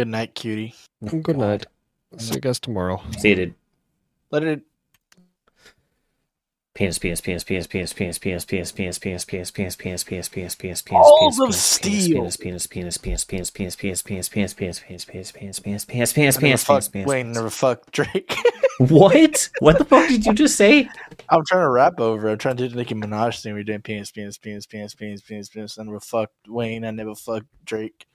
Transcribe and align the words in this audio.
Good 0.00 0.08
night, 0.08 0.34
cutie. 0.34 0.74
Good 1.04 1.36
night. 1.36 1.66
See 2.16 2.36
you 2.36 2.40
guys 2.40 2.58
tomorrow. 2.58 3.02
See 3.18 3.28
you, 3.28 3.34
dude. 3.36 3.54
Let 4.30 4.44
it. 4.44 4.62
Penis, 6.74 6.98
penis, 6.98 7.20
penis, 7.20 7.44
penis, 7.44 7.66
penis, 7.66 7.92
penis, 7.92 8.18
penis, 8.18 8.72
penis, 8.72 8.72
penis, 8.72 8.98
penis, 8.98 9.24
penis, 9.26 9.76
penis, 9.76 9.76
penis, 9.76 10.02
penis, 10.04 10.28
penis, 10.30 10.54
penis, 10.56 10.80
penis, 10.80 11.02
Balls 11.02 11.36
penis, 11.36 11.38
of 11.38 11.44
penis, 11.44 11.60
steel. 11.60 12.16
penis, 12.16 12.36
penis, 12.38 12.66
penis, 12.66 12.96
penis, 12.96 13.24
penis, 13.26 13.50
penis, 13.50 13.76
penis, 13.76 14.02
penis, 14.02 14.28
penis, 14.32 14.54
penis, 14.54 14.80
penis, 14.80 15.04
penis, 15.04 15.32
penis, 15.32 15.60
penis, 15.60 15.84
penis, 15.84 16.12
penis, 16.14 16.36
I 16.38 16.40
never 16.40 16.46
penis, 16.46 16.64
fuck 16.64 16.92
penis, 16.92 17.06
Wayne. 17.06 17.24
penis. 17.26 17.36
Never 17.36 17.50
fuck 17.50 17.90
Drake. 17.90 18.34
What? 18.78 19.50
What 19.58 19.76
the 19.76 19.84
fuck 19.84 20.08
did 20.08 20.24
you 20.24 20.32
just 20.32 20.56
say? 20.56 20.88
I'm 21.28 21.44
trying 21.44 21.64
to 21.64 21.68
rap 21.68 22.00
over. 22.00 22.30
I'm 22.30 22.38
trying 22.38 22.56
to 22.56 22.62
do 22.66 22.70
the 22.70 22.76
Nicki 22.76 22.94
Minaj 22.94 23.42
thing. 23.42 23.52
We're 23.52 23.64
doing 23.64 23.82
penis, 23.82 24.10
penis, 24.10 24.38
penis, 24.38 24.64
penis, 24.64 24.94
penis, 24.94 25.20
penis, 25.20 25.50
penis. 25.50 25.78
I 25.78 25.82
never 25.82 26.00
fucked 26.00 26.48
Wayne. 26.48 26.86
I 26.86 26.90
never 26.90 27.14
fucked 27.14 27.48
Drake. 27.66 28.06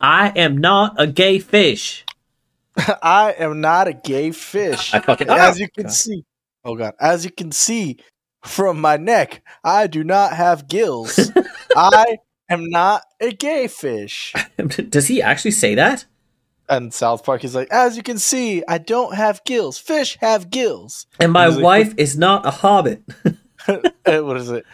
I 0.00 0.28
am 0.30 0.58
not 0.58 0.94
a 0.98 1.06
gay 1.06 1.38
fish. 1.38 2.04
I 3.02 3.34
am 3.38 3.60
not 3.60 3.88
a 3.88 3.92
gay 3.92 4.30
fish. 4.30 4.94
I 4.94 5.00
fucking- 5.00 5.28
as 5.28 5.58
you 5.58 5.68
can 5.68 5.84
God. 5.84 5.92
see. 5.92 6.24
Oh 6.64 6.74
god, 6.74 6.94
as 7.00 7.24
you 7.24 7.30
can 7.30 7.52
see 7.52 7.98
from 8.44 8.80
my 8.80 8.96
neck, 8.96 9.42
I 9.64 9.86
do 9.86 10.04
not 10.04 10.32
have 10.32 10.68
gills. 10.68 11.30
I 11.76 12.18
am 12.48 12.68
not 12.68 13.02
a 13.20 13.32
gay 13.32 13.68
fish. 13.68 14.34
Does 14.88 15.06
he 15.06 15.22
actually 15.22 15.52
say 15.52 15.74
that? 15.74 16.04
And 16.68 16.92
South 16.92 17.24
Park 17.24 17.44
is 17.44 17.54
like, 17.54 17.68
as 17.70 17.96
you 17.96 18.02
can 18.02 18.18
see, 18.18 18.62
I 18.68 18.76
don't 18.78 19.14
have 19.14 19.42
gills. 19.44 19.78
Fish 19.78 20.18
have 20.20 20.50
gills. 20.50 21.06
And 21.18 21.32
my 21.32 21.46
like, 21.46 21.64
wife 21.64 21.94
is 21.96 22.18
not 22.18 22.44
a 22.44 22.50
hobbit. 22.50 23.02
And 23.66 23.92
eh, 24.04 24.18
what 24.20 24.36
is 24.36 24.50
it? 24.50 24.66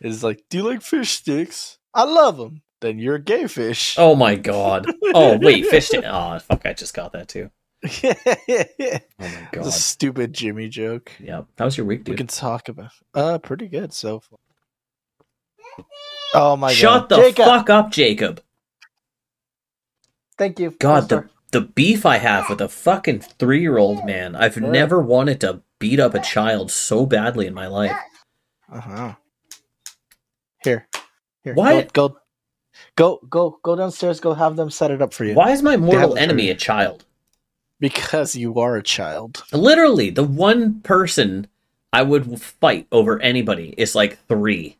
It's 0.00 0.22
like, 0.22 0.44
do 0.48 0.58
you 0.58 0.64
like 0.64 0.82
fish 0.82 1.10
sticks? 1.10 1.78
I 1.92 2.04
love 2.04 2.36
them. 2.36 2.62
Then 2.80 2.98
you're 2.98 3.16
a 3.16 3.20
gay 3.20 3.46
fish. 3.46 3.94
Oh 3.98 4.14
my 4.14 4.34
god. 4.36 4.86
Oh 5.14 5.38
wait, 5.38 5.66
fish. 5.66 5.88
Sti- 5.88 5.98
oh 6.04 6.38
fuck! 6.38 6.64
I 6.64 6.72
just 6.72 6.94
got 6.94 7.12
that 7.12 7.28
too. 7.28 7.50
yeah, 8.02 8.98
Oh 9.18 9.28
my 9.28 9.48
god. 9.52 9.72
stupid 9.72 10.32
Jimmy 10.34 10.68
joke. 10.68 11.12
Yeah. 11.18 11.42
How 11.58 11.64
was 11.66 11.76
your 11.76 11.86
week, 11.86 12.04
dude? 12.04 12.12
We 12.14 12.16
can 12.16 12.26
talk 12.26 12.68
about. 12.68 12.90
Uh, 13.14 13.38
pretty 13.38 13.68
good 13.68 13.92
so 13.92 14.20
far. 14.20 14.38
Oh 16.34 16.56
my 16.56 16.72
Shut 16.72 17.08
god, 17.08 17.08
the 17.08 17.16
Jacob. 17.22 17.44
fuck 17.46 17.70
up, 17.70 17.90
Jacob. 17.90 18.42
Thank 20.38 20.58
you. 20.60 20.70
God, 20.78 21.08
the 21.08 21.28
the 21.52 21.60
beef 21.62 22.06
I 22.06 22.16
have 22.18 22.48
with 22.48 22.60
a 22.60 22.68
fucking 22.68 23.20
three 23.20 23.60
year 23.60 23.78
old 23.78 24.04
man. 24.06 24.36
I've 24.36 24.56
Yeah. 24.56 24.70
never 24.70 25.00
wanted 25.00 25.40
to 25.40 25.62
beat 25.78 25.98
up 26.00 26.14
a 26.14 26.20
child 26.20 26.70
so 26.70 27.04
badly 27.06 27.46
in 27.46 27.54
my 27.54 27.66
life. 27.66 27.96
Uh 28.72 28.80
huh. 28.80 29.14
Here, 30.62 30.86
here. 31.42 31.54
Why- 31.54 31.82
Go, 31.92 32.08
go, 32.10 32.16
go, 33.00 33.20
go, 33.30 33.58
go 33.62 33.76
downstairs. 33.76 34.20
Go 34.20 34.34
have 34.34 34.56
them 34.56 34.70
set 34.70 34.90
it 34.90 35.00
up 35.00 35.14
for 35.14 35.24
you. 35.24 35.34
Why 35.34 35.50
is 35.50 35.62
my 35.62 35.76
mortal 35.76 36.16
enemy 36.18 36.50
a 36.50 36.54
child? 36.54 37.04
Because 37.78 38.36
you 38.36 38.58
are 38.60 38.76
a 38.76 38.82
child. 38.82 39.42
Literally, 39.52 40.10
the 40.10 40.22
one 40.24 40.80
person 40.82 41.46
I 41.92 42.02
would 42.02 42.40
fight 42.40 42.86
over 42.92 43.18
anybody 43.20 43.74
is 43.78 43.94
like 43.94 44.18
three. 44.28 44.76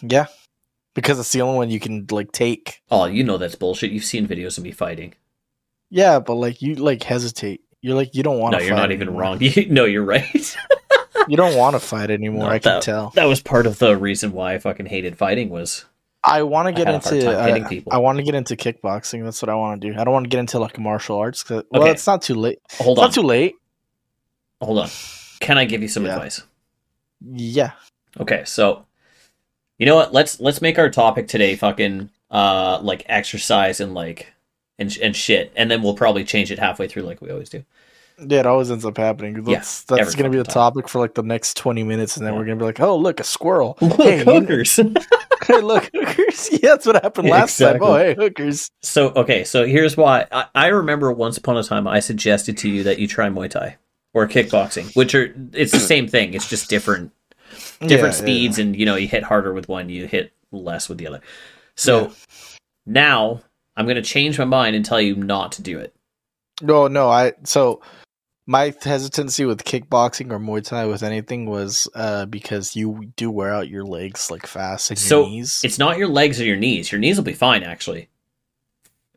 Yeah. 0.00 0.26
Because 0.94 1.18
it's 1.18 1.32
the 1.32 1.42
only 1.42 1.56
one 1.58 1.70
you 1.70 1.78
can 1.80 2.06
like 2.10 2.32
take. 2.32 2.82
Oh, 2.90 3.04
you 3.04 3.22
know 3.22 3.36
that's 3.36 3.54
bullshit. 3.54 3.90
You've 3.92 4.04
seen 4.04 4.26
videos 4.26 4.56
of 4.56 4.64
me 4.64 4.72
fighting. 4.72 5.14
Yeah, 5.90 6.20
but 6.20 6.34
like 6.34 6.62
you 6.62 6.74
like 6.76 7.02
hesitate. 7.02 7.60
You're 7.82 7.96
like 7.96 8.14
you 8.14 8.22
don't 8.22 8.38
want 8.38 8.54
to 8.54 8.60
No, 8.60 8.64
you're 8.66 8.76
not 8.76 8.92
even 8.92 9.14
wrong. 9.14 9.38
You, 9.40 9.68
no, 9.68 9.84
you're 9.84 10.04
right. 10.04 10.56
You 11.28 11.36
don't 11.36 11.56
want 11.62 11.74
to 11.76 11.80
fight 11.80 12.10
anymore. 12.10 12.44
No, 12.44 12.50
I 12.50 12.58
can 12.58 12.74
that- 12.74 12.82
tell. 12.82 13.10
that 13.10 13.24
was 13.26 13.42
part 13.42 13.66
of 13.66 13.78
the 13.78 13.96
reason 13.96 14.32
why 14.32 14.54
I 14.54 14.58
fucking 14.58 14.86
hated 14.86 15.16
fighting 15.18 15.48
was 15.50 15.84
I 16.24 16.42
want 16.44 16.66
to 16.66 16.72
get 16.72 16.86
had 16.86 16.94
a 16.94 16.98
hard 17.00 17.14
into. 17.16 17.64
uh, 17.64 17.68
people. 17.68 17.92
I 17.92 17.98
want 17.98 18.18
to 18.18 18.22
get 18.22 18.34
into 18.34 18.54
kickboxing. 18.56 19.24
That's 19.24 19.42
what 19.42 19.48
I 19.48 19.54
want 19.54 19.80
to 19.80 19.90
do. 19.92 19.98
I 19.98 20.04
don't 20.04 20.12
want 20.12 20.24
to 20.24 20.30
get 20.30 20.38
into 20.40 20.58
like 20.60 20.78
martial 20.78 21.16
arts. 21.18 21.42
'cause- 21.42 21.64
well, 21.70 21.82
Okay. 21.82 21.90
it's 21.90 22.06
not 22.06 22.22
too 22.22 22.34
late. 22.34 22.60
hold 22.78 22.98
It's 22.98 23.02
on. 23.02 23.04
not 23.08 23.14
too 23.14 23.22
late. 23.22 23.54
hold 24.60 24.78
on. 24.78 24.88
Can 25.40 25.58
I 25.58 25.64
give 25.64 25.82
you 25.82 25.88
some 25.88 26.06
Yeah. 26.06 26.14
advice? 26.14 26.42
Yeah. 27.32 27.72
Okay, 28.20 28.42
so 28.44 28.84
you 29.78 29.86
know 29.86 29.96
what? 29.96 30.12
Let's 30.12 30.38
let's 30.40 30.60
make 30.62 30.78
our 30.78 30.90
topic 30.90 31.26
today 31.28 31.56
fucking 31.56 32.10
uh 32.30 32.78
like 32.82 33.04
exercise 33.06 33.80
and 33.80 33.94
like 33.94 34.32
and 34.78 34.96
and 35.02 35.16
shit, 35.16 35.52
and 35.56 35.70
then 35.70 35.82
we'll 35.82 35.94
probably 35.94 36.24
change 36.24 36.50
it 36.52 36.58
halfway 36.58 36.86
through 36.88 37.02
like 37.02 37.20
we 37.20 37.30
always 37.30 37.48
do. 37.48 37.64
Yeah, 38.24 38.40
it 38.40 38.46
always 38.46 38.70
ends 38.70 38.84
up 38.84 38.96
happening. 38.98 39.42
That's 39.42 39.82
that's 39.84 40.14
gonna 40.14 40.30
be 40.30 40.38
the 40.38 40.44
time. 40.44 40.52
topic 40.54 40.88
for 40.88 41.00
like 41.00 41.14
the 41.14 41.22
next 41.22 41.56
twenty 41.56 41.82
minutes, 41.82 42.16
and 42.16 42.24
then 42.26 42.34
Yeah. 42.34 42.38
we're 42.38 42.44
gonna 42.44 42.56
be 42.56 42.64
like, 42.64 42.80
"Oh, 42.80 42.96
look, 42.96 43.18
a 43.18 43.24
squirrel! 43.24 43.76
Look, 43.80 44.00
Hey, 44.00 44.18
hookers. 44.22 44.76
hey, 44.76 44.92
look, 45.48 45.90
hookers! 45.94 46.50
Yeah, 46.52 46.58
that's 46.70 46.86
what 46.86 47.02
happened 47.02 47.28
Yeah, 47.28 47.34
last 47.34 47.58
time. 47.58 47.78
Oh, 47.82 47.96
hey, 47.96 48.14
hookers! 48.14 48.70
so 48.82 49.08
okay, 49.14 49.44
so 49.44 49.66
here's 49.66 49.96
why 49.96 50.26
I, 50.32 50.46
I 50.54 50.66
remember 50.68 51.12
once 51.12 51.36
upon 51.38 51.56
a 51.56 51.62
time 51.62 51.86
I 51.88 52.00
suggested 52.00 52.56
to 52.58 52.68
you 52.68 52.82
that 52.84 52.98
you 52.98 53.06
try 53.06 53.28
Muay 53.28 53.50
Thai 53.50 53.76
or 54.14 54.26
kickboxing, 54.28 54.94
which 54.96 55.14
are 55.14 55.34
it's 55.52 55.72
the 55.72 55.80
same 55.92 56.06
thing. 56.08 56.34
It's 56.34 56.48
just 56.48 56.68
different 56.70 57.12
different 57.80 57.80
Yeah, 57.80 58.04
yeah, 58.04 58.10
speeds 58.14 58.58
and 58.58 58.74
you 58.74 58.86
know 58.86 58.94
you 58.96 59.06
hit 59.08 59.22
harder 59.24 59.52
with 59.52 59.68
one 59.68 59.88
you 59.90 60.06
hit 60.06 60.32
less 60.52 60.88
with 60.88 60.96
the 60.96 61.06
other 61.06 61.20
so 61.76 62.06
Yeah. 62.06 62.10
now 62.86 63.40
i'm 63.76 63.84
going 63.84 63.96
to 63.96 64.02
change 64.02 64.38
my 64.38 64.46
mind 64.46 64.74
and 64.74 64.84
tell 64.84 65.00
you 65.02 65.16
not 65.16 65.52
to 65.52 65.62
do 65.62 65.78
it 65.78 65.94
No, 66.62 66.88
no, 66.88 67.10
I 67.10 67.34
so 67.44 67.82
my 68.46 68.74
hesitancy 68.82 69.44
with 69.44 69.64
kickboxing 69.64 70.30
or 70.32 70.38
Muay 70.40 70.64
Thai 70.64 70.86
with 70.86 71.02
anything 71.02 71.46
was 71.46 71.88
uh 71.94 72.26
because 72.26 72.74
you 72.74 73.12
do 73.16 73.30
wear 73.30 73.52
out 73.54 73.68
your 73.68 73.84
legs 73.84 74.30
like 74.30 74.46
fast 74.46 74.90
and 74.90 74.98
So, 74.98 75.20
your 75.20 75.28
knees. 75.30 75.60
it's 75.62 75.78
not 75.78 75.96
your 75.98 76.08
legs 76.08 76.40
or 76.40 76.44
your 76.44 76.56
knees 76.56 76.90
your 76.90 76.98
knees 77.00 77.16
will 77.16 77.24
be 77.24 77.32
fine 77.34 77.62
actually 77.62 78.08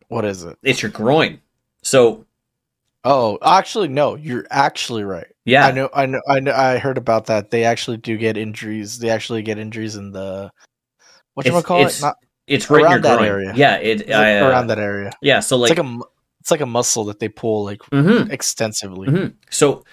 What 0.08 0.26
is 0.26 0.44
it? 0.44 0.58
it's 0.64 0.82
your 0.82 0.92
groin 0.92 1.42
so 1.82 2.26
Oh, 3.08 3.38
actually, 3.44 3.88
no, 3.88 4.16
you're 4.16 4.48
actually 4.50 5.04
right. 5.04 5.28
yeah 5.46 5.68
I 5.68 5.72
know, 5.72 5.90
I 5.94 6.06
know, 6.08 6.22
I 6.28 6.40
know. 6.40 6.52
I 6.52 6.80
heard 6.80 6.98
about 6.98 7.28
that. 7.28 7.52
They 7.52 7.64
actually 7.64 7.98
do 7.98 8.18
get 8.18 8.36
injuries. 8.36 8.98
They 8.98 9.12
actually 9.12 9.44
get 9.44 9.60
injuries 9.60 9.96
in 9.96 10.12
the 10.12 10.50
what 11.36 11.46
you 11.46 11.52
It's- 11.52 11.64
call 11.66 11.86
it? 11.86 12.00
Not 12.02 12.16
it's 12.48 12.68
right 12.68 12.80
in 12.80 12.86
around 12.86 12.92
your 12.94 13.02
that 13.02 13.18
groin 13.18 13.28
area. 13.30 13.54
yeah 13.56 13.76
it 13.78 14.10
I, 14.12 14.40
uh, 14.40 14.50
around 14.50 14.68
that 14.68 14.80
area. 14.80 15.12
yeah 15.22 15.40
so 15.40 15.56
like, 15.58 15.70
like 15.78 15.80
a 15.86 16.00
it's 16.46 16.52
like 16.52 16.62
a 16.62 16.68
muscle 16.68 17.06
that 17.06 17.20
they 17.20 17.28
pull 17.28 17.64
like 17.64 17.80
mm-hmm. 17.92 18.30
extensively. 18.30 19.08
Mhm. 19.08 19.34
So 19.50 19.84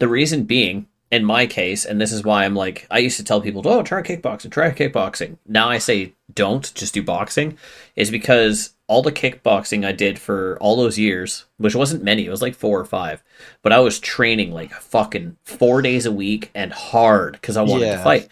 the 0.00 0.08
reason 0.08 0.42
being, 0.42 0.88
in 1.12 1.24
my 1.24 1.46
case, 1.46 1.84
and 1.84 2.00
this 2.00 2.10
is 2.10 2.24
why 2.24 2.44
I'm 2.44 2.56
like, 2.56 2.84
I 2.90 2.98
used 2.98 3.16
to 3.18 3.24
tell 3.24 3.40
people, 3.40 3.62
"Oh, 3.64 3.84
try 3.84 4.02
kickboxing, 4.02 4.50
try 4.50 4.72
kickboxing." 4.72 5.36
Now 5.46 5.68
I 5.68 5.78
say, 5.78 6.14
"Don't 6.34 6.74
just 6.74 6.94
do 6.94 7.02
boxing," 7.04 7.56
is 7.94 8.10
because 8.10 8.72
all 8.88 9.02
the 9.02 9.12
kickboxing 9.12 9.86
I 9.86 9.92
did 9.92 10.18
for 10.18 10.58
all 10.60 10.74
those 10.74 10.98
years, 10.98 11.44
which 11.58 11.76
wasn't 11.76 12.02
many, 12.02 12.26
it 12.26 12.30
was 12.30 12.42
like 12.42 12.56
four 12.56 12.80
or 12.80 12.84
five, 12.84 13.22
but 13.62 13.72
I 13.72 13.78
was 13.78 14.00
training 14.00 14.50
like 14.50 14.72
fucking 14.72 15.36
four 15.44 15.80
days 15.80 16.06
a 16.06 16.12
week 16.12 16.50
and 16.56 16.72
hard 16.72 17.34
because 17.34 17.56
I 17.56 17.62
wanted 17.62 17.92
to 17.92 18.02
fight, 18.02 18.26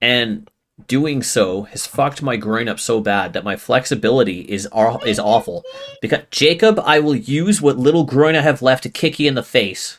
and 0.00 0.50
doing 0.88 1.22
so 1.22 1.62
has 1.62 1.86
fucked 1.86 2.22
my 2.22 2.36
groin 2.36 2.68
up 2.68 2.80
so 2.80 3.00
bad 3.00 3.32
that 3.34 3.44
my 3.44 3.56
flexibility 3.56 4.40
is 4.40 4.66
aw- 4.72 4.98
is 5.04 5.18
awful. 5.18 5.64
Because 6.00 6.22
Jacob, 6.30 6.80
I 6.80 6.98
will 7.00 7.14
use 7.16 7.60
what 7.60 7.78
little 7.78 8.04
groin 8.04 8.34
I 8.36 8.40
have 8.40 8.62
left 8.62 8.82
to 8.84 8.88
kick 8.88 9.18
you 9.20 9.28
in 9.28 9.34
the 9.34 9.42
face. 9.42 9.98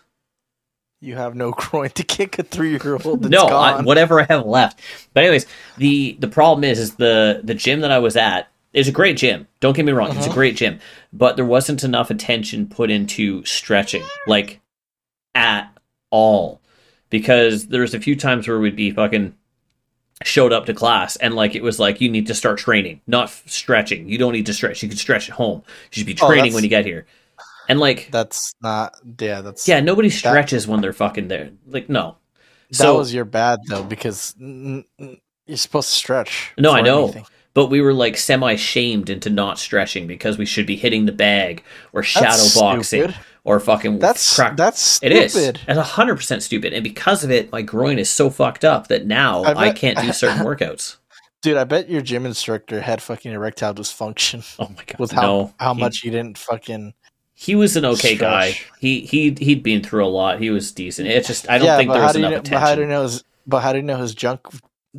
You 1.00 1.16
have 1.16 1.36
no 1.36 1.52
groin 1.58 1.90
to 1.92 2.04
kick 2.04 2.40
a 2.40 2.44
three 2.44 2.72
year 2.72 2.98
old. 3.04 3.30
no, 3.30 3.46
I, 3.48 3.82
whatever 3.82 4.22
I 4.22 4.26
have 4.30 4.46
left. 4.46 4.80
But 5.14 5.24
anyways, 5.24 5.46
the 5.78 6.18
the 6.20 6.28
problem 6.28 6.64
is, 6.64 6.80
is 6.80 6.96
the 6.96 7.42
the 7.44 7.54
gym 7.54 7.82
that 7.82 7.92
I 7.92 8.00
was 8.00 8.16
at 8.16 8.50
is 8.74 8.88
a 8.88 8.92
great 8.92 9.18
gym. 9.18 9.48
Don't 9.60 9.76
get 9.76 9.86
me 9.86 9.92
wrong, 9.92 10.10
it's 10.10 10.18
a 10.26 10.30
Uh-huh. 10.30 10.34
great 10.34 10.56
gym, 10.56 10.80
but 11.14 11.36
there 11.36 11.46
wasn't 11.46 11.84
enough 11.84 12.10
attention 12.10 12.68
put 12.68 12.90
into 12.90 13.46
stretching, 13.46 14.02
like 14.26 14.60
at 15.36 15.72
all, 16.10 16.60
because 17.12 17.68
there's 17.68 17.94
a 17.94 18.00
few 18.00 18.16
times 18.16 18.48
where 18.48 18.60
we'd 18.60 18.76
be 18.76 18.90
fucking 18.90 19.36
showed 20.24 20.52
up 20.54 20.66
to 20.66 20.74
class 20.74 21.16
and 21.18 21.34
like 21.36 21.56
it 21.56 21.64
was 21.64 21.80
like 21.80 22.02
you 22.02 22.10
need 22.10 22.28
to 22.28 22.34
start 22.34 22.58
training, 22.60 23.02
not 23.08 23.26
f- 23.26 23.44
stretching. 23.46 24.08
You 24.10 24.18
don't 24.18 24.34
need 24.34 24.46
to 24.48 24.54
stretch. 24.54 24.82
You 24.84 24.90
can 24.90 24.98
stretch 24.98 25.30
at 25.30 25.36
home. 25.36 25.64
You 25.92 25.98
should 26.00 26.08
be 26.08 26.18
Oh, 26.22 26.28
training 26.28 26.44
that's- 26.46 26.54
when 26.56 26.64
you 26.64 26.70
get 26.70 26.86
here. 26.86 27.06
And 27.70 27.80
like, 27.80 28.10
That's 28.12 28.54
not. 28.62 28.96
Yeah, 29.20 29.40
that's 29.42 29.68
yeah, 29.68 29.80
nobody 29.80 30.10
stretches 30.10 30.68
when 30.68 30.82
they're 30.82 30.92
fucking 30.94 31.30
there. 31.30 31.52
Like, 31.68 31.88
no. 31.90 32.18
That 32.72 32.76
So- 32.78 32.98
was 32.98 33.14
your 33.14 33.26
bad 33.26 33.60
though 33.70 33.84
because 33.84 34.36
you're 34.40 34.84
supposed 35.58 35.90
to 35.90 35.96
stretch. 35.96 36.52
No, 36.58 36.72
I 36.74 36.82
know. 36.82 37.04
anything. 37.06 37.26
but 37.54 37.68
we 37.68 37.82
were 37.82 37.94
like 37.94 38.18
semi 38.18 38.56
shamed 38.56 39.10
into 39.10 39.30
not 39.30 39.60
stretching 39.60 40.08
because 40.08 40.38
we 40.38 40.46
should 40.46 40.66
be 40.66 40.76
hitting 40.76 41.06
the 41.06 41.12
bag 41.12 41.64
or 41.94 42.02
shadow 42.04 42.26
That's 42.28 42.60
boxing 42.60 42.84
stupid. 43.04 43.16
Or 43.46 43.60
fucking 43.60 44.00
That's 44.00 44.36
crack. 44.36 44.56
that's 44.58 45.02
It 45.04 45.30
stupid. 45.30 45.58
is. 45.58 45.64
It's 45.68 45.90
hundred 45.90 46.16
percent 46.16 46.44
stupid, 46.44 46.74
and 46.74 46.84
because 46.84 47.24
of 47.24 47.32
it, 47.32 47.52
my 47.52 47.62
groin 47.62 48.00
is 48.00 48.10
so 48.10 48.30
fucked 48.30 48.64
up 48.66 48.88
that 48.88 49.06
now 49.06 49.44
I 49.44 49.68
I, 49.68 49.72
can't 49.72 49.98
do 50.00 50.14
certain 50.14 50.46
workouts. 50.46 50.98
Dude, 51.42 51.58
I 51.58 51.66
bet 51.66 51.90
your 51.90 52.02
gym 52.02 52.26
instructor 52.26 52.80
had 52.80 53.02
fucking 53.02 53.32
erectile 53.34 53.74
dysfunction 53.74 54.46
Oh 54.60 54.70
my 54.70 54.84
god! 54.88 54.98
with 55.00 55.12
how 55.12 55.22
no, 55.22 55.54
how 55.60 55.74
he, 55.74 55.80
much 55.82 56.04
you 56.04 56.12
didn't 56.12 56.38
fucking. 56.38 56.94
he 57.34 57.56
was 57.56 57.76
an 57.76 57.84
okay 57.86 58.16
guy. 58.16 58.56
He 58.80 59.02
he 59.02 59.36
he'd 59.40 59.62
been 59.64 59.84
through 59.84 60.06
a 60.06 60.08
lot. 60.08 60.40
He 60.40 60.50
was 60.50 60.72
decent. 60.72 61.10
It's 61.10 61.28
just 61.28 61.50
I 61.50 61.58
don't 61.58 61.68
yeah, 61.68 61.78
think 61.78 61.92
there 61.92 62.02
was 62.02 62.16
enough 62.16 62.32
know, 62.32 62.42
But 62.50 62.60
how 62.60 62.76
do 62.76 62.82
you 62.82 62.88
attention 62.88 62.90
know 62.90 63.04
his? 63.04 63.24
But 63.46 63.60
how 63.60 63.74
do 63.74 63.80
you 63.80 63.84
know 63.84 63.98
his 63.98 64.16
junk 64.16 64.48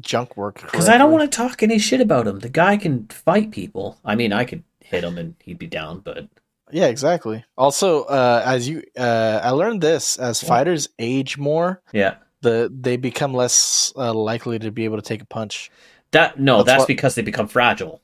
junk 0.01 0.37
work? 0.37 0.61
because 0.61 0.89
I 0.89 0.99
don't 0.99 1.13
want 1.13 1.31
to 1.31 1.35
talk 1.35 1.63
any 1.63 1.79
shit 1.79 2.03
about 2.03 2.27
him. 2.27 2.41
The 2.41 2.51
guy 2.51 2.77
can 2.77 3.07
fight 3.07 3.51
people. 3.53 3.99
I 4.05 4.15
mean, 4.17 4.35
I 4.35 4.45
could 4.45 4.63
hit 4.81 5.03
him 5.03 5.17
and 5.17 5.35
he'd 5.41 5.59
be 5.59 5.67
down. 5.67 6.01
But 6.01 6.29
Yeah, 6.71 6.87
exactly. 6.87 7.45
Also, 7.57 8.05
uh, 8.05 8.43
as 8.45 8.69
you, 8.69 8.83
uh, 8.97 9.41
I 9.43 9.51
learned 9.51 9.81
this 9.83 10.19
as 10.19 10.43
fighters 10.43 10.89
age 10.99 11.37
more, 11.39 11.83
yeah, 11.93 12.17
the 12.41 12.73
they 12.75 12.97
become 12.97 13.35
less 13.35 13.93
uh, 13.97 14.13
likely 14.15 14.59
to 14.59 14.71
be 14.71 14.85
able 14.85 14.97
to 14.97 15.03
take 15.03 15.23
a 15.23 15.27
punch. 15.27 15.71
that 16.13 16.39
no, 16.39 16.59
That's 16.59 16.67
that's, 16.67 16.79
what- 16.81 16.89
because 16.89 17.15
they 17.15 17.23
become 17.23 17.49
fragile. 17.49 18.01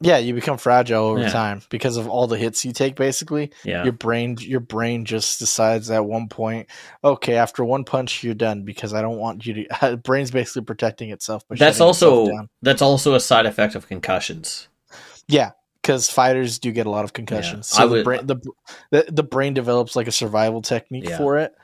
Yeah, 0.00 0.18
you 0.18 0.34
become 0.34 0.58
fragile 0.58 1.04
over 1.04 1.20
Yeah. 1.20 1.28
time 1.30 1.62
because 1.70 1.96
of 1.96 2.08
all 2.08 2.26
the 2.26 2.36
hits 2.36 2.64
you 2.64 2.72
take. 2.72 2.94
Basically, 2.96 3.52
Yeah, 3.62 3.84
your 3.84 3.92
brain, 3.92 4.36
your 4.40 4.60
brain 4.60 5.04
just 5.06 5.38
decides 5.38 5.88
at 5.90 6.04
one 6.04 6.28
point, 6.28 6.68
okay, 7.02 7.36
after 7.36 7.64
one 7.64 7.84
punch, 7.84 8.22
you're 8.24 8.34
done 8.34 8.64
because 8.64 8.92
I 8.92 9.00
don't 9.02 9.16
want 9.18 9.46
you 9.46 9.64
to. 9.68 9.96
Brain's 10.04 10.32
basically 10.32 10.62
protecting 10.62 11.10
itself. 11.10 11.46
By 11.48 11.56
that's 11.56 11.80
also 11.80 12.28
that's 12.60 12.82
also 12.82 13.14
a 13.14 13.20
side 13.20 13.46
effect 13.46 13.76
of 13.76 13.86
concussions. 13.86 14.68
yeah. 15.28 15.52
Because 15.84 16.08
fighters 16.08 16.58
do 16.58 16.72
get 16.72 16.86
a 16.86 16.90
lot 16.90 17.04
of 17.04 17.12
concussions, 17.12 17.70
I 17.74 17.76
so 17.82 17.88
would- 17.88 17.98
the, 18.00 18.04
brain, 18.04 18.26
the, 18.26 18.36
the 18.90 19.04
the 19.12 19.22
brain 19.22 19.52
develops 19.52 19.94
like 19.94 20.06
a 20.08 20.12
survival 20.12 20.62
technique 20.62 21.06
Yeah. 21.06 21.18
for 21.18 21.36
it, 21.36 21.54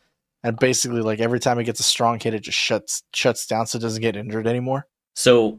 and 0.44 0.58
basically, 0.58 1.00
like 1.00 1.20
every 1.20 1.40
time 1.40 1.58
it 1.58 1.64
gets 1.64 1.80
a 1.80 1.84
strong 1.84 2.20
hit, 2.20 2.34
it 2.34 2.40
just 2.40 2.58
shuts 2.58 3.02
shuts 3.14 3.46
down, 3.46 3.66
so 3.66 3.78
it 3.78 3.80
doesn't 3.80 4.02
get 4.02 4.16
injured 4.16 4.46
anymore. 4.46 4.86
So 5.14 5.58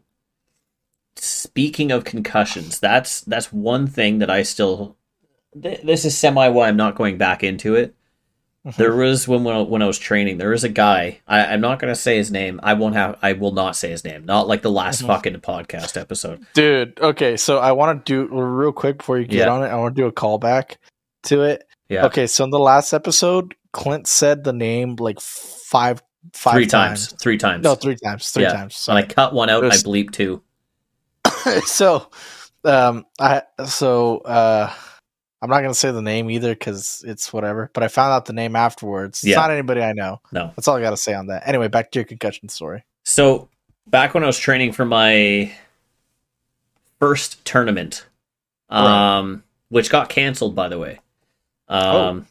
speaking 1.15 1.91
of 1.91 2.03
concussions, 2.03 2.79
that's 2.79 3.21
that's 3.21 3.51
one 3.51 3.87
thing 3.87 4.19
that 4.19 4.29
I 4.29 4.43
still. 4.43 4.95
Th- 5.59 5.81
this 5.81 6.05
is 6.05 6.15
semi 6.17 6.47
why 6.47 6.67
I'm 6.67 6.77
not 6.77 6.95
going 6.95 7.17
back 7.17 7.43
into 7.43 7.73
it. 7.75 7.95
Mhm. 8.65 8.75
There 8.75 8.95
was 8.95 9.27
when 9.27 9.43
when 9.43 9.55
I, 9.55 9.61
when 9.61 9.81
I 9.81 9.87
was 9.87 9.97
training, 9.97 10.37
there 10.37 10.49
was 10.51 10.63
a 10.63 10.69
guy. 10.69 11.19
I, 11.27 11.47
I'm 11.47 11.61
not 11.61 11.79
going 11.79 11.91
to 11.91 11.99
say 11.99 12.17
his 12.17 12.29
name. 12.29 12.59
I 12.61 12.75
won't 12.75 12.93
have. 12.93 13.17
I 13.21 13.33
will 13.33 13.53
not 13.53 13.75
say 13.75 13.89
his 13.89 14.03
name. 14.03 14.23
Not 14.25 14.47
like 14.47 14.61
the 14.61 14.69
last 14.69 15.01
Mhm. 15.01 15.07
fucking 15.07 15.33
podcast 15.41 15.99
episode. 15.99 16.45
Dude, 16.53 16.99
okay, 16.99 17.37
so 17.37 17.57
I 17.57 17.71
want 17.71 18.05
to 18.05 18.27
do 18.27 18.27
real 18.31 18.71
quick 18.71 18.99
before 18.99 19.17
you 19.17 19.25
get 19.25 19.47
Yeah. 19.47 19.49
on 19.49 19.63
it. 19.63 19.67
I 19.69 19.75
want 19.77 19.95
to 19.95 20.01
do 20.01 20.05
a 20.07 20.11
callback 20.11 20.75
to 21.23 21.41
it. 21.41 21.67
Yeah, 21.89 22.05
Okay, 22.05 22.27
so 22.27 22.43
in 22.43 22.51
the 22.51 22.59
last 22.59 22.93
episode, 22.93 23.55
Clint 23.73 24.05
said 24.07 24.43
the 24.43 24.53
name 24.53 24.95
like 24.99 25.19
five, 25.19 26.03
five 26.33 26.53
three 26.53 26.67
times. 26.67 27.13
Three 27.19 27.37
times. 27.37 27.63
No, 27.63 27.73
three 27.73 27.95
times. 27.95 28.29
Three 28.29 28.43
Yeah. 28.43 28.53
times. 28.53 28.83
When 28.85 28.95
I 28.97 29.01
cut 29.01 29.33
one 29.33 29.49
out, 29.49 29.65
I 29.65 29.69
There's- 29.69 29.83
bleep 29.83 30.11
two. 30.11 30.43
so, 31.65 32.07
um, 32.63 33.05
I 33.19 33.41
so 33.65 34.17
uh, 34.19 34.71
I'm 35.41 35.49
not 35.49 35.61
gonna 35.61 35.73
say 35.73 35.91
the 35.91 36.01
name 36.01 36.29
either 36.29 36.53
because 36.53 37.03
it's 37.07 37.33
whatever. 37.33 37.71
But 37.73 37.83
I 37.83 37.87
found 37.87 38.13
out 38.13 38.25
the 38.25 38.33
name 38.33 38.55
afterwards. 38.55 39.19
It's 39.19 39.27
Yeah. 39.29 39.37
not 39.37 39.51
anybody 39.51 39.81
I 39.81 39.93
know. 39.93 40.21
No. 40.31 40.51
That's 40.55 40.67
all 40.67 40.75
I 40.77 40.81
gotta 40.81 40.97
say 40.97 41.13
on 41.13 41.27
that. 41.27 41.47
Anyway, 41.47 41.67
back 41.67 41.91
to 41.91 41.99
your 41.99 42.05
concussion 42.05 42.47
story. 42.49 42.83
So 43.03 43.49
back 43.87 44.13
when 44.13 44.23
I 44.23 44.27
was 44.27 44.37
training 44.37 44.73
for 44.73 44.85
my 44.85 45.51
first 46.99 47.43
tournament, 47.45 48.05
um, 48.69 49.43
which 49.69 49.89
got 49.89 50.09
canceled 50.09 50.55
by 50.55 50.67
the 50.69 50.77
way. 50.77 50.99
Um, 51.67 52.27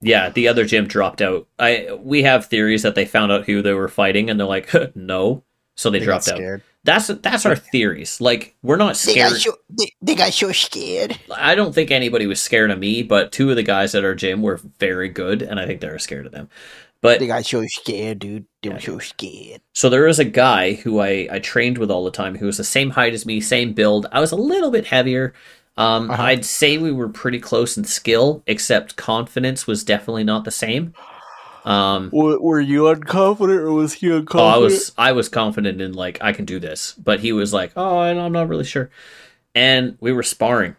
yeah, 0.00 0.28
the 0.30 0.48
other 0.48 0.64
gym 0.64 0.86
dropped 0.86 1.20
out. 1.22 1.46
I 1.58 1.88
we 2.00 2.22
have 2.22 2.46
theories 2.46 2.82
that 2.82 2.94
they 2.94 3.04
found 3.04 3.32
out 3.32 3.46
who 3.46 3.62
they 3.62 3.72
were 3.72 3.88
fighting 3.88 4.30
and 4.30 4.38
they're 4.38 4.46
like, 4.46 4.70
no, 4.96 5.42
so 5.74 5.90
they, 5.90 5.98
They 5.98 6.04
dropped 6.04 6.28
out. 6.28 6.36
scared. 6.36 6.62
That's 6.84 7.06
that's 7.08 7.46
our 7.46 7.56
theories. 7.56 8.20
Like 8.20 8.56
we're 8.62 8.76
not 8.76 8.96
They 9.04 9.14
scared. 9.14 9.30
got 9.30 9.40
so 9.40 9.56
they, 9.70 9.92
they 10.00 10.14
got 10.14 10.32
so 10.32 10.52
scared. 10.52 11.18
I 11.30 11.54
don't 11.54 11.74
think 11.74 11.90
anybody 11.90 12.26
was 12.26 12.42
scared 12.42 12.70
of 12.70 12.78
me, 12.78 13.02
but 13.02 13.32
two 13.32 13.50
of 13.50 13.56
the 13.56 13.62
guys 13.62 13.94
at 13.94 14.04
our 14.04 14.14
gym 14.14 14.42
were 14.42 14.60
very 14.78 15.08
good, 15.08 15.42
and 15.42 15.58
I 15.60 15.66
think 15.66 15.80
they 15.80 15.88
were 15.88 15.98
scared 15.98 16.26
of 16.26 16.32
them. 16.32 16.48
But 17.00 17.18
They 17.20 17.26
got 17.26 17.44
so 17.46 17.64
scared, 17.66 18.20
dude. 18.20 18.46
They 18.62 18.68
Yeah, 18.68 18.74
were 18.74 18.80
so 18.80 18.98
scared. 18.98 19.60
So 19.74 19.88
there 19.88 20.04
was 20.04 20.18
a 20.18 20.24
guy 20.24 20.74
who 20.74 21.00
I, 21.00 21.28
I 21.30 21.38
trained 21.38 21.78
with 21.78 21.90
all 21.90 22.04
the 22.04 22.10
time 22.10 22.36
who 22.36 22.46
was 22.46 22.58
the 22.58 22.64
same 22.64 22.90
height 22.90 23.14
as 23.14 23.26
me, 23.26 23.40
same 23.40 23.72
build. 23.72 24.06
I 24.12 24.20
was 24.20 24.32
a 24.32 24.36
little 24.36 24.70
bit 24.70 24.86
heavier. 24.86 25.34
Um, 25.76 26.10
Uh-huh. 26.10 26.22
I'd 26.22 26.44
say 26.44 26.78
we 26.78 26.92
were 26.92 27.08
pretty 27.08 27.40
close 27.40 27.76
in 27.76 27.84
skill, 27.84 28.42
except 28.46 28.96
confidence 28.96 29.66
was 29.66 29.84
definitely 29.84 30.24
not 30.24 30.44
the 30.44 30.50
same. 30.50 30.94
Um, 31.64 32.10
Were, 32.12 32.40
were 32.40 32.60
you 32.60 32.82
unconfident 32.82 33.58
or 33.60 33.72
was 33.72 33.92
he 33.94 34.08
unconfident? 34.08 34.34
oh, 34.40 34.46
I 34.46 34.58
was 34.58 34.92
I 34.98 35.12
was 35.12 35.28
confident 35.28 35.80
in 35.80 35.92
like 35.92 36.18
I 36.20 36.32
can 36.32 36.44
do 36.44 36.58
this, 36.58 36.92
but 36.94 37.20
he 37.20 37.32
was 37.32 37.52
like, 37.52 37.72
oh, 37.76 37.98
I'm 38.00 38.32
not 38.32 38.48
really 38.48 38.64
sure. 38.64 38.90
And 39.54 39.96
we 40.00 40.12
were 40.12 40.22
sparring, 40.22 40.76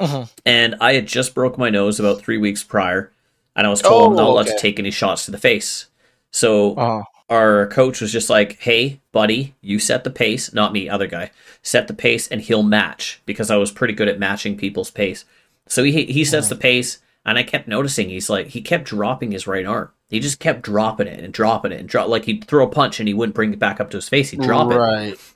Mhm. 0.00 0.30
and 0.46 0.76
I 0.80 0.94
had 0.94 1.06
just 1.06 1.34
broke 1.34 1.58
my 1.58 1.68
nose 1.70 1.98
about 2.00 2.20
three 2.20 2.38
weeks 2.38 2.62
prior, 2.64 3.10
and 3.54 3.66
I 3.66 3.70
was 3.70 3.82
told 3.82 4.10
I'm 4.12 4.16
not 4.16 4.26
Oh, 4.28 4.32
allowed 4.32 4.46
to 4.46 4.58
take 4.58 4.78
any 4.78 4.90
shots 4.90 5.24
to 5.26 5.30
the 5.32 5.38
face. 5.38 5.86
So 6.30 6.74
Uh-huh. 6.76 7.02
our 7.28 7.66
coach 7.66 8.00
was 8.00 8.12
just 8.12 8.30
like, 8.30 8.58
"Hey, 8.60 9.00
buddy, 9.12 9.54
you 9.60 9.78
set 9.78 10.04
the 10.04 10.10
pace, 10.10 10.52
not 10.54 10.72
me, 10.72 10.88
other 10.88 11.06
guy. 11.08 11.30
Set 11.62 11.88
the 11.88 11.94
pace, 11.94 12.28
and 12.28 12.40
he'll 12.40 12.62
match 12.62 13.20
because 13.26 13.50
I 13.50 13.56
was 13.56 13.72
pretty 13.72 13.92
good 13.94 14.08
at 14.08 14.18
matching 14.20 14.56
people's 14.56 14.90
pace." 14.90 15.24
So 15.66 15.82
he 15.82 16.04
he 16.06 16.24
sets 16.24 16.48
the 16.48 16.56
pace, 16.56 16.98
and 17.26 17.36
I 17.36 17.42
kept 17.42 17.66
noticing 17.66 18.08
he's 18.08 18.30
like 18.30 18.46
he 18.46 18.62
kept 18.62 18.84
dropping 18.84 19.32
his 19.32 19.46
right 19.46 19.66
arm. 19.66 19.90
He 20.08 20.20
just 20.20 20.38
kept 20.38 20.62
dropping 20.62 21.08
it 21.08 21.22
and 21.22 21.34
dropping 21.34 21.72
it 21.72 21.80
and 21.80 21.88
drop 21.88 22.08
like 22.08 22.24
he'd 22.24 22.44
throw 22.44 22.64
a 22.64 22.70
punch 22.70 23.00
and 23.00 23.08
he 23.08 23.14
wouldn't 23.14 23.34
bring 23.34 23.52
it 23.52 23.58
back 23.58 23.80
up 23.80 23.90
to 23.90 23.96
his 23.96 24.08
face. 24.08 24.30
He'd 24.30 24.40
drop 24.40 24.70
it, 24.70 24.76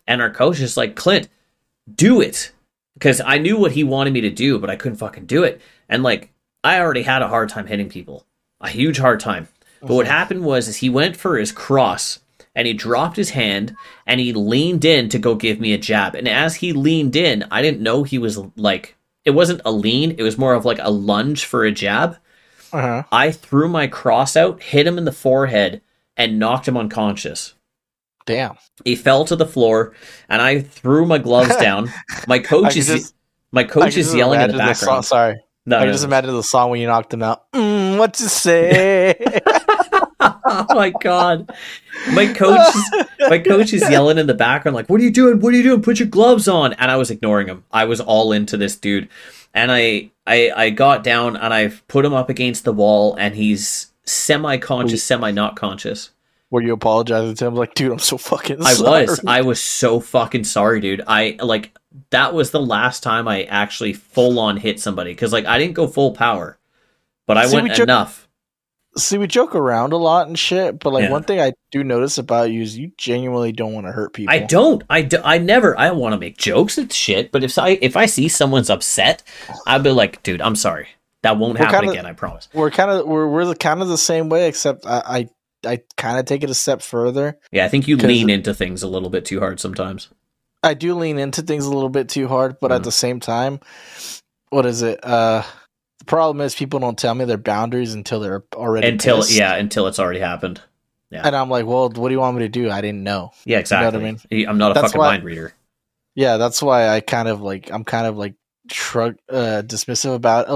and 0.07 0.23
our 0.23 0.31
coach 0.31 0.61
is 0.61 0.77
like, 0.77 0.95
"Clint, 0.95 1.29
do 1.93 2.21
it," 2.21 2.53
because 2.95 3.21
I 3.21 3.39
knew 3.39 3.59
what 3.59 3.73
he 3.73 3.83
wanted 3.83 4.13
me 4.13 4.21
to 4.23 4.31
do, 4.31 4.59
but 4.59 4.71
I 4.71 4.77
couldn't 4.77 4.99
fucking 4.99 5.27
do 5.27 5.43
it. 5.43 5.61
And 5.89 6.05
like 6.05 6.31
I 6.63 6.81
already 6.81 7.03
had 7.03 7.23
a 7.23 7.29
hard 7.29 7.49
time 7.49 7.67
hitting 7.67 7.89
people, 7.89 8.25
a 8.61 8.69
huge 8.69 8.99
hard 8.99 9.19
time. 9.19 9.49
But 9.81 9.95
what 9.95 10.07
happened 10.07 10.45
was 10.45 10.69
is 10.69 10.77
he 10.77 10.91
went 10.91 11.17
for 11.17 11.39
his 11.39 11.53
cross 11.53 12.21
and 12.55 12.67
he 12.67 12.75
dropped 12.75 13.17
his 13.17 13.31
hand 13.31 13.75
and 14.07 14.21
he 14.21 14.33
leaned 14.33 14.85
in 14.85 15.09
to 15.09 15.19
go 15.19 15.35
give 15.35 15.59
me 15.59 15.73
a 15.73 15.79
jab. 15.79 16.15
And 16.15 16.29
as 16.29 16.57
he 16.57 16.73
leaned 16.73 17.17
in, 17.17 17.45
I 17.51 17.63
didn't 17.63 17.81
know 17.81 18.03
he 18.03 18.19
was 18.19 18.39
like 18.57 18.97
it 19.31 19.35
wasn't 19.35 19.63
a 19.65 19.71
lean, 19.73 20.17
it 20.19 20.23
was 20.23 20.37
more 20.37 20.55
of 20.55 20.65
like 20.65 20.79
a 20.81 20.91
lunge 20.91 21.45
for 21.45 21.65
a 21.65 21.71
jab. 21.73 22.17
Uh-huh. 22.73 23.03
I 23.13 23.31
threw 23.31 23.69
my 23.69 23.87
cross 23.87 24.37
out, 24.37 24.63
hit 24.63 24.87
him 24.87 24.99
in 24.99 25.05
the 25.05 25.13
forehead, 25.13 25.81
and 26.17 26.39
knocked 26.39 26.69
him 26.69 26.77
unconscious. 26.77 27.55
Damn. 28.27 28.57
He 28.85 28.95
fell 28.97 29.25
to 29.25 29.35
the 29.37 29.47
floor 29.47 29.95
and 30.29 30.43
I 30.43 30.61
threw 30.61 31.07
my 31.07 31.19
gloves 31.19 31.57
down. 31.61 31.91
My 32.29 32.39
coach 32.39 32.77
is 32.77 32.87
just- 32.89 33.15
my 33.53 33.65
coach 33.65 33.97
is 33.97 34.15
yelling 34.15 34.41
in 34.41 34.49
the 34.49 34.55
imagine 34.55 34.75
song- 34.77 34.87
background. 34.87 35.05
sorry. 35.07 35.41
No, 35.67 35.79
I 35.79 35.85
no, 35.87 35.93
just 35.93 36.05
no. 36.05 36.09
imagine 36.09 36.31
the 36.35 36.43
song 36.43 36.71
when 36.71 36.81
you 36.81 36.87
knocked 36.87 37.13
him 37.13 37.23
out. 37.23 37.51
Mm, 37.53 37.99
what 37.99 38.15
to 38.15 38.29
say? 38.29 39.15
oh 40.45 40.67
my 40.71 40.91
god. 40.91 41.51
My 42.13 42.33
coach 42.33 42.75
is, 42.75 43.07
my 43.29 43.39
coach 43.39 43.73
is 43.73 43.83
yelling 43.91 44.19
in 44.19 44.27
the 44.27 44.35
background 44.35 44.75
like, 44.77 44.89
"What 44.89 45.01
are 45.01 45.05
you 45.05 45.11
doing? 45.11 45.41
What 45.41 45.53
are 45.55 45.57
you 45.57 45.63
doing? 45.63 45.83
Put 45.83 45.99
your 45.99 46.09
gloves 46.09 46.47
on." 46.49 46.73
And 46.75 46.91
I 46.91 46.97
was 46.97 47.11
ignoring 47.11 47.47
him. 47.49 47.65
I 47.73 47.85
was 47.85 48.01
all 48.01 48.33
into 48.33 48.57
this 48.57 48.77
dude. 48.77 49.09
And 49.55 49.73
I 49.73 50.11
I 50.27 50.53
I 50.57 50.71
got 50.71 51.03
down 51.03 51.37
and 51.37 51.53
I 51.53 51.69
put 51.89 52.05
him 52.05 52.13
up 52.15 52.29
against 52.29 52.65
the 52.65 52.73
wall 52.73 53.17
and 53.19 53.35
he's 53.35 53.93
semi-conscious, 54.05 55.03
semi 55.03 55.31
not 55.31 55.57
conscious. 55.57 56.11
Were 56.51 56.63
you 56.63 56.73
apologizing 56.73 57.37
to 57.37 57.47
him? 57.47 57.55
Like, 57.55 57.75
dude, 57.75 57.93
I'm 57.93 57.99
so 58.01 58.19
fucking 58.19 58.63
I 58.65 58.73
sorry. 58.75 59.07
was. 59.07 59.21
I 59.27 59.43
was 59.43 59.63
so 59.63 60.01
fucking 60.01 60.45
sorry, 60.45 60.81
dude. 60.81 61.03
I 61.07 61.37
like 61.41 61.73
that 62.11 62.35
was 62.35 62.51
the 62.51 62.61
last 62.61 63.03
time 63.03 63.27
I 63.29 63.45
actually 63.45 63.93
full 63.93 64.39
on 64.39 64.57
hit 64.57 64.81
somebody 64.81 65.15
cuz 65.15 65.33
like 65.33 65.47
I 65.47 65.59
didn't 65.59 65.75
go 65.75 65.87
full 65.87 66.13
power. 66.13 66.59
But 67.27 67.37
I 67.39 67.47
See, 67.47 67.57
we 67.57 67.63
went 67.63 67.75
joke- 67.75 67.85
enough. 67.85 68.29
See, 69.01 69.19
we 69.19 69.27
joke 69.27 69.55
around 69.55 69.93
a 69.93 69.97
lot 69.97 70.27
and 70.29 70.39
shit, 70.39 70.79
but 70.79 70.93
like 70.93 71.05
Yeah. 71.05 71.11
one 71.11 71.25
thing 71.25 71.41
I 71.41 71.53
do 71.71 71.83
notice 71.83 72.19
about 72.19 72.51
you 72.51 72.63
is 72.63 72.77
you 72.79 72.93
genuinely 72.97 73.53
don't 73.53 73.73
want 73.73 73.87
to 73.87 73.93
hurt 73.93 74.13
people. 74.13 74.33
I 74.35 74.39
don't. 74.41 74.83
I, 74.91 75.03
do, 75.03 75.19
I 75.25 75.39
never. 75.39 75.79
I 75.79 75.91
want 75.91 76.13
to 76.15 76.19
make 76.19 76.37
jokes 76.37 76.79
and 76.79 76.93
shit. 76.93 77.33
But 77.33 77.43
if 77.45 77.59
I 77.59 77.71
if 77.81 77.97
I 77.97 78.07
see 78.07 78.29
someone's 78.29 78.71
upset, 78.71 79.23
I'd 79.67 79.83
be 79.83 79.91
like, 79.91 80.23
dude, 80.23 80.41
I'm 80.41 80.57
sorry. 80.57 80.89
That 81.23 81.37
won't 81.39 81.59
We're 81.59 81.67
happen 81.67 81.81
kinda- 81.81 81.93
again. 81.93 82.07
I 82.07 82.13
promise. 82.13 82.49
We're 82.55 82.71
kind 82.71 82.91
of 82.91 83.07
we're 83.07 83.29
we're 83.29 83.45
the, 83.47 83.55
kind 83.57 83.83
of 83.83 83.89
the 83.89 83.99
same 83.99 84.29
way, 84.29 84.49
except 84.49 84.87
I 84.87 85.29
I, 85.65 85.71
I 85.73 85.83
kind 85.97 86.19
of 86.19 86.25
take 86.27 86.43
it 86.43 86.51
a 86.51 86.55
step 86.55 86.81
further. 86.83 87.39
Yeah, 87.53 87.65
I 87.65 87.69
think 87.69 87.87
you 87.89 87.97
lean 87.97 88.31
into 88.31 88.55
things 88.55 88.83
a 88.83 88.89
little 88.89 89.11
bit 89.11 89.25
too 89.25 89.41
hard 89.41 89.61
sometimes. 89.61 90.09
I 90.63 90.75
do 90.75 90.95
lean 90.95 91.19
into 91.19 91.43
things 91.43 91.65
a 91.67 91.71
little 91.71 91.89
bit 91.91 92.09
too 92.09 92.29
hard, 92.29 92.57
but 92.61 92.71
at 92.73 92.83
Mhm. 92.83 92.85
the 92.85 92.93
same 92.93 93.21
time, 93.21 93.61
what 94.51 94.67
is 94.67 94.83
it? 94.83 95.03
Uh, 95.05 95.43
the 96.01 96.05
problem 96.05 96.41
is 96.45 96.55
people 96.55 96.81
don't 96.81 96.99
tell 96.99 97.15
me 97.15 97.25
their 97.25 97.39
boundaries 97.39 97.95
until 97.95 98.19
they're 98.21 98.43
already 98.55 98.89
Until 98.89 99.19
pissed. 99.19 99.33
yeah, 99.33 99.55
until 99.55 99.87
it's 99.87 99.99
already 100.01 100.19
happened. 100.21 100.61
Yeah. 101.11 101.23
And 101.25 101.35
I'm 101.37 101.49
like, 101.49 101.67
well, 101.67 101.89
what 101.91 102.09
do 102.09 102.13
you 102.15 102.21
want 102.21 102.37
me 102.37 102.43
to 102.45 102.49
do? 102.49 102.71
I 102.71 102.81
didn't 102.81 103.03
know. 103.05 103.31
Yeah, 103.45 103.59
exactly. 103.59 104.01
I 104.01 104.03
mean? 104.03 104.49
I'm 104.49 104.59
not 104.59 104.73
a 104.73 104.75
That's 104.75 104.89
fucking 104.89 104.99
why- 104.99 105.09
mind 105.13 105.25
reader. 105.25 105.53
Yeah, 106.17 106.37
that's 106.39 106.61
why 106.61 106.89
I 106.89 107.01
kind 107.01 107.29
of 107.29 107.41
like 107.41 107.71
I'm 107.73 107.85
kind 107.85 108.07
of 108.07 108.17
like 108.19 108.35
shrug 108.71 109.17
uh 109.29 109.63
dismissive 109.67 110.15
about 110.15 110.47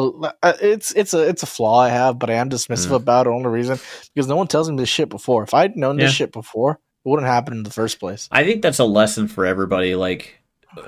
uh, 0.42 0.52
it's 0.60 0.92
it's 0.92 1.14
a 1.14 1.28
it's 1.28 1.42
a 1.42 1.46
flaw 1.46 1.78
I 1.80 1.88
have, 1.88 2.18
but 2.18 2.28
I 2.30 2.34
am 2.34 2.50
dismissive 2.50 2.88
Mm. 2.88 2.96
about 2.96 3.26
it. 3.26 3.30
Only 3.30 3.48
reason 3.48 3.78
because 4.14 4.28
no 4.28 4.36
one 4.36 4.46
tells 4.48 4.68
me 4.70 4.76
this 4.76 4.88
shit 4.88 5.08
before. 5.08 5.42
If 5.44 5.54
I'd 5.54 5.76
known 5.76 5.98
Yeah. 5.98 6.06
this 6.06 6.14
shit 6.14 6.32
before, 6.32 6.72
it 6.72 7.08
wouldn't 7.08 7.28
happen 7.28 7.54
in 7.54 7.62
the 7.62 7.70
first 7.70 8.00
place. 8.00 8.28
I 8.32 8.44
think 8.44 8.62
that's 8.62 8.78
a 8.80 8.84
lesson 8.84 9.26
for 9.28 9.46
everybody. 9.46 9.94
Like, 9.94 10.38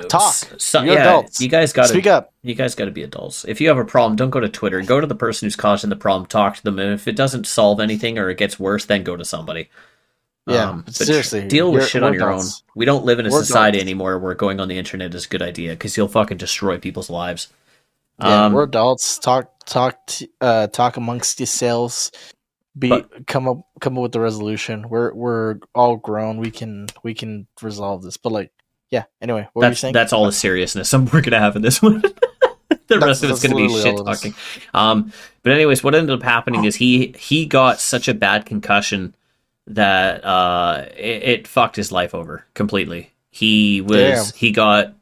Talk. 0.09 0.23
s- 0.31 0.45
so- 0.59 0.83
You're 0.83 0.95
yeah, 0.95 1.01
adults. 1.09 1.41
you 1.41 1.49
guys 1.49 1.73
got 1.73 1.89
Speak 1.89 2.05
to 2.05 2.11
up. 2.15 2.33
you 2.43 2.55
guys 2.55 2.75
got 2.75 2.87
to 2.87 2.91
be 2.91 3.03
adults. 3.03 3.45
If 3.47 3.61
you 3.61 3.69
have 3.69 3.79
a 3.79 3.85
problem, 3.85 4.17
don't 4.17 4.31
go 4.31 4.41
to 4.41 4.49
Twitter. 4.49 4.81
Go 4.83 5.01
to 5.01 5.07
the 5.07 5.15
person 5.15 5.47
who's 5.47 5.57
causing 5.57 5.91
the 5.91 5.97
problem. 5.97 6.27
Talk 6.27 6.57
to 6.57 6.63
them, 6.65 6.79
and 6.79 6.93
if 6.93 7.07
it 7.09 7.17
doesn't 7.17 7.47
solve 7.47 7.81
anything 7.81 8.19
or 8.19 8.29
it 8.31 8.39
gets 8.39 8.59
worse, 8.59 8.85
then 8.85 9.03
go 9.05 9.17
to 9.17 9.25
somebody. 9.25 9.69
Yeah, 10.49 10.71
Um, 10.71 10.83
but 10.83 10.95
seriously, 10.95 11.47
deal 11.49 11.73
with 11.73 11.89
shit 11.89 12.03
on 12.05 12.13
we're 12.13 12.19
your 12.19 12.29
adults. 12.31 12.63
own. 12.69 12.73
We 12.77 12.85
don't 12.85 13.05
live 13.05 13.19
in 13.19 13.27
a 13.27 13.31
We're 13.31 13.43
society 13.43 13.79
adults. 13.79 13.89
anymore 13.91 14.19
where 14.21 14.35
going 14.35 14.61
on 14.61 14.69
the 14.69 14.79
internet 14.79 15.13
is 15.15 15.27
a 15.27 15.29
good 15.29 15.43
idea 15.43 15.71
because 15.73 15.97
you'll 15.97 16.07
fucking 16.09 16.37
destroy 16.37 16.79
people's 16.79 17.11
lives. 17.11 17.49
Yeah, 18.21 18.47
Um, 18.47 18.53
we're 18.53 18.63
adults. 18.63 19.19
Talk, 19.19 19.51
talk, 19.67 20.07
t- 20.07 20.29
uh, 20.41 20.69
talk 20.69 20.97
amongst 20.97 21.41
yourselves. 21.41 22.13
Be 22.79 22.91
But- 22.91 23.27
come 23.27 23.49
up, 23.49 23.59
come 23.81 23.97
up 23.99 24.03
with 24.03 24.13
the 24.13 24.21
resolution. 24.21 24.89
We're 24.89 25.13
we're 25.15 25.57
all 25.75 25.97
grown. 25.97 26.39
We 26.39 26.51
can 26.51 26.87
we 27.03 27.15
can 27.15 27.47
resolve 27.63 28.03
this. 28.03 28.17
But 28.17 28.33
like, 28.33 28.53
yeah. 28.91 29.05
Anyway, 29.21 29.49
what 29.53 29.61
were 29.61 29.65
you 29.67 29.71
that's 29.71 29.81
saying? 29.81 29.93
that's 29.95 30.13
all 30.13 30.27
the 30.27 30.33
seriousness 30.33 30.93
I'm 30.93 31.07
we're 31.07 31.21
gonna 31.23 31.39
have 31.41 31.57
in 31.57 31.63
this 31.63 31.81
one. 31.83 32.03
the 32.89 32.99
rest 33.01 33.23
of 33.25 33.31
it's 33.31 33.43
gonna 33.43 33.57
be 33.57 33.69
shit 33.69 33.95
all 33.95 34.01
of 34.03 34.09
us. 34.09 34.21
talking. 34.21 34.35
Um, 34.75 35.13
but 35.43 35.53
anyways, 35.53 35.83
what 35.85 35.95
ended 35.95 36.15
up 36.15 36.23
happening 36.23 36.65
is 36.65 36.77
he 36.77 37.15
he 37.19 37.47
got 37.47 37.81
such 37.81 38.09
a 38.09 38.15
bad 38.15 38.47
concussion 38.47 39.15
that 39.69 40.25
uh 40.25 40.87
it, 40.97 41.23
it 41.23 41.49
fucked 41.49 41.77
his 41.77 41.91
life 41.91 42.15
over 42.15 42.45
completely. 42.55 43.13
He 43.31 43.81
was 43.81 44.31
Damn. 44.31 44.39
he 44.39 44.51
got 44.53 44.95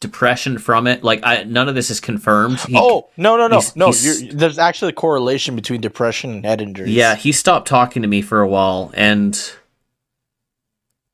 depression 0.00 0.58
from 0.58 0.86
it. 0.86 1.02
Like 1.04 1.20
I 1.24 1.44
none 1.44 1.68
of 1.68 1.74
this 1.74 1.90
is 1.90 2.00
confirmed. 2.00 2.60
He, 2.60 2.74
oh 2.76 3.08
no 3.16 3.36
no 3.36 3.46
no 3.48 3.56
he's- 3.56 3.76
no! 3.76 3.86
he's- 3.86 4.22
You're, 4.22 4.32
there's 4.34 4.58
actually 4.58 4.90
a 4.90 4.94
correlation 4.94 5.54
between 5.56 5.80
depression 5.80 6.30
and 6.32 6.44
head 6.44 6.60
injuries. 6.60 6.90
Yeah, 6.94 7.14
he 7.14 7.32
stopped 7.32 7.68
talking 7.68 8.02
to 8.02 8.08
me 8.08 8.20
for 8.22 8.40
a 8.40 8.48
while, 8.48 8.90
and 8.94 9.40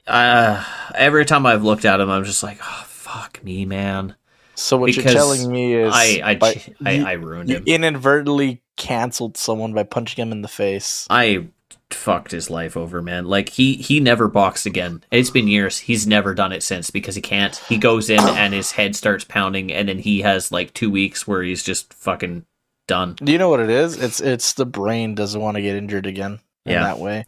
uh, 0.07 0.65
every 0.95 1.25
time 1.25 1.47
I've 1.47 1.65
looked 1.65 1.85
at 1.85 2.01
him, 2.01 2.11
I'm 2.11 2.25
just 2.25 2.43
like, 2.43 2.59
oh, 2.63 2.85
fuck 2.87 3.43
me, 3.45 3.65
man. 3.65 4.15
So 4.57 4.77
what 4.77 4.87
because 4.87 5.05
you're 5.05 5.13
telling 5.15 5.51
me 5.51 5.75
is 5.75 5.93
I 5.95 6.21
I, 6.23 6.35
by- 6.37 6.63
I, 6.85 6.91
you- 6.93 7.07
I 7.07 7.13
ruined 7.13 7.51
him. 7.51 7.65
inadvertently 7.67 8.63
canceled 8.77 9.37
someone 9.37 9.73
by 9.73 9.83
punching 9.83 10.21
him 10.23 10.31
in 10.33 10.43
the 10.43 10.49
face. 10.49 11.07
I 11.11 11.47
fucked 11.91 12.31
his 12.33 12.51
life 12.51 12.77
over, 12.77 13.03
man. 13.03 13.25
Like 13.27 13.49
he 13.49 13.75
he 13.75 13.99
never 14.01 14.29
boxed 14.29 14.67
again. 14.67 15.03
It's 15.11 15.31
been 15.31 15.49
years. 15.49 15.79
He's 15.79 16.07
never 16.07 16.35
done 16.35 16.53
it 16.53 16.63
since 16.63 16.91
because 16.91 17.15
he 17.17 17.21
can't. 17.21 17.57
He 17.69 17.79
goes 17.79 18.09
in 18.11 18.21
and 18.21 18.55
his 18.55 18.73
head 18.73 18.95
starts 18.95 19.25
pounding, 19.25 19.73
and 19.73 19.89
then 19.89 19.99
he 19.99 20.21
has 20.21 20.53
like 20.53 20.73
two 20.73 20.91
weeks 20.91 21.27
where 21.27 21.43
he's 21.43 21.63
just 21.65 21.93
fucking 21.93 22.45
done. 22.87 23.15
Do 23.17 23.33
you 23.33 23.39
know 23.39 23.49
what 23.49 23.61
it 23.61 23.71
is? 23.71 23.97
It's 24.01 24.21
it's 24.21 24.53
the 24.53 24.67
brain 24.67 25.15
doesn't 25.17 25.41
want 25.41 25.57
to 25.57 25.63
get 25.63 25.75
injured 25.77 26.07
again 26.07 26.39
in 26.65 26.73
Yeah. 26.73 26.83
that 26.85 26.99
way. 27.01 27.25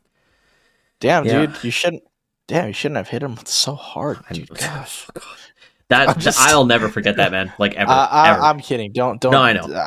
Damn, 1.00 1.24
Yeah. 1.26 1.46
dude, 1.46 1.64
you 1.64 1.70
shouldn't. 1.72 2.04
Damn, 2.48 2.68
you 2.68 2.72
shouldn't 2.72 2.96
have 2.96 3.08
hit 3.08 3.22
him 3.22 3.38
so 3.44 3.74
hard, 3.74 4.18
dude. 4.30 4.48
Gosh. 4.58 5.06
That 5.88 6.08
I'm 6.08 6.18
just- 6.20 6.38
I'll 6.40 6.66
never 6.66 6.88
forget 6.88 7.16
that, 7.16 7.30
man. 7.32 7.52
Like 7.58 7.74
ever. 7.74 7.90
I, 7.90 8.30
ever. 8.30 8.42
I, 8.42 8.50
I'm 8.50 8.60
kidding. 8.60 8.92
Don't 8.92 9.20
don't. 9.20 9.32
No, 9.32 9.40
I 9.42 9.52
know. 9.52 9.62
uh, 9.72 9.86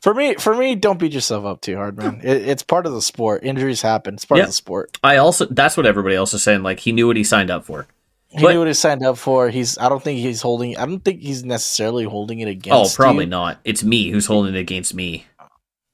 for 0.00 0.14
me, 0.14 0.34
for 0.34 0.54
me, 0.54 0.74
don't 0.74 0.98
beat 0.98 1.12
yourself 1.12 1.44
up 1.44 1.60
too 1.60 1.76
hard, 1.76 1.96
man. 1.96 2.20
It, 2.22 2.48
it's 2.48 2.62
part 2.62 2.86
of 2.86 2.92
the 2.92 3.02
sport. 3.02 3.42
Injuries 3.44 3.82
happen. 3.82 4.14
It's 4.14 4.24
part 4.24 4.38
Yeah. 4.38 4.44
of 4.44 4.48
the 4.50 4.54
sport. 4.54 4.98
I 5.02 5.16
also 5.16 5.46
that's 5.46 5.76
what 5.76 5.86
everybody 5.86 6.14
else 6.14 6.34
is 6.34 6.42
saying. 6.42 6.62
Like 6.62 6.80
he 6.80 6.92
knew 6.92 7.06
what 7.06 7.16
he 7.16 7.24
signed 7.24 7.50
up 7.50 7.64
for. 7.64 7.86
He 8.28 8.42
But- 8.42 8.52
knew 8.52 8.58
what 8.58 8.68
he 8.68 8.74
signed 8.74 9.02
up 9.04 9.16
for. 9.16 9.48
He's. 9.48 9.78
I 9.78 9.88
don't 9.88 10.02
think 10.02 10.20
he's 10.20 10.42
holding. 10.42 10.76
I 10.76 10.84
don't 10.86 11.02
think 11.02 11.20
he's 11.20 11.44
necessarily 11.44 12.04
holding 12.04 12.40
it 12.40 12.48
against. 12.48 12.92
Oh, 12.92 13.02
probably 13.02 13.24
you. 13.24 13.30
not. 13.30 13.58
It's 13.64 13.82
me 13.82 14.10
who's 14.10 14.26
holding 14.26 14.54
it 14.54 14.58
against 14.58 14.92
me. 14.94 15.24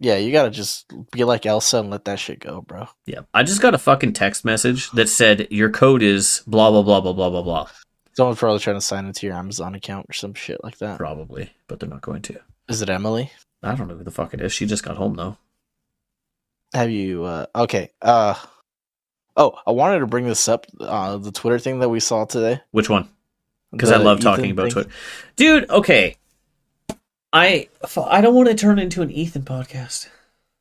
Yeah, 0.01 0.17
you 0.17 0.33
gotta 0.33 0.51
just 0.51 0.93
be 1.13 1.25
like 1.25 1.47
Elsa 1.47 1.79
and 1.79 1.91
let 1.91 2.05
that 2.07 2.19
shit 2.19 2.41
go, 2.41 2.61
bro. 2.61 2.89
Yeah. 3.07 3.21
I 3.33 3.43
just 3.43 3.63
got 3.63 3.75
a 3.75 3.79
fucking 3.79 4.13
text 4.13 4.45
message 4.45 4.91
that 4.93 5.09
said 5.09 5.47
your 5.51 5.71
code 5.71 6.03
is 6.03 6.43
blah 6.47 6.71
blah 6.71 6.83
blah 6.83 7.01
blah 7.01 7.13
blah 7.13 7.31
blah 7.31 7.43
blah. 7.43 7.69
Someone's 8.15 8.39
probably 8.39 8.59
trying 8.61 8.77
to 8.77 8.81
sign 8.81 9.07
into 9.07 9.27
your 9.27 9.35
Amazon 9.37 9.75
account 9.75 10.07
or 10.09 10.13
some 10.13 10.35
shit 10.35 10.63
like 10.63 10.79
that. 10.79 10.99
Probably, 10.99 11.51
but 11.69 11.81
they're 11.81 11.89
not 11.89 12.03
going 12.03 12.23
to. 12.23 12.41
Is 12.69 12.83
it 12.83 12.91
Emily? 12.91 13.33
I 13.63 13.75
don't 13.75 13.89
know 13.89 13.97
who 13.97 14.05
the 14.05 14.11
fuck 14.11 14.35
it 14.35 14.41
is. 14.41 14.53
She 14.53 14.67
just 14.67 14.85
got 14.85 14.97
home 14.97 15.15
though. 15.15 15.37
Have 16.75 16.91
you? 16.91 17.25
uh 17.25 17.47
Okay. 17.55 17.91
uh 18.03 18.35
Oh, 19.37 19.59
I 19.67 19.73
wanted 19.73 19.99
to 20.01 20.07
bring 20.07 20.27
this 20.27 20.49
up. 20.49 20.67
Uh 20.81 21.17
The 21.19 21.33
Twitter 21.33 21.59
thing 21.59 21.79
that 21.81 21.89
we 21.89 22.01
saw 22.01 22.25
today. 22.25 22.61
Which 22.73 22.91
one? 22.91 23.09
Because 23.73 23.91
I 23.91 23.97
love 23.97 24.19
Ethan 24.19 24.31
talking 24.33 24.51
about 24.51 24.65
thing. 24.65 24.73
Twitter. 24.73 24.91
Dude, 25.37 25.71
okay. 25.71 26.17
I 27.35 27.69
I 28.11 28.21
don't 28.21 28.35
want 28.35 28.49
to 28.49 28.55
turn 28.55 28.79
into 28.79 29.03
an 29.03 29.11
Ethan 29.11 29.43
podcast. 29.43 30.09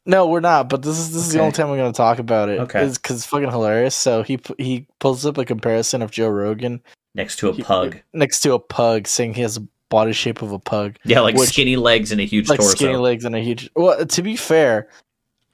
No, 0.06 0.28
we're 0.28 0.40
not. 0.42 0.68
But 0.70 0.82
this 0.82 0.98
is 1.00 1.14
this 1.14 1.26
is 1.28 1.32
the 1.32 1.40
only 1.40 1.54
time 1.54 1.70
we're 1.70 1.78
going 1.78 1.94
to 1.94 1.96
talk 1.98 2.20
about 2.20 2.50
it. 2.50 2.60
Okay. 2.62 2.80
because 2.86 3.18
it's 3.18 3.26
fucking 3.26 3.52
hilarious. 3.52 3.96
So 3.96 4.24
he 4.24 4.40
he 4.58 4.88
pulls 5.00 5.26
up 5.26 5.38
a 5.38 5.46
comparison 5.46 6.02
of 6.02 6.12
Joe 6.12 6.28
Rogan 6.30 6.82
Next 7.16 7.38
to 7.38 7.50
a 7.50 7.54
he- 7.54 7.62
pug. 7.64 8.00
next 8.12 8.42
to 8.42 8.54
a 8.54 8.60
pug, 8.60 9.08
saying 9.08 9.36
he 9.36 9.44
has 9.44 9.58
a 9.58 9.68
body 9.90 10.12
shape 10.14 10.42
of 10.42 10.52
a 10.52 10.58
pug, 10.58 10.98
Yeah, 11.06 11.20
like 11.22 11.36
which- 11.36 11.50
skinny 11.50 11.76
legs 11.76 12.12
and 12.12 12.20
a 12.20 12.26
huge 12.26 12.50
like 12.50 12.60
torso. 12.60 12.76
skinny 12.76 12.96
legs 12.96 13.24
and 13.24 13.36
a 13.36 13.40
huge. 13.40 13.70
Well, 13.76 14.04
to 14.06 14.22
be 14.24 14.36
fair, 14.36 14.90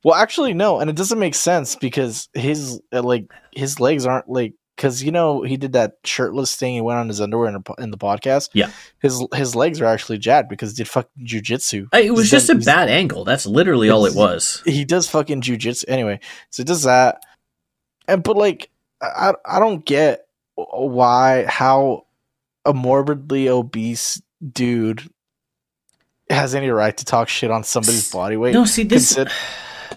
well, 0.06 0.16
actually 0.16 0.54
no, 0.54 0.80
and 0.80 0.90
it 0.90 0.96
doesn't 0.96 1.20
make 1.20 1.36
sense 1.36 1.76
because 1.76 2.30
his 2.34 2.82
uh, 2.94 3.04
like 3.04 3.30
his 3.52 3.82
legs 3.82 4.06
aren't 4.06 4.30
like 4.30 4.54
because 4.80 5.04
you 5.04 5.12
know 5.12 5.42
he 5.44 5.58
did 5.58 5.74
that 5.74 5.98
shirtless 6.06 6.56
thing. 6.56 6.74
He 6.76 6.80
went 6.82 7.00
on 7.00 7.10
his 7.10 7.20
underwear 7.20 7.50
in, 7.50 7.62
in 7.80 7.92
the 7.92 7.98
podcast. 7.98 8.50
Yeah. 8.54 8.72
his 9.02 9.22
his 9.34 9.56
legs 9.56 9.82
are 9.82 9.86
actually 9.86 10.20
jacked 10.20 10.50
because 10.50 10.72
he 10.72 10.78
did 10.78 10.88
fucking 10.88 11.26
jujitsu. 11.28 11.88
Uh, 11.94 11.98
it 11.98 12.12
was 12.12 12.22
He's 12.24 12.32
just 12.32 12.46
a 12.50 12.54
done- 12.54 12.58
he's- 12.62 12.66
bad 12.66 12.88
angle. 12.90 13.26
That's 13.26 13.46
literally 13.46 13.90
all 13.90 14.06
it 14.06 14.16
was. 14.16 14.62
he 14.66 14.86
does 14.86 15.10
fucking 15.10 15.42
jujitsu 15.42 15.84
anyway. 15.90 16.22
So 16.50 16.62
he 16.64 16.66
does 16.66 16.84
that, 16.84 17.22
and 18.08 18.24
but 18.24 18.38
like 18.38 18.70
I 19.02 19.34
I 19.46 19.60
don't 19.60 19.86
get 19.86 20.26
why 20.56 21.46
how 21.46 22.06
a 22.66 22.74
morbidly 22.74 23.50
obese 23.50 24.22
dude 24.54 25.10
has 26.30 26.54
any 26.56 26.70
right 26.70 26.96
to 26.96 27.06
talk 27.06 27.28
shit 27.28 27.52
on 27.52 27.64
somebody's 27.64 28.12
body 28.12 28.38
weight. 28.38 28.54
No, 28.54 28.64
see 28.66 28.84
this. 28.84 29.16
Consider- 29.16 29.32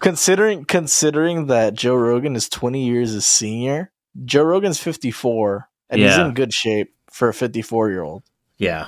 considering 0.01 0.65
considering 0.65 1.47
that 1.47 1.75
Joe 1.75 1.95
Rogan 1.95 2.35
is 2.35 2.49
twenty 2.49 2.85
years 2.87 3.13
his 3.13 3.27
senior, 3.27 3.92
Joe 4.25 4.43
Rogan's 4.43 4.79
fifty 4.79 5.11
four 5.11 5.69
and 5.91 6.01
he's 6.01 6.17
in 6.19 6.35
good 6.35 6.53
shape 6.53 6.95
for 7.11 7.29
a 7.29 7.35
fifty 7.35 7.63
four 7.63 7.91
year 7.91 8.03
old, 8.03 8.23
yeah, 8.59 8.87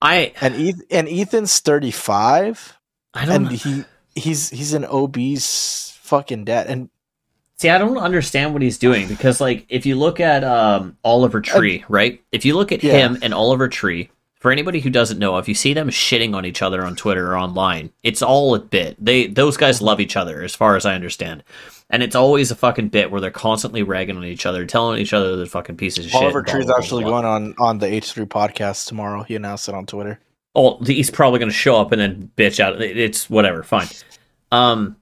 I 0.00 0.32
and 0.40 0.54
Eth- 0.54 0.82
and 0.90 1.08
Ethan's 1.08 1.58
thirty 1.60 1.90
five, 1.90 2.78
I 3.14 3.24
don't 3.26 3.46
and 3.46 3.52
he 3.52 3.84
he's 4.14 4.50
he's 4.50 4.74
an 4.74 4.84
obese 4.84 5.96
fucking 6.02 6.44
dad, 6.44 6.66
and 6.66 6.90
See, 7.56 7.68
I 7.68 7.78
don't 7.78 7.96
understand 7.98 8.54
what 8.54 8.62
he's 8.62 8.76
doing 8.76 9.06
because, 9.06 9.40
like, 9.40 9.66
if 9.68 9.86
you 9.86 9.94
look 9.94 10.18
at 10.18 10.42
um, 10.42 10.96
Oliver 11.04 11.40
Tree, 11.40 11.84
right? 11.88 12.20
If 12.32 12.44
you 12.44 12.56
look 12.56 12.72
at 12.72 12.82
Yeah. 12.82 12.94
him 12.94 13.18
and 13.22 13.32
Oliver 13.32 13.68
Tree, 13.68 14.10
for 14.42 14.50
anybody 14.50 14.80
who 14.80 14.90
doesn't 14.90 15.20
know, 15.20 15.38
if 15.38 15.48
you 15.48 15.54
see 15.54 15.72
them 15.72 15.88
shitting 15.88 16.34
on 16.34 16.44
each 16.44 16.62
other 16.62 16.84
on 16.84 16.96
Twitter 16.96 17.30
or 17.32 17.38
online, 17.38 17.90
it's 18.02 18.22
all 18.22 18.54
a 18.56 18.58
bit. 18.58 18.96
They 19.02 19.28
those 19.28 19.56
guys 19.56 19.80
love 19.80 20.00
each 20.00 20.16
other, 20.16 20.42
as 20.42 20.54
far 20.54 20.74
as 20.74 20.84
I 20.84 20.94
understand, 20.96 21.44
and 21.88 22.02
it's 22.02 22.16
always 22.16 22.50
a 22.50 22.56
fucking 22.56 22.88
bit 22.88 23.12
where 23.12 23.20
they're 23.20 23.30
constantly 23.30 23.84
ragging 23.84 24.16
on 24.16 24.24
each 24.24 24.44
other, 24.44 24.66
telling 24.66 25.00
each 25.00 25.12
other 25.12 25.36
they're 25.36 25.46
fucking 25.46 25.76
pieces 25.76 26.06
of 26.06 26.10
shit. 26.10 26.20
Oliver 26.22 26.38
and 26.40 26.46
blah, 26.46 26.54
Tree's 26.54 26.66
blah, 26.66 26.74
blah, 26.74 26.82
actually 26.84 27.04
going 27.04 27.24
on 27.24 27.54
on 27.60 27.78
the 27.78 27.86
H 27.86 28.12
three 28.12 28.26
podcast 28.26 28.88
tomorrow. 28.88 29.22
He 29.22 29.36
announced 29.36 29.68
it 29.68 29.74
on 29.76 29.86
Twitter. 29.86 30.18
Oh, 30.56 30.82
he's 30.84 31.10
probably 31.10 31.38
going 31.38 31.48
to 31.50 31.56
show 31.56 31.80
up 31.80 31.92
and 31.92 32.00
then 32.00 32.30
bitch 32.36 32.60
out. 32.60 32.78
It's 32.82 33.30
whatever, 33.30 33.62
fine. 33.62 33.86
Um, 34.50 34.96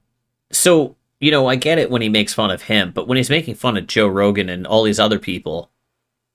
so 0.52 0.96
you 1.18 1.30
know, 1.30 1.46
I 1.46 1.56
get 1.56 1.78
it 1.78 1.90
when 1.90 2.02
he 2.02 2.08
makes 2.08 2.32
fun 2.32 2.50
of 2.50 2.62
him, 2.62 2.92
but 2.92 3.06
when 3.08 3.16
he's 3.16 3.28
making 3.30 3.54
fun 3.56 3.76
of 3.76 3.86
Joe 3.86 4.06
Rogan 4.08 4.48
and 4.48 4.66
all 4.66 4.82
these 4.84 4.98
other 5.00 5.18
people, 5.18 5.70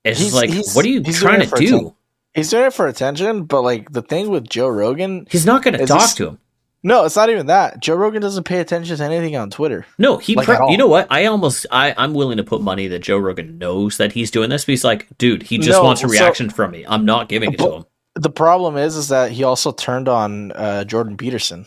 it's 0.04 0.20
He's- 0.20 0.34
like, 0.34 0.50
he's- 0.50 0.76
what 0.76 0.86
are 0.86 0.90
you 0.90 1.02
trying 1.04 1.48
to 1.48 1.56
do? 1.56 1.95
He's 2.36 2.50
doing 2.50 2.66
it 2.66 2.74
for 2.74 2.86
attention, 2.88 3.44
but 3.46 3.62
like 3.62 3.92
the 3.92 4.02
thing 4.02 4.30
with 4.30 4.48
Joe 4.50 4.68
Rogan, 4.68 5.26
He's 5.32 5.46
not 5.46 5.64
going 5.64 5.78
to 5.78 5.86
talk 5.86 6.02
this- 6.02 6.14
to 6.16 6.28
him. 6.28 6.40
no, 6.84 7.06
it's 7.06 7.16
not 7.16 7.30
even 7.30 7.46
that. 7.48 7.80
Joe 7.80 7.96
Rogan 7.96 8.22
doesn't 8.22 8.44
pay 8.44 8.60
attention 8.60 8.98
to 8.98 9.04
anything 9.04 9.36
on 9.38 9.50
Twitter. 9.50 9.86
No, 9.98 10.18
he. 10.18 10.36
Like, 10.36 10.48
you 10.70 10.78
know 10.78 10.88
what? 10.88 11.08
I 11.10 11.26
almost. 11.26 11.66
I. 11.72 11.94
I'm 11.98 12.14
willing 12.14 12.38
to 12.38 12.44
put 12.44 12.62
money 12.62 12.88
that 12.90 13.00
Joe 13.00 13.18
Rogan 13.18 13.58
knows 13.58 13.98
that 13.98 14.12
he's 14.12 14.30
doing 14.32 14.50
this. 14.50 14.66
But 14.66 14.74
he's 14.74 14.84
like, 14.84 15.08
dude, 15.18 15.44
he 15.44 15.58
just 15.58 15.80
No, 15.80 15.84
wants 15.84 16.04
a 16.04 16.08
so- 16.08 16.12
reaction 16.12 16.50
from 16.50 16.72
me. 16.72 16.86
I'm 16.88 17.06
not 17.06 17.30
giving 17.30 17.54
it 17.54 17.58
to 17.60 17.72
him. 17.78 17.86
The 18.16 18.30
problem 18.30 18.78
is, 18.78 18.96
is 18.96 19.08
that 19.10 19.32
he 19.32 19.44
also 19.44 19.72
turned 19.72 20.08
on 20.08 20.52
uh, 20.54 20.84
Jordan 20.86 21.18
Peterson, 21.18 21.66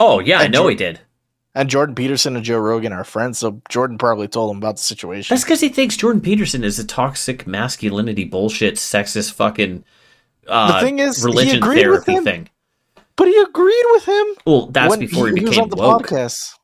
Oh 0.00 0.18
yeah, 0.20 0.38
I 0.38 0.46
know 0.48 0.66
he 0.68 0.74
did. 0.76 1.00
And 1.58 1.68
Jordan 1.68 1.94
Peterson 1.94 2.36
and 2.36 2.44
Joe 2.44 2.58
Rogan 2.58 2.92
are 2.92 3.04
friends. 3.04 3.38
So 3.38 3.60
Jordan 3.68 3.98
probably 3.98 4.28
told 4.28 4.50
him 4.52 4.58
about 4.58 4.76
the 4.76 4.82
situation. 4.82 5.34
That's 5.34 5.44
because 5.44 5.60
he 5.60 5.68
thinks 5.68 5.96
Jordan 5.96 6.20
Peterson 6.22 6.62
is 6.64 6.78
a 6.78 6.84
toxic 6.86 7.46
masculinity 7.46 8.24
bullshit, 8.24 8.76
sexist 8.76 9.32
fucking. 9.32 9.84
Uh, 10.46 10.74
The 10.74 10.86
thing 10.86 10.98
is, 11.00 11.18
he 11.18 11.24
religion 11.26 11.60
therapy 11.62 12.12
him. 12.12 12.24
thing. 12.24 12.48
but 13.16 13.28
he 13.28 13.36
agreed 13.38 13.84
with 13.92 14.08
him. 14.08 14.26
Well, 14.46 14.66
that's 14.66 14.96
before 14.96 15.26
he, 15.26 15.32
was 15.34 15.42
became 15.44 15.62
on 15.64 15.68
the 15.70 15.76
woke. 15.76 16.06
podcast. 16.06 16.54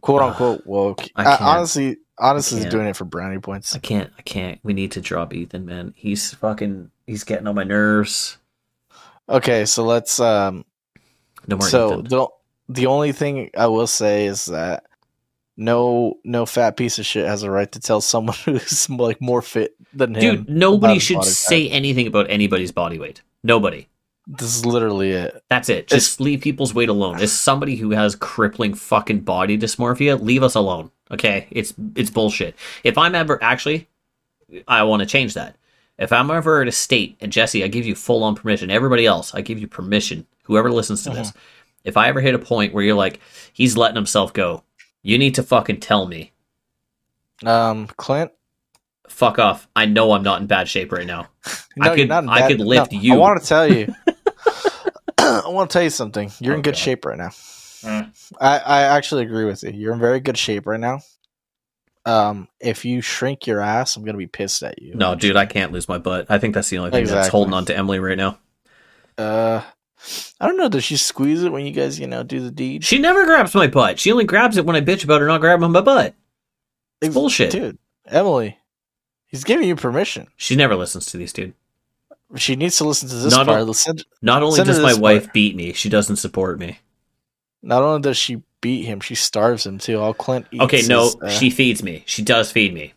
"Quote 0.00 0.22
unquote 0.22 0.66
woke." 0.66 1.06
I 1.14 1.36
honestly, 1.36 1.98
honestly, 2.18 2.62
I 2.62 2.64
is 2.64 2.70
doing 2.70 2.86
it 2.86 2.96
for 2.96 3.04
brownie 3.04 3.38
points. 3.38 3.76
I 3.76 3.78
can't. 3.78 4.10
I 4.18 4.22
can't. 4.22 4.58
We 4.64 4.72
need 4.72 4.92
to 4.92 5.00
drop 5.00 5.32
Ethan, 5.34 5.66
man. 5.66 5.92
He's 5.96 6.32
fucking. 6.34 6.90
He's 7.06 7.24
getting 7.24 7.46
on 7.46 7.54
my 7.54 7.64
nerves. 7.64 8.38
Okay, 9.28 9.64
so 9.66 9.84
let's 9.84 10.18
um 10.18 10.64
No 11.46 11.56
more 11.56 11.68
so 11.68 11.92
Ethan. 12.00 12.06
The 12.70 12.86
only 12.86 13.12
thing 13.12 13.50
I 13.56 13.66
will 13.66 13.86
say 13.86 14.26
is 14.26 14.46
that 14.46 14.84
no 15.56 16.18
no 16.24 16.46
fat 16.46 16.76
piece 16.76 16.98
of 16.98 17.06
shit 17.06 17.26
has 17.26 17.42
a 17.42 17.50
right 17.50 17.70
to 17.72 17.80
tell 17.80 18.00
someone 18.00 18.36
who's 18.44 18.88
like 18.88 19.20
more 19.20 19.42
fit 19.42 19.74
than 19.92 20.14
him. 20.14 20.44
Dude, 20.44 20.48
nobody 20.48 20.98
should 20.98 21.24
say 21.24 21.68
anything 21.68 22.06
about 22.06 22.30
anybody's 22.30 22.72
body 22.72 22.98
weight. 22.98 23.22
Nobody. 23.42 23.86
This 24.26 24.56
is 24.56 24.64
literally 24.64 25.10
it. 25.10 25.42
That's 25.48 25.68
it. 25.68 25.88
Just 25.88 26.20
leave 26.20 26.40
people's 26.40 26.72
weight 26.72 26.88
alone. 26.88 27.20
As 27.20 27.32
somebody 27.32 27.74
who 27.76 27.90
has 27.90 28.14
crippling 28.14 28.74
fucking 28.74 29.20
body 29.20 29.58
dysmorphia, 29.58 30.20
leave 30.20 30.42
us 30.42 30.54
alone. 30.54 30.90
Okay? 31.10 31.48
It's 31.50 31.74
it's 31.96 32.10
bullshit. 32.10 32.54
If 32.84 32.96
I'm 32.96 33.14
ever 33.14 33.42
actually 33.42 33.88
I 34.68 34.82
want 34.84 35.00
to 35.00 35.06
change 35.06 35.34
that. 35.34 35.56
If 35.98 36.12
I'm 36.12 36.30
ever 36.30 36.62
at 36.62 36.68
a 36.68 36.72
state 36.72 37.16
and 37.20 37.30
Jesse, 37.30 37.62
I 37.62 37.68
give 37.68 37.84
you 37.84 37.94
full 37.94 38.24
on 38.24 38.34
permission. 38.34 38.70
Everybody 38.70 39.04
else, 39.04 39.34
I 39.34 39.42
give 39.42 39.58
you 39.58 39.66
permission. 39.66 40.26
whoever 40.44 40.72
listens 40.72 41.04
to 41.04 41.10
uh-huh. 41.10 41.18
this, 41.18 41.32
if 41.84 41.96
I 41.96 42.08
ever 42.08 42.20
hit 42.20 42.34
a 42.34 42.38
point 42.38 42.72
where 42.74 42.84
you're 42.84 42.94
like, 42.94 43.20
he's 43.52 43.76
letting 43.76 43.96
himself 43.96 44.32
go, 44.32 44.64
you 45.02 45.18
need 45.18 45.34
to 45.36 45.42
fucking 45.42 45.80
tell 45.80 46.06
me. 46.06 46.32
Um, 47.44 47.86
Clint. 47.96 48.32
Fuck 49.08 49.38
off. 49.38 49.68
I 49.74 49.86
know 49.86 50.12
I'm 50.12 50.22
not 50.22 50.40
in 50.40 50.46
bad 50.46 50.68
shape 50.68 50.92
right 50.92 51.06
now. 51.06 51.28
I 51.80 51.86
you're 51.86 51.96
could- 51.96 52.08
not 52.08 52.24
in 52.24 52.28
I 52.28 52.48
could 52.48 52.60
lift 52.60 52.92
I 52.92 52.96
you. 52.96 53.14
I 53.14 53.16
want 53.16 53.42
to 53.42 53.48
tell 53.48 53.72
you. 53.72 53.94
I 55.18 55.42
want 55.48 55.70
to 55.70 55.72
tell 55.72 55.82
you 55.82 55.90
something. 55.90 56.30
You're 56.38 56.54
in 56.54 56.62
good 56.62 56.74
God. 56.74 56.78
shape 56.78 57.04
right 57.04 57.18
now. 57.18 57.30
Mm. 57.82 58.34
I, 58.40 58.58
I 58.58 58.82
actually 58.82 59.24
agree 59.24 59.44
with 59.44 59.62
you. 59.62 59.70
You're 59.70 59.94
in 59.94 60.00
very 60.00 60.20
good 60.20 60.36
shape 60.36 60.66
right 60.66 60.80
now. 60.80 61.00
Um, 62.06 62.48
if 62.60 62.84
you 62.84 63.00
shrink 63.00 63.46
your 63.46 63.60
ass, 63.60 63.96
I'm 63.96 64.04
gonna 64.04 64.18
be 64.18 64.26
pissed 64.26 64.62
at 64.62 64.80
you. 64.80 64.94
No, 64.94 65.14
dude, 65.14 65.36
I 65.36 65.46
can't 65.46 65.72
lose 65.72 65.88
my 65.88 65.98
butt. 65.98 66.26
I 66.28 66.38
think 66.38 66.54
that's 66.54 66.68
the 66.70 66.78
only 66.78 66.90
thing 66.90 67.04
that's 67.06 67.28
holding 67.28 67.52
on 67.52 67.66
to 67.66 67.76
Emily 67.76 67.98
right 67.98 68.16
now. 68.16 68.38
Uh, 69.18 69.62
I 70.40 70.46
don't 70.46 70.56
know. 70.56 70.68
Does 70.68 70.84
she 70.84 70.96
squeeze 70.96 71.42
it 71.44 71.52
when 71.52 71.66
you 71.66 71.72
guys, 71.72 71.98
you 72.00 72.06
know, 72.06 72.22
do 72.22 72.40
the 72.40 72.50
deed? 72.50 72.84
She 72.84 72.98
never 72.98 73.24
grabs 73.26 73.54
my 73.54 73.66
butt. 73.66 73.98
She 73.98 74.10
only 74.12 74.24
grabs 74.24 74.56
it 74.56 74.64
when 74.64 74.76
I 74.76 74.80
bitch 74.80 75.04
about 75.04 75.20
her 75.20 75.26
not 75.26 75.40
grabbing 75.40 75.70
my 75.70 75.80
butt. 75.80 76.14
It's 77.00 77.14
bullshit. 77.14 77.50
dude. 77.50 77.78
Emily, 78.06 78.58
he's 79.26 79.44
giving 79.44 79.68
you 79.68 79.76
permission. 79.76 80.28
She 80.36 80.56
never 80.56 80.74
listens 80.76 81.06
to 81.06 81.16
these, 81.16 81.32
dude. 81.32 81.54
She 82.36 82.56
needs 82.56 82.76
to 82.78 82.84
listen 82.84 83.08
to 83.08 83.14
this 83.16 83.34
Not 83.34 83.46
part. 83.46 83.60
o- 83.60 83.64
Listen, 83.64 83.98
Not 84.22 84.42
only 84.42 84.62
does 84.62 84.80
my 84.80 84.94
wife 84.94 85.24
part. 85.24 85.34
beat 85.34 85.56
me, 85.56 85.72
she 85.72 85.88
doesn't 85.88 86.16
support 86.16 86.58
me. 86.58 86.78
not 87.62 87.82
only 87.82 88.00
does 88.00 88.16
she 88.16 88.42
beat 88.60 88.84
him, 88.84 89.00
she 89.00 89.14
starves 89.14 89.66
him 89.66 89.78
too. 89.78 89.98
All 89.98 90.14
Clint 90.14 90.46
eats 90.52 90.62
Okay, 90.62 90.82
no, 90.86 91.06
is, 91.06 91.16
uh, 91.22 91.28
she 91.28 91.50
feeds 91.50 91.82
me. 91.82 92.04
She 92.06 92.22
does 92.22 92.50
feed 92.52 92.72
me. 92.72 92.92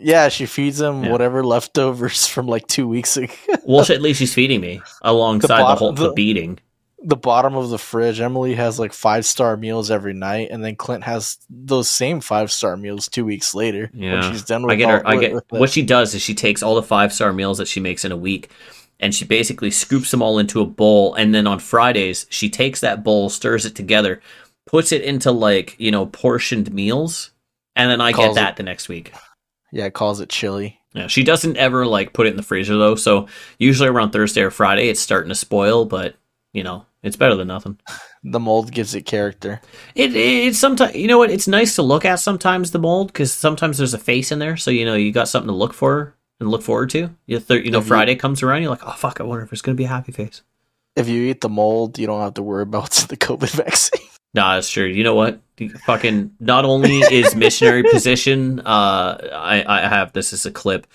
Yeah, 0.00 0.28
she 0.28 0.46
feeds 0.46 0.80
him 0.80 1.04
Yeah. 1.04 1.10
whatever 1.12 1.44
leftovers 1.44 2.26
from 2.34 2.46
like 2.46 2.66
two 2.66 2.86
weeks 2.88 3.16
ago. 3.16 3.32
Well, 3.64 3.80
at 3.80 4.02
least 4.02 4.18
she's 4.18 4.34
feeding 4.34 4.60
me 4.60 4.80
alongside 5.02 5.58
the, 5.58 5.62
bottom- 5.62 5.78
whole 5.78 5.92
the 5.92 6.08
the- 6.08 6.12
beating. 6.14 6.58
the 7.02 7.16
bottom 7.16 7.54
of 7.56 7.70
the 7.70 7.78
fridge. 7.78 8.20
Emily 8.20 8.54
has 8.54 8.78
like 8.78 8.92
five 8.92 9.24
star 9.26 9.56
meals 9.56 9.90
every 9.90 10.14
night, 10.14 10.48
and 10.50 10.64
then 10.64 10.76
Clint 10.76 11.04
has 11.04 11.38
those 11.48 11.88
same 11.88 12.20
five 12.20 12.50
star 12.50 12.76
meals 12.76 13.08
two 13.08 13.24
weeks 13.24 13.54
later. 13.54 13.90
Yeah. 13.94 14.20
when 14.20 14.32
she's 14.32 14.42
done 14.44 14.62
with 14.62 14.72
I 14.72 14.76
get 14.76 14.88
her. 14.90 15.06
all- 15.06 15.12
I 15.12 15.20
get 15.20 15.34
what 15.50 15.70
she 15.70 15.82
does 15.82 16.14
is 16.14 16.22
she 16.22 16.34
takes 16.34 16.62
all 16.62 16.74
the 16.74 16.82
five 16.82 17.12
star 17.12 17.32
meals 17.32 17.58
that 17.58 17.68
she 17.68 17.80
makes 17.80 18.04
in 18.04 18.12
a 18.12 18.16
week, 18.16 18.50
and 18.98 19.14
she 19.14 19.24
basically 19.24 19.70
scoops 19.70 20.10
them 20.10 20.22
all 20.22 20.38
into 20.38 20.60
a 20.60 20.66
bowl. 20.66 21.14
And 21.14 21.34
then 21.34 21.46
on 21.46 21.58
Fridays, 21.58 22.26
she 22.30 22.48
takes 22.50 22.80
that 22.80 23.04
bowl, 23.04 23.28
stirs 23.28 23.64
it 23.66 23.74
together, 23.74 24.20
puts 24.66 24.90
it 24.90 25.02
into 25.02 25.30
like 25.30 25.76
you 25.78 25.90
know 25.90 26.06
portioned 26.06 26.72
meals, 26.72 27.30
and 27.76 27.90
then 27.90 28.00
I 28.00 28.10
get 28.12 28.16
Calls 28.16 28.36
it- 28.36 28.40
that 28.40 28.56
the 28.56 28.62
next 28.62 28.88
week. 28.88 29.12
Yeah, 29.76 29.90
calls 29.90 30.20
it 30.20 30.28
chili. 30.28 30.80
Yeah, 30.94 31.08
she 31.08 31.22
doesn't 31.22 31.56
ever 31.58 31.86
like 31.86 32.12
put 32.14 32.26
it 32.26 32.30
in 32.30 32.36
the 32.36 32.42
freezer 32.42 32.76
though. 32.76 32.94
So 32.94 33.26
usually 33.58 33.88
around 33.88 34.12
Thursday 34.12 34.40
or 34.42 34.50
Friday, 34.50 34.88
it's 34.88 35.00
starting 35.00 35.28
to 35.28 35.34
spoil. 35.34 35.84
But 35.84 36.16
you 36.54 36.62
know, 36.64 36.86
it's 37.02 37.16
better 37.16 37.34
than 37.36 37.48
nothing. 37.48 37.78
The 38.28 38.40
mold 38.40 38.72
gives 38.72 38.96
it 38.96 39.02
character. 39.02 39.60
It, 39.94 40.10
it 40.16 40.46
it's 40.48 40.58
sometimes 40.58 40.96
you 40.96 41.06
know 41.06 41.18
what 41.18 41.30
it's 41.30 41.46
nice 41.46 41.76
to 41.76 41.82
look 41.82 42.04
at 42.04 42.18
sometimes 42.18 42.72
the 42.72 42.80
mold 42.80 43.06
because 43.12 43.32
sometimes 43.32 43.78
there's 43.78 43.94
a 43.94 43.98
face 43.98 44.32
in 44.32 44.40
there, 44.40 44.56
so 44.56 44.72
you 44.72 44.84
know 44.84 44.94
you 44.94 45.12
got 45.12 45.28
something 45.28 45.46
to 45.46 45.54
look 45.54 45.72
for 45.72 46.16
and 46.40 46.48
look 46.50 46.62
forward 46.62 46.90
to. 46.90 47.10
You, 47.26 47.38
th- 47.38 47.64
you 47.64 47.70
know, 47.70 47.78
you- 47.78 47.84
Friday 47.84 48.16
comes 48.16 48.42
around, 48.42 48.62
you're 48.62 48.70
like, 48.72 48.84
oh 48.84 48.90
fuck, 48.98 49.20
I 49.20 49.22
wonder 49.22 49.44
if 49.44 49.52
it's 49.52 49.62
gonna 49.62 49.76
be 49.76 49.84
a 49.84 49.88
happy 49.88 50.10
face. 50.10 50.42
If 50.96 51.08
you 51.08 51.22
eat 51.30 51.40
the 51.40 51.48
mold, 51.48 52.00
you 52.00 52.08
don't 52.08 52.20
have 52.20 52.34
to 52.34 52.42
worry 52.42 52.64
about 52.64 52.90
the 53.08 53.16
COVID 53.16 53.50
vaccine. 53.50 54.08
Nah, 54.36 54.54
that's 54.54 54.70
true. 54.70 54.84
You 54.84 55.02
know 55.02 55.14
what? 55.14 55.40
Fucking 55.86 56.32
not 56.38 56.64
only 56.66 56.98
is 56.98 57.34
missionary 57.34 57.82
position, 57.90 58.60
uh, 58.60 59.18
I 59.32 59.64
I 59.66 59.80
have 59.88 60.12
this 60.12 60.32
is 60.34 60.44
a 60.46 60.50
clip. 60.50 60.86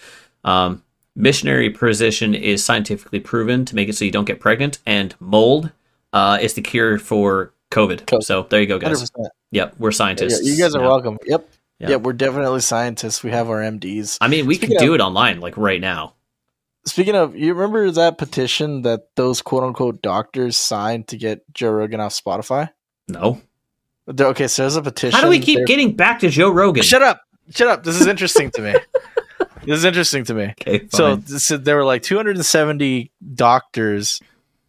Um, 0.44 0.84
missionary 1.16 1.72
position 1.72 2.36
is 2.36 2.64
scientifically 2.64 3.20
proven 3.20 3.66
to 3.66 3.76
make 3.76 3.90
it 3.90 3.96
so 3.98 4.06
you 4.06 4.12
don't 4.12 4.26
get 4.26 4.40
pregnant, 4.40 4.78
and 4.86 5.16
mold 5.20 5.72
uh, 6.14 6.38
is 6.40 6.54
the 6.54 6.62
cure 6.62 7.00
for 7.00 7.52
COVID. 7.72 8.02
COVID. 8.06 8.24
So 8.24 8.44
there 8.44 8.62
you 8.62 8.68
go, 8.68 8.78
guys. 8.78 9.10
100%. 9.12 9.28
Yep, 9.52 9.76
we're 9.80 9.90
Yeah, 9.90 9.96
scientists. 9.96 10.46
you 10.46 10.56
guys 10.58 10.76
are 10.76 10.82
Yeah. 10.82 10.88
welcome. 10.88 11.18
Yep. 11.26 11.50
Yeah. 11.80 11.90
Yeah. 11.90 11.96
we're 11.96 12.14
definitely 12.14 12.62
scientists. 12.62 13.24
We 13.24 13.32
have 13.32 13.50
our 13.50 13.62
MDs. 13.62 14.18
I 14.22 14.28
mean, 14.28 14.46
we 14.46 14.56
Speaking 14.56 14.78
could 14.78 14.84
do 14.86 14.94
of- 14.94 15.00
it 15.00 15.04
online, 15.04 15.40
like 15.40 15.58
right 15.58 15.82
now. 15.82 16.14
Speaking 16.86 17.16
of, 17.16 17.36
you 17.36 17.54
remember 17.54 17.90
that 17.92 18.18
petition 18.18 18.84
that 18.84 19.08
those 19.16 19.42
quote 19.42 19.64
unquote 19.64 20.02
doctors 20.02 20.58
signed 20.58 21.08
to 21.10 21.18
get 21.18 21.42
Joe 21.54 21.70
Rogan 21.72 22.00
off 22.00 22.14
Spotify? 22.14 22.70
No. 23.12 23.42
Okay, 24.10 24.48
so 24.48 24.64
there's 24.64 24.76
a 24.76 24.82
petition. 24.82 25.16
How 25.18 25.24
do 25.24 25.30
we 25.30 25.40
keep 25.40 25.58
There- 25.60 25.66
getting 25.66 25.96
back 25.96 26.20
to 26.22 26.30
Joe 26.30 26.50
Rogan? 26.50 26.84
Shut 26.84 27.02
up! 27.02 27.22
Shut 27.54 27.68
up! 27.68 27.84
This 27.84 28.00
is 28.02 28.08
interesting 28.08 28.52
to 28.52 28.62
me. 28.62 28.76
This 29.64 29.78
is 29.78 29.86
interesting 29.86 30.24
to 30.24 30.34
me. 30.34 30.44
Okay, 30.60 30.88
So, 30.92 31.20
so 31.22 31.56
there 31.56 31.76
were 31.76 31.86
like 31.86 32.02
270 32.02 33.12
doctors 33.36 34.20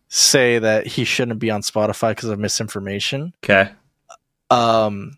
say 0.09 0.59
that 0.59 0.87
he 0.87 1.05
shouldn't 1.05 1.39
be 1.39 1.51
on 1.51 1.63
Spotify 1.63 2.11
because 2.11 2.29
of 2.29 2.39
misinformation. 2.39 3.33
okay. 3.43 3.71
Um, 4.51 5.17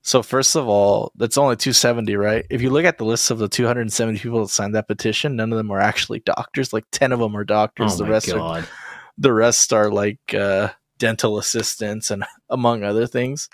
so 0.00 0.22
first 0.22 0.56
of 0.56 0.66
all, 0.66 1.12
that's 1.14 1.36
only 1.36 1.56
270, 1.56 2.16
right? 2.16 2.46
If 2.48 2.62
you 2.62 2.70
look 2.70 2.86
at 2.86 2.96
the 2.96 3.04
list 3.04 3.30
of 3.30 3.36
the 3.38 3.48
270 3.48 4.18
people 4.18 4.40
that 4.40 4.48
signed 4.48 4.74
that 4.74 4.88
petition, 4.88 5.36
none 5.36 5.52
of 5.52 5.58
them 5.58 5.70
are 5.70 5.80
actually 5.80 6.20
doctors. 6.20 6.72
Like 6.72 6.86
10 6.90 7.12
of 7.12 7.18
them 7.18 7.36
are 7.36 7.44
doctors. 7.44 7.94
Oh 8.00 8.04
the 8.04 8.10
rest 8.10 8.32
are 8.32 8.64
the 9.18 9.32
rest 9.32 9.74
are 9.74 9.90
like 9.90 10.32
uh, 10.32 10.70
dental 10.98 11.38
assistants 11.38 12.10
and 12.10 12.24
among 12.50 12.82
other 12.82 13.06
things. 13.06 13.48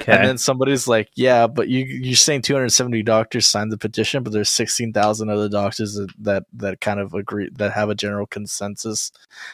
Okay. 0.00 0.12
And 0.12 0.26
then 0.26 0.38
somebody's 0.38 0.88
like, 0.88 1.10
"Yeah, 1.14 1.46
but 1.46 1.68
you 1.68 1.84
you're 1.84 2.16
saying 2.16 2.42
270 2.42 3.02
doctors 3.04 3.46
signed 3.46 3.70
the 3.70 3.78
petition, 3.78 4.24
but 4.24 4.32
there's 4.32 4.48
16,000 4.48 5.28
other 5.28 5.48
doctors 5.48 5.94
that, 5.94 6.08
that 6.18 6.44
that 6.54 6.80
kind 6.80 6.98
of 6.98 7.14
agree 7.14 7.50
that 7.52 7.72
have 7.72 7.88
a 7.88 7.94
general 7.94 8.26
consensus 8.26 9.12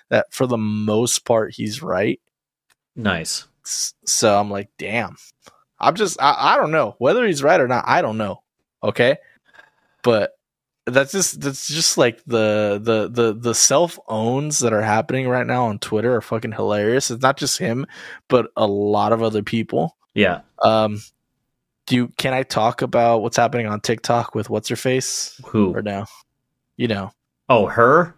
that 0.08 0.32
for 0.32 0.46
the 0.46 0.56
most 0.56 1.24
part 1.24 1.54
he's 1.54 1.82
right." 1.82 2.20
nice. 2.96 3.46
So 3.64 4.38
I'm 4.38 4.50
like, 4.50 4.70
"Damn." 4.78 5.16
I'm 5.80 5.94
just 5.94 6.20
I, 6.20 6.54
I 6.54 6.56
don't 6.56 6.70
know 6.70 6.96
whether 6.98 7.26
he's 7.26 7.42
right 7.42 7.60
or 7.60 7.68
not. 7.68 7.84
I 7.86 8.02
don't 8.02 8.18
know. 8.18 8.42
Okay? 8.82 9.16
But 10.02 10.37
that's 10.90 11.12
just 11.12 11.40
that's 11.40 11.66
just 11.68 11.98
like 11.98 12.22
the 12.26 12.80
the 12.82 13.08
the 13.08 13.32
the 13.34 13.54
self 13.54 13.98
owns 14.08 14.58
that 14.60 14.72
are 14.72 14.82
happening 14.82 15.28
right 15.28 15.46
now 15.46 15.66
on 15.66 15.78
Twitter 15.78 16.14
are 16.16 16.20
fucking 16.20 16.52
hilarious. 16.52 17.10
It's 17.10 17.22
not 17.22 17.36
just 17.36 17.58
him, 17.58 17.86
but 18.28 18.50
a 18.56 18.66
lot 18.66 19.12
of 19.12 19.22
other 19.22 19.42
people. 19.42 19.96
Yeah. 20.14 20.40
Um, 20.62 21.00
do 21.86 21.96
you, 21.96 22.08
can 22.18 22.34
I 22.34 22.42
talk 22.42 22.82
about 22.82 23.22
what's 23.22 23.36
happening 23.36 23.66
on 23.66 23.80
TikTok 23.80 24.34
with 24.34 24.50
what's 24.50 24.68
her 24.68 24.76
face 24.76 25.40
Who? 25.46 25.74
or 25.74 25.80
no? 25.82 26.04
You 26.76 26.88
know, 26.88 27.12
Oh, 27.48 27.66
her? 27.66 28.14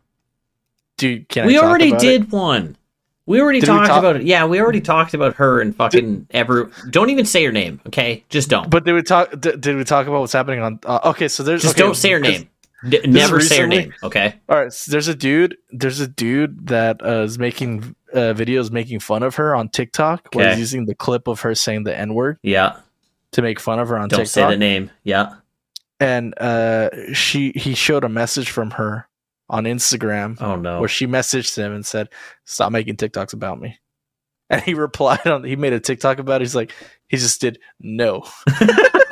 Dude, 0.96 1.28
can 1.28 1.46
we 1.46 1.56
I 1.56 1.60
talk 1.60 1.68
already 1.68 1.92
did 1.92 2.22
It? 2.22 2.30
one. 2.32 2.76
We 3.26 3.40
already 3.40 3.60
Did 3.60 3.68
we 3.68 3.76
talked 3.76 3.88
talk- 3.88 3.98
about 4.00 4.16
it. 4.16 4.22
Yeah, 4.24 4.44
we 4.46 4.60
already 4.60 4.80
talked 4.80 5.14
about 5.14 5.34
her 5.36 5.60
and 5.60 5.76
fucking 5.76 6.26
ever. 6.30 6.68
Don't 6.90 7.10
even 7.10 7.24
say 7.24 7.44
her 7.44 7.52
name, 7.52 7.80
okay? 7.86 8.24
Just 8.28 8.48
don't. 8.48 8.68
But 8.68 8.84
did 8.84 8.92
we 8.92 9.02
talk? 9.02 9.30
Did, 9.40 9.60
did 9.60 9.76
we 9.76 9.84
talk 9.84 10.08
about 10.08 10.18
what's 10.20 10.32
happening 10.32 10.60
on? 10.60 10.80
Uh, 10.84 10.98
okay, 11.04 11.28
so 11.28 11.44
there's 11.44 11.62
Just 11.62 11.76
okay, 11.76 11.82
don't 11.84 11.94
say 11.94 12.10
her 12.10 12.18
name. 12.18 12.49
D- 12.88 13.00
never 13.06 13.40
say 13.40 13.60
her 13.60 13.66
name, 13.66 13.92
okay? 14.02 14.34
All 14.48 14.56
right, 14.58 14.72
so 14.72 14.90
there's 14.90 15.08
a 15.08 15.14
dude. 15.14 15.56
There's 15.70 16.00
a 16.00 16.08
dude 16.08 16.68
that 16.68 17.04
uh, 17.04 17.22
is 17.22 17.38
making 17.38 17.94
uh, 18.14 18.32
videos 18.34 18.70
making 18.70 19.00
fun 19.00 19.22
of 19.22 19.34
her 19.36 19.54
on 19.54 19.68
TikTok. 19.68 20.28
Where 20.34 20.50
he's 20.50 20.58
using 20.58 20.86
the 20.86 20.94
clip 20.94 21.28
of 21.28 21.40
her 21.40 21.54
saying 21.54 21.84
the 21.84 21.96
n 21.96 22.14
word 22.14 22.38
Yeah. 22.42 22.76
to 23.32 23.42
make 23.42 23.60
fun 23.60 23.78
of 23.78 23.88
her 23.88 23.96
on 23.98 24.08
TikTok. 24.08 24.18
Don't 24.18 24.26
say 24.28 24.48
the 24.48 24.56
name. 24.56 24.90
Yeah. 25.04 25.34
And 26.00 26.34
uh, 26.40 26.88
she 27.12 27.52
he 27.54 27.74
showed 27.74 28.04
a 28.04 28.08
message 28.08 28.50
from 28.50 28.70
her 28.72 29.06
on 29.50 29.64
Instagram 29.64 30.40
Oh 30.40 30.56
no. 30.56 30.80
where 30.80 30.88
she 30.88 31.06
messaged 31.06 31.56
him 31.58 31.72
and 31.74 31.84
said, 31.84 32.08
"Stop 32.46 32.72
making 32.72 32.96
TikToks 32.96 33.34
about 33.34 33.60
me." 33.60 33.78
And 34.48 34.62
he 34.62 34.74
replied 34.74 35.26
on. 35.28 35.44
He 35.44 35.54
made 35.54 35.72
a 35.74 35.78
TikTok 35.80 36.18
about 36.18 36.40
it. 36.40 36.44
He's 36.44 36.56
like, 36.56 36.72
he 37.08 37.18
just 37.18 37.40
did 37.40 37.60
no. 37.78 38.24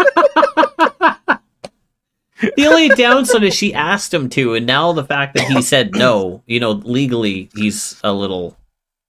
the 2.56 2.66
only 2.66 2.88
downside 2.90 3.42
is 3.42 3.54
she 3.54 3.74
asked 3.74 4.12
him 4.14 4.28
to, 4.30 4.54
and 4.54 4.66
now 4.66 4.92
the 4.92 5.04
fact 5.04 5.34
that 5.34 5.44
he 5.48 5.62
said 5.72 5.94
no, 5.94 6.42
you 6.46 6.60
know, 6.60 6.72
legally 6.72 7.50
he's 7.54 8.00
a 8.04 8.12
little. 8.12 8.56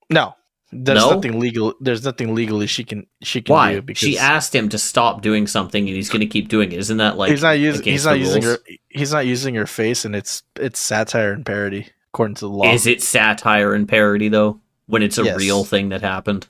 No, 0.10 0.36
there's 0.72 1.00
No? 1.00 1.12
nothing 1.16 1.40
legal. 1.40 1.74
There's 1.80 2.04
nothing 2.04 2.34
legally 2.36 2.68
she 2.68 2.84
can 2.84 3.06
she 3.22 3.42
can 3.42 3.54
Why? 3.54 3.74
do 3.76 3.82
because 3.82 4.00
She 4.02 4.18
asked 4.18 4.54
him 4.56 4.70
to 4.70 4.78
stop 4.78 5.22
doing 5.22 5.48
something, 5.48 5.88
and 5.88 5.96
he's 5.96 6.10
going 6.10 6.22
to 6.22 6.26
keep 6.28 6.48
doing 6.50 6.72
it. 6.72 6.80
Isn't 6.80 6.98
that 6.98 7.18
like 7.18 7.32
he's 7.32 7.44
not 7.44 7.60
using 7.60 7.84
he's 7.84 8.06
not 8.06 8.20
using 8.20 8.44
her 8.44 8.58
he's 8.90 9.12
not 9.14 9.26
using 9.26 9.56
her 9.56 9.68
face, 9.68 10.06
and 10.06 10.16
it's 10.16 10.44
it's 10.56 10.80
satire 10.80 11.32
and 11.34 11.46
parody 11.46 11.88
according 12.14 12.36
to 12.36 12.42
the 12.42 12.50
law. 12.50 12.74
Is 12.74 12.88
it 12.88 13.02
satire 13.04 13.74
and 13.74 13.88
parody 13.88 14.30
though? 14.30 14.60
When 14.88 15.04
it's 15.04 15.20
a 15.20 15.24
Yes. 15.24 15.38
real 15.38 15.64
thing 15.64 15.90
that 15.90 16.02
happened? 16.02 16.48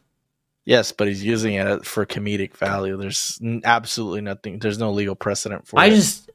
Yes, 0.69 0.91
but 0.91 1.07
he's 1.07 1.23
using 1.25 1.55
it 1.55 1.83
for 1.83 2.05
comedic 2.05 2.55
value. 2.55 2.95
There's 2.95 3.41
absolutely 3.63 4.21
nothing. 4.21 4.59
There's 4.59 4.77
no 4.77 4.91
legal 4.91 5.15
precedent 5.15 5.65
for 5.65 5.79
I 5.79 5.87
it. 5.87 5.95
just, 5.95 6.29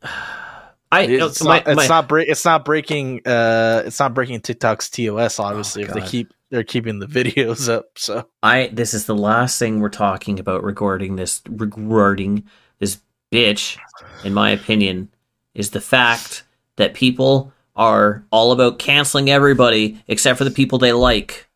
I 0.90 1.02
It's, 1.02 1.40
my, 1.40 1.58
not, 1.58 1.68
it's 1.68 1.88
not 1.88 2.08
break. 2.08 2.28
It's 2.28 2.44
not 2.44 2.64
breaking. 2.64 3.24
Uh, 3.24 3.84
it's 3.86 4.00
not 4.00 4.12
breaking 4.12 4.40
TikTok's 4.40 4.90
TOS. 4.90 5.38
Obviously, 5.38 5.84
Oh, 5.84 5.86
if 5.86 5.94
they 5.94 6.00
keep 6.00 6.34
they're 6.50 6.64
keeping 6.64 6.98
the 6.98 7.06
videos 7.22 7.72
up. 7.72 7.96
So 7.96 8.28
I 8.42 8.70
this 8.72 8.92
is 8.92 9.06
the 9.06 9.14
last 9.14 9.56
thing 9.60 9.78
we're 9.78 9.88
talking 9.88 10.40
about 10.40 10.64
regarding 10.64 11.14
this 11.14 11.40
regarding 11.48 12.42
this 12.80 12.98
bitch, 13.32 13.78
in 14.24 14.34
my 14.34 14.50
opinion, 14.50 15.10
is 15.54 15.70
the 15.70 15.80
fact 15.80 16.42
that 16.74 16.94
people 16.94 17.52
are 17.76 18.24
all 18.32 18.50
about 18.50 18.80
canceling 18.80 19.30
everybody 19.30 20.02
except 20.08 20.38
for 20.38 20.44
the 20.44 20.50
people 20.50 20.78
they 20.78 20.92
like. 20.92 21.46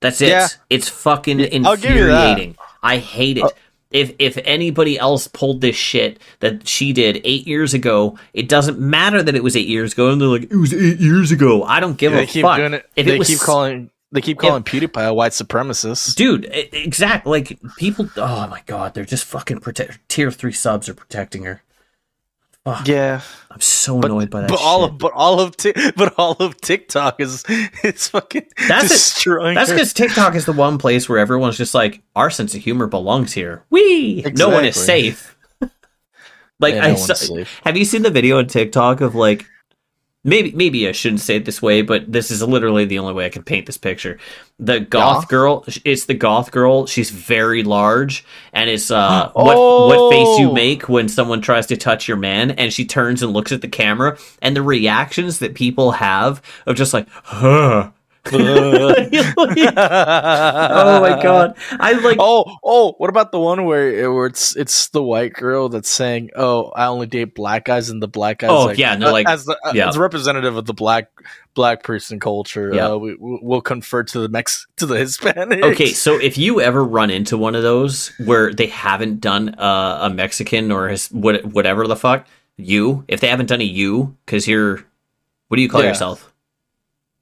That's 0.00 0.20
it. 0.20 0.28
Yeah. 0.28 0.48
It's 0.70 0.88
fucking 0.88 1.40
I'll 1.66 1.76
give 1.76 1.90
you 1.94 2.06
that. 2.06 2.30
infuriating. 2.30 2.56
I 2.82 2.98
hate 2.98 3.38
it. 3.38 3.44
Uh, 3.44 3.50
if 3.90 4.14
if 4.18 4.36
anybody 4.44 4.98
else 4.98 5.26
pulled 5.28 5.60
this 5.60 5.76
shit 5.76 6.20
that 6.40 6.66
she 6.68 6.92
did 6.92 7.20
eight 7.24 7.46
years 7.46 7.72
ago, 7.72 8.18
it 8.34 8.48
doesn't 8.48 8.78
matter 8.78 9.22
that 9.22 9.34
it 9.34 9.42
was 9.42 9.56
eight 9.56 9.68
years 9.68 9.92
ago, 9.92 10.10
and 10.10 10.20
they're 10.20 10.28
like, 10.28 10.42
it 10.50 10.56
was 10.56 10.74
eight 10.74 10.98
years 10.98 11.30
ago. 11.32 11.62
I 11.62 11.80
don't 11.80 11.96
give 11.96 12.12
they 12.12 12.24
a 12.24 12.26
keep 12.26 12.42
fuck. 12.42 12.56
doing 12.58 12.74
it. 12.74 12.88
If 12.96 13.06
they 13.06 13.14
it 13.14 13.18
was 13.18 13.28
keep 13.28 13.38
calling. 13.38 13.90
They 14.12 14.20
keep 14.20 14.38
calling 14.38 14.62
PewDiePie 14.62 15.08
a 15.08 15.12
white 15.12 15.32
supremacist. 15.32 16.14
dude 16.14 16.44
e- 16.46 16.68
exact 16.72 17.26
like 17.26 17.58
people 17.76 18.08
oh 18.16 18.46
my 18.46 18.62
god 18.64 18.94
they're 18.94 19.04
just 19.04 19.24
fucking 19.24 19.58
protect 19.58 19.98
tier 20.08 20.30
three 20.30 20.52
subs 20.52 20.88
are 20.88 20.94
protecting 20.94 21.42
her 21.42 21.60
Fuck, 22.66 22.86
Yeah, 22.88 23.20
i'm 23.50 23.60
so 23.62 23.98
annoyed 24.02 24.28
by 24.28 24.42
that 24.42 24.50
but 24.50 24.60
all 24.60 24.84
of 24.84 24.98
but 24.98 25.12
all 25.14 25.40
of 25.40 25.54
but 25.96 26.12
all 26.18 26.32
of 26.32 26.60
TikTok 26.60 27.20
is 27.20 27.42
it's 27.48 28.08
fucking 28.08 28.44
That's 28.68 28.84
it. 28.86 28.88
destroying. 28.88 29.54
that's 29.54 29.70
because 29.70 29.92
tiktok 29.94 30.34
is 30.34 30.44
the 30.44 30.52
one 30.52 30.76
place 30.76 31.08
where 31.08 31.18
everyone's 31.18 31.56
just 31.56 31.74
like 31.74 32.02
our 32.16 32.28
sense 32.28 32.54
of 32.54 32.60
humor 32.62 32.86
belongs 32.86 33.32
here 33.32 33.62
we 33.70 34.22
no 34.34 34.48
one 34.50 34.64
is 34.66 34.76
safe 34.76 35.38
like 36.60 36.74
Yeah, 36.74 36.88
no 36.88 36.96
safe. 36.96 37.60
have 37.64 37.76
you 37.78 37.84
seen 37.86 38.02
the 38.02 38.10
video 38.10 38.38
on 38.38 38.46
tiktok 38.48 39.00
of 39.00 39.14
like 39.14 39.46
maybe 40.26 40.52
maybe 40.52 40.86
i 40.88 40.92
shouldn't 40.92 41.20
say 41.20 41.36
it 41.36 41.44
this 41.46 41.62
way 41.62 41.80
but 41.80 42.10
this 42.12 42.30
is 42.30 42.42
literally 42.42 42.84
the 42.84 42.98
only 42.98 43.14
way 43.14 43.24
i 43.24 43.28
can 43.30 43.42
paint 43.42 43.64
this 43.64 43.78
picture 43.78 44.18
the 44.58 44.80
goth 44.80 45.24
Yeah? 45.24 45.28
girl 45.28 45.64
it's 45.84 46.04
the 46.06 46.14
goth 46.14 46.50
girl 46.50 46.86
she's 46.86 47.10
very 47.10 47.62
large 47.62 48.24
and 48.52 48.68
it's 48.68 48.90
uh 48.90 49.30
what 49.32 49.56
what 49.56 50.10
face 50.10 50.38
you 50.38 50.50
Oh. 50.50 50.52
make 50.52 50.88
when 50.88 51.08
someone 51.08 51.40
tries 51.40 51.66
to 51.68 51.76
touch 51.76 52.08
your 52.08 52.16
man 52.18 52.50
and 52.50 52.72
she 52.72 52.84
turns 52.84 53.22
and 53.22 53.32
looks 53.32 53.52
at 53.52 53.62
the 53.62 53.68
camera 53.68 54.18
and 54.42 54.54
the 54.56 54.62
reactions 54.62 55.38
that 55.38 55.54
people 55.54 55.92
have 55.92 56.42
of 56.66 56.76
just 56.76 56.92
like 56.92 57.06
huh 57.08 57.90
oh 58.32 58.94
my 61.00 61.20
god 61.22 61.56
i 61.80 61.92
like 61.92 62.16
Oh, 62.18 62.44
oh! 62.64 62.94
What 62.98 63.10
about 63.10 63.30
the 63.30 63.38
one 63.38 63.66
where, 63.66 64.10
where 64.12 64.26
it's 64.26 64.56
it's 64.56 64.88
the 64.88 65.02
white 65.02 65.32
girl 65.34 65.68
that's 65.68 65.88
saying, 65.88 66.30
"Oh, 66.34 66.70
I 66.74 66.86
only 66.86 67.06
date 67.06 67.34
black 67.34 67.66
guys," 67.66 67.90
and 67.90 68.02
the 68.02 68.08
black 68.08 68.38
guys, 68.38 68.50
Oh, 68.50 68.66
like, 68.66 68.78
yeah, 68.78 68.94
and 68.94 69.02
they're 69.02 69.10
uh, 69.10 69.12
like- 69.12 69.28
as 69.28 69.44
the 69.44 69.56
uh, 69.64 69.72
yeah. 69.74 69.88
as 69.88 69.98
representative 69.98 70.56
of 70.56 70.64
the 70.64 70.72
black 70.74 71.10
black 71.54 71.82
person 71.82 72.18
culture, 72.18 72.72
Yeah. 72.74 72.88
uh, 72.92 72.96
we 72.96 73.14
we- 73.16 73.38
we'll 73.42 73.60
confer 73.60 74.02
to 74.04 74.20
the 74.20 74.28
Mex 74.28 74.66
to 74.76 74.86
the 74.86 74.96
Hispanic. 74.98 75.62
Okay, 75.62 75.92
so 75.92 76.18
if 76.18 76.38
you 76.38 76.60
ever 76.60 76.82
run 76.82 77.10
into 77.10 77.36
one 77.36 77.54
of 77.54 77.62
those 77.62 78.08
where 78.24 78.52
they 78.52 78.66
haven't 78.66 79.20
done 79.20 79.50
uh, 79.58 79.98
a 80.02 80.10
Mexican 80.10 80.72
or 80.72 80.88
his, 80.88 81.08
what, 81.08 81.44
whatever 81.44 81.86
the 81.86 81.96
fuck, 81.96 82.26
you, 82.56 83.04
if 83.08 83.20
they 83.20 83.28
haven't 83.28 83.46
done 83.46 83.60
a 83.60 83.64
you, 83.64 84.16
because 84.24 84.48
you're, 84.48 84.76
what 85.48 85.56
do 85.56 85.62
you 85.62 85.68
call 85.68 85.82
Yeah. 85.82 85.88
yourself? 85.88 86.32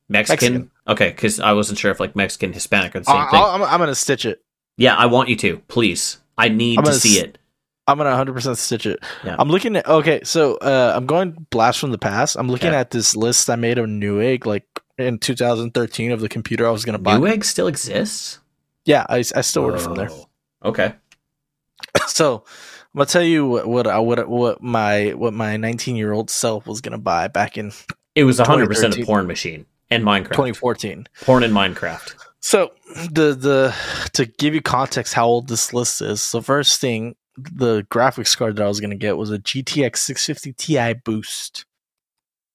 Mexican? 0.09 0.53
Mexican. 0.53 0.71
Okay, 0.87 1.09
because 1.11 1.41
I 1.41 1.53
wasn't 1.53 1.79
sure 1.79 1.91
if 1.91 2.01
like 2.01 2.15
Mexican, 2.15 2.53
Hispanic 2.53 2.95
are 2.95 3.01
the 3.01 3.05
same 3.07 3.17
I, 3.17 3.31
thing. 3.31 3.41
I'm, 3.43 3.63
I'm 3.63 3.79
gonna 3.81 3.95
stitch 3.95 4.27
it. 4.27 4.43
yeah, 4.77 4.95
I 4.95 5.07
want 5.07 5.29
you 5.29 5.37
to, 5.37 5.59
please. 5.69 6.19
I 6.37 6.49
need 6.49 6.79
I'm 6.79 6.85
to 6.85 6.93
see 6.93 7.19
it. 7.21 7.39
I'm 7.87 7.97
gonna 7.99 8.11
100 8.11 8.33
percent 8.33 8.59
stitch 8.59 8.87
it. 8.87 8.99
Yeah. 9.25 9.37
I'm 9.39 9.49
looking 9.49 9.77
at 9.77 9.87
okay, 9.87 10.21
so 10.25 10.57
uh, 10.57 10.93
I'm 10.95 11.07
going 11.07 11.47
blast 11.51 11.79
from 11.81 11.91
the 11.91 11.99
past. 11.99 12.37
I'm 12.37 12.49
looking 12.49 12.69
Okay. 12.71 12.77
at 12.77 12.91
this 12.91 13.15
list 13.15 13.49
I 13.51 13.57
made 13.57 13.79
of 13.79 13.87
Newegg 13.87 14.47
like 14.47 14.67
in 14.99 15.19
2013 15.19 16.11
of 16.13 16.21
the 16.21 16.29
computer 16.29 16.67
I 16.67 16.71
was 16.71 16.85
gonna 16.85 16.99
buy. 16.99 17.17
Newegg 17.19 17.45
still 17.45 17.67
exists? 17.67 18.41
Yeah, 18.85 19.07
I, 19.09 19.19
I 19.19 19.41
still 19.41 19.65
order 19.65 19.79
from 19.79 19.95
there. 19.95 20.11
Okay. 20.65 20.95
So 22.07 22.45
I'm 22.95 22.99
gonna 22.99 23.07
tell 23.07 23.23
you 23.23 23.47
what 23.47 23.67
what 23.67 23.87
I 23.87 23.99
what 23.99 24.29
what 24.29 24.63
my 24.63 25.11
what 25.11 25.33
my 25.35 25.57
19 25.57 25.97
year 25.97 26.13
old 26.13 26.31
self 26.31 26.67
was 26.67 26.81
gonna 26.81 26.99
buy 26.99 27.29
back 27.29 27.59
in 27.59 27.73
It 28.15 28.25
was 28.25 28.39
100% 28.39 29.03
a 29.03 29.05
porn 29.07 29.27
machine 29.27 29.67
and 29.91 30.05
Minecraft. 30.05 30.31
2014. 30.31 31.07
Porn 31.23 31.43
and 31.43 31.53
Minecraft. 31.55 32.15
So 32.41 32.73
the 33.11 33.35
the 33.35 33.75
to 34.13 34.27
give 34.27 34.55
you 34.55 34.61
context 34.61 35.15
how 35.15 35.27
old 35.27 35.49
this 35.49 35.73
list 35.73 36.03
is. 36.03 36.21
So 36.23 36.41
first 36.43 36.81
thing, 36.81 37.17
the 37.37 37.83
graphics 37.91 38.37
card 38.37 38.57
that 38.57 38.65
I 38.65 38.69
was 38.69 38.81
gonna 38.81 38.97
get 38.97 39.17
was 39.17 39.31
a 39.31 39.39
GTX 39.39 39.97
650 39.99 40.53
Ti 40.53 40.95
Boost, 41.05 41.65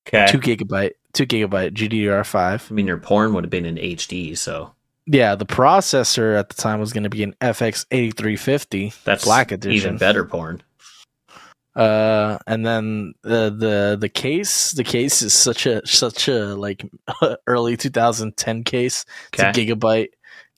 Okay. 0.07 0.27
two 0.31 0.39
gigabyte, 0.39 0.91
two 1.13 1.25
gigabyte 1.25 1.73
GDDR5. 1.73 2.71
I 2.71 2.73
mean, 2.73 2.87
your 2.87 2.97
porn 2.97 3.33
would 3.33 3.43
have 3.43 3.51
been 3.51 3.65
in 3.65 3.75
HD, 3.77 4.37
so 4.37 4.73
Yeah, 5.07 5.33
the 5.35 5.45
processor 5.45 6.37
at 6.37 6.49
the 6.49 6.55
time 6.55 6.79
was 6.79 6.93
gonna 6.93 7.09
be 7.09 7.23
an 7.23 7.35
FX 7.41 7.85
8350 7.91 8.93
that's 9.03 9.25
Black 9.25 9.51
Edition. 9.51 9.75
even 9.75 9.97
better 9.97 10.23
porn. 10.23 10.61
Uh, 11.79 12.37
and 12.45 12.65
then 12.65 13.13
the 13.21 13.49
the 13.49 13.97
the 13.99 14.09
case, 14.09 14.71
the 14.73 14.83
case 14.83 15.21
is 15.21 15.33
such 15.33 15.65
a 15.65 15.85
such 15.87 16.27
a 16.27 16.53
like 16.55 16.85
early 17.47 17.77
2010 17.77 18.63
case. 18.65 19.05
It's 19.33 19.41
Okay. 19.41 19.49
a 19.49 19.75
gigabyte 19.75 20.09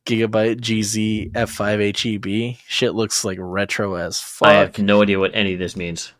gigabyte 0.08 0.62
GZ 0.62 1.32
F5 1.34 1.96
HEB. 1.96 2.58
Shit 2.68 2.96
looks 2.96 3.24
like 3.24 3.38
retro 3.40 3.94
as 3.96 4.20
fuck. 4.20 4.48
I 4.50 4.54
have 4.54 4.80
no 4.80 5.04
idea 5.04 5.20
what 5.20 5.32
any 5.36 5.54
of 5.54 5.60
this 5.60 5.76
means. 5.76 6.12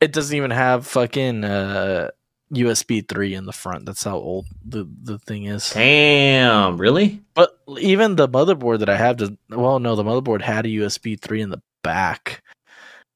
It 0.00 0.12
doesn't 0.12 0.34
even 0.36 0.50
have 0.52 0.86
fucking 0.86 1.44
uh 1.44 2.10
USB 2.54 3.06
3 3.06 3.34
in 3.34 3.44
the 3.44 3.52
front. 3.52 3.84
That's 3.86 4.04
how 4.04 4.16
old 4.16 4.46
the 4.64 4.88
the 5.02 5.18
thing 5.18 5.44
is. 5.44 5.68
Damn, 5.70 6.78
really? 6.78 7.20
But 7.34 7.58
even 7.78 8.16
the 8.16 8.28
motherboard 8.28 8.78
that 8.78 8.88
I 8.88 8.96
have 8.96 9.18
does 9.18 9.32
well 9.50 9.80
no, 9.80 9.96
the 9.96 10.04
motherboard 10.04 10.40
had 10.40 10.64
a 10.64 10.70
USB 10.70 11.20
3 11.20 11.42
in 11.42 11.50
the 11.50 11.60
back. 11.82 12.42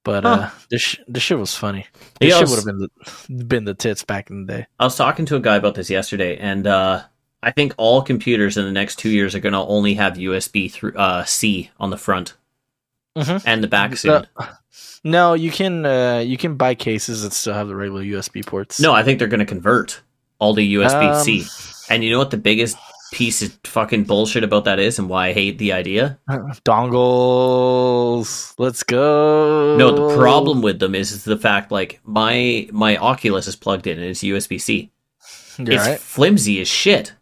But 0.05 0.25
uh 0.25 0.37
Huh. 0.43 0.51
this 0.71 0.81
sh- 0.83 0.97
this 1.09 1.23
shit 1.23 1.39
was 1.39 1.55
funny. 1.55 1.87
This 2.21 2.31
Yeah, 2.33 2.39
shit 2.41 2.49
would 2.49 2.57
have 2.57 2.65
been 2.65 2.79
the 2.79 3.45
been 3.45 3.65
the 3.65 3.75
tits 3.75 4.03
back 4.05 4.31
in 4.31 4.47
the 4.47 4.53
day. 4.53 4.67
I 4.79 4.85
was 4.85 4.97
talking 4.97 5.27
to 5.27 5.37
a 5.37 5.41
guy 5.41 5.57
about 5.57 5.75
this 5.75 5.91
yesterday, 5.91 6.37
and 6.39 6.67
uh, 6.67 7.03
I 7.43 7.51
think 7.51 7.75
all 7.77 8.01
computers 8.03 8.57
in 8.57 8.65
the 8.65 8.73
next 8.73 8.97
two 8.99 9.11
years 9.11 9.35
are 9.35 9.41
going 9.41 9.53
to 9.53 9.59
only 9.59 9.95
have 9.95 10.15
USB 10.15 10.71
through 10.73 10.95
uh, 10.95 11.25
C 11.25 11.71
on 11.79 11.91
the 11.91 11.99
front 11.99 12.35
Mhm. 13.19 13.43
and 13.45 13.63
the 13.63 13.69
back 13.69 13.97
soon. 13.97 14.27
Uh, 14.37 14.47
no, 15.05 15.35
you 15.35 15.51
can 15.51 15.85
uh, 15.85 16.19
you 16.25 16.37
can 16.39 16.57
buy 16.57 16.75
cases 16.75 17.23
that 17.23 17.33
still 17.33 17.55
have 17.55 17.69
the 17.69 17.77
regular 17.77 18.03
USB 18.03 18.45
ports. 18.45 18.81
No, 18.81 18.93
I 18.93 19.03
think 19.03 19.19
they're 19.19 19.29
going 19.29 19.41
to 19.41 19.47
convert 19.47 20.01
all 20.39 20.55
the 20.55 20.75
USB 20.77 21.23
C. 21.23 21.41
Um, 21.43 21.47
And 21.95 22.05
you 22.05 22.11
know 22.11 22.19
what 22.19 22.31
the 22.31 22.37
biggest 22.39 22.77
piece 23.13 23.43
of 23.43 23.59
fucking 23.65 24.05
bullshit 24.05 24.45
about 24.45 24.65
that 24.65 24.79
is, 24.79 24.99
and 24.99 25.09
why 25.09 25.29
I 25.29 25.33
hate 25.33 25.59
the 25.59 25.73
idea? 25.73 26.19
dongles. 26.65 28.55
Let's 28.59 28.83
go. 28.83 29.77
No, 29.77 29.91
the 29.93 30.17
problem 30.17 30.63
with 30.63 30.79
them 30.79 30.95
is, 30.95 31.13
is 31.13 31.25
the 31.25 31.39
fact 31.39 31.71
like 31.71 32.01
my 32.05 32.69
my 32.73 32.97
Oculus 32.97 33.47
is 33.47 33.57
plugged 33.57 33.87
in 33.87 33.99
and 33.99 34.07
it's 34.07 34.23
USB 34.23 34.61
C. 34.61 34.91
It's 35.59 35.87
right. 35.87 36.01
flimsy 36.01 36.61
as 36.61 36.69
shit. 36.69 37.15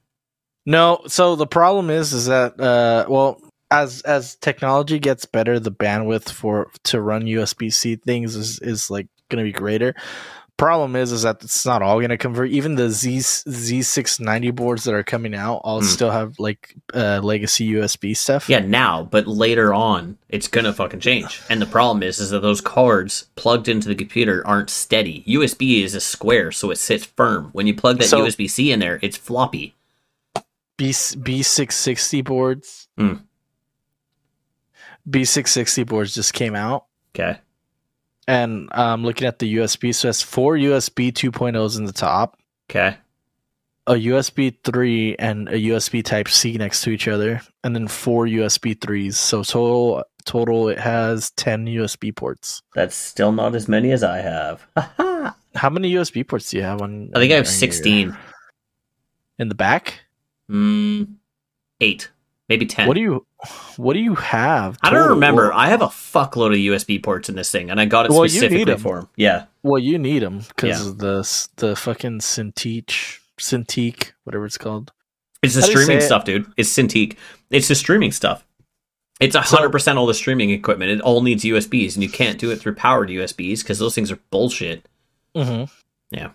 No, 0.67 1.01
so 1.07 1.35
the 1.35 1.47
problem 1.47 1.91
is 1.91 2.13
is 2.13 2.27
that 2.27 2.61
uh 2.61 3.07
well 3.09 3.41
as 3.71 4.03
as 4.03 4.37
technology 4.37 4.99
gets 4.99 5.25
better, 5.27 5.59
the 5.59 5.73
bandwidth 5.73 6.31
for 6.31 6.71
to 6.85 7.01
run 7.01 7.25
USB 7.25 7.73
C 7.73 7.97
things 7.97 8.37
is 8.37 8.59
is 8.61 8.91
like 8.91 9.09
going 9.29 9.45
to 9.45 9.51
be 9.51 9.57
greater. 9.57 9.95
Problem 10.59 10.97
is 10.97 11.13
is 11.13 11.23
that 11.23 11.43
it's 11.45 11.65
not 11.65 11.83
all 11.83 11.99
going 11.99 12.11
to 12.11 12.19
convert. 12.19 12.51
Even 12.51 12.75
the 12.75 12.91
Z 12.91 13.21
Z 13.21 13.83
six 13.83 14.19
ninety 14.19 14.51
boards 14.51 14.83
that 14.85 14.93
are 14.93 15.05
coming 15.05 15.33
out 15.35 15.59
all 15.63 15.81
Hmm. 15.81 15.87
still 15.87 16.11
have 16.11 16.39
like 16.41 16.75
uh 16.93 17.21
legacy 17.23 17.73
USB 17.75 18.15
stuff. 18.17 18.49
Yeah, 18.49 18.59
now, 18.59 19.05
but 19.05 19.29
later 19.29 19.73
on, 19.73 20.19
it's 20.29 20.49
gonna 20.49 20.73
fucking 20.73 20.99
change. 20.99 21.41
And 21.49 21.63
the 21.63 21.67
problem 21.67 22.03
is, 22.03 22.19
is 22.19 22.31
that 22.31 22.43
those 22.43 22.61
cards 22.61 23.29
plugged 23.37 23.69
into 23.69 23.87
the 23.89 23.95
computer 23.95 24.45
aren't 24.45 24.69
steady. 24.69 25.23
USB 25.29 25.85
is 25.85 25.95
a 25.95 26.01
square, 26.01 26.51
so 26.51 26.73
it 26.73 26.79
sits 26.79 27.05
firm. 27.07 27.51
When 27.53 27.69
you 27.69 27.75
plug 27.75 27.99
that 27.99 28.09
So- 28.09 28.19
USB 28.27 28.49
C 28.51 28.73
in 28.73 28.81
there, 28.81 28.99
it's 29.01 29.17
floppy. 29.17 29.77
B 30.77 30.93
B 31.23 31.43
six 31.45 31.77
sixty 31.77 32.21
boards. 32.21 32.89
B 35.09 35.25
six 35.25 35.53
sixty 35.53 35.85
boards 35.85 36.15
just 36.15 36.35
came 36.35 36.55
out. 36.57 36.87
Okay. 37.15 37.39
And 38.29 38.69
um, 38.73 39.03
looking 39.05 39.27
at 39.27 39.41
the 39.41 39.57
USB, 39.57 39.93
so 39.93 40.09
it's 40.09 40.23
four 40.23 40.55
USB 40.57 41.11
2.0s 41.11 41.77
in 41.79 41.85
the 41.87 41.93
top, 41.93 42.39
Okay. 42.71 42.97
a 43.89 43.95
USB 43.95 44.55
3 44.63 45.17
and 45.19 45.49
a 45.49 45.55
USB 45.57 46.05
Type 46.05 46.29
C 46.29 46.57
next 46.59 46.83
to 46.83 46.91
each 46.91 47.09
other, 47.09 47.41
and 47.65 47.75
then 47.75 47.89
four 47.89 48.27
USB 48.27 48.77
3s. 48.79 49.15
So 49.15 49.43
total, 49.43 50.05
total, 50.27 50.69
it 50.69 50.79
has 50.79 51.31
10 51.33 51.67
USB 51.67 52.15
ports. 52.15 52.63
That's 52.75 52.95
still 52.95 53.33
not 53.33 53.55
as 53.57 53.67
many 53.67 53.91
as 53.93 54.05
I 54.05 54.19
have. 54.19 54.65
How 55.55 55.71
many 55.71 55.93
USB 55.95 56.29
ports 56.29 56.51
do 56.51 56.59
you 56.59 56.63
have 56.63 56.83
on? 56.83 57.11
I 57.15 57.19
think 57.19 57.33
I 57.33 57.37
have 57.37 57.47
your- 57.47 57.53
16. 57.53 58.17
in 59.41 59.49
the 59.49 59.55
back. 59.55 60.01
Mm, 60.51 61.15
eight. 61.81 62.11
Maybe 62.49 62.65
10. 62.67 62.89
What 62.89 62.95
do 62.95 63.01
you, 63.01 63.27
what 63.77 63.93
do 63.93 64.01
you 64.01 64.15
have? 64.15 64.79
I 64.83 64.89
don't 64.91 65.01
total? 65.01 65.15
remember. 65.17 65.53
I 65.53 65.69
have 65.69 65.83
a 65.83 65.87
fuckload 65.89 66.47
of 66.53 66.55
USB 66.81 67.03
ports 67.03 67.29
in 67.29 67.35
this 67.37 67.51
thing, 67.51 67.71
and 67.71 67.79
I 67.81 67.85
got 67.85 68.07
it 68.07 68.11
Well, 68.11 68.27
specifically 68.29 68.75
for 68.79 69.01
him. 69.01 69.09
Yeah. 69.17 69.45
well, 69.63 69.79
you 69.79 69.99
need 69.99 70.23
them 70.23 70.41
because 70.49 70.81
Yeah. 70.83 70.89
of 70.89 70.99
the 70.99 71.49
the 71.57 71.77
fucking 71.77 72.21
Cintiq, 72.21 73.19
Cintiq, 73.39 74.13
whatever 74.25 74.47
it's 74.47 74.57
called. 74.59 74.93
It's 75.43 75.55
the 75.55 75.61
How 75.61 75.67
streaming 75.67 75.87
say 75.87 75.97
it? 75.99 76.03
stuff, 76.07 76.25
dude. 76.25 76.47
It's 76.57 76.71
Cintiq. 76.75 77.17
It's 77.51 77.69
the 77.69 77.75
streaming 77.75 78.13
stuff. 78.13 78.45
It's 79.21 79.35
a 79.35 79.41
hundred 79.43 79.71
percent 79.71 79.99
all 79.99 80.07
the 80.07 80.15
streaming 80.15 80.51
equipment. 80.51 80.91
It 80.91 81.01
all 81.03 81.21
needs 81.23 81.45
USBs, 81.45 81.95
and 81.95 82.03
you 82.03 82.09
can't 82.09 82.39
do 82.39 82.51
it 82.51 82.57
through 82.61 82.77
powered 82.77 83.11
USBs 83.11 83.61
because 83.63 83.79
those 83.79 83.95
things 83.95 84.11
are 84.11 84.19
bullshit. 84.31 84.89
Mm-hmm. 85.37 85.65
Yeah. 86.17 86.31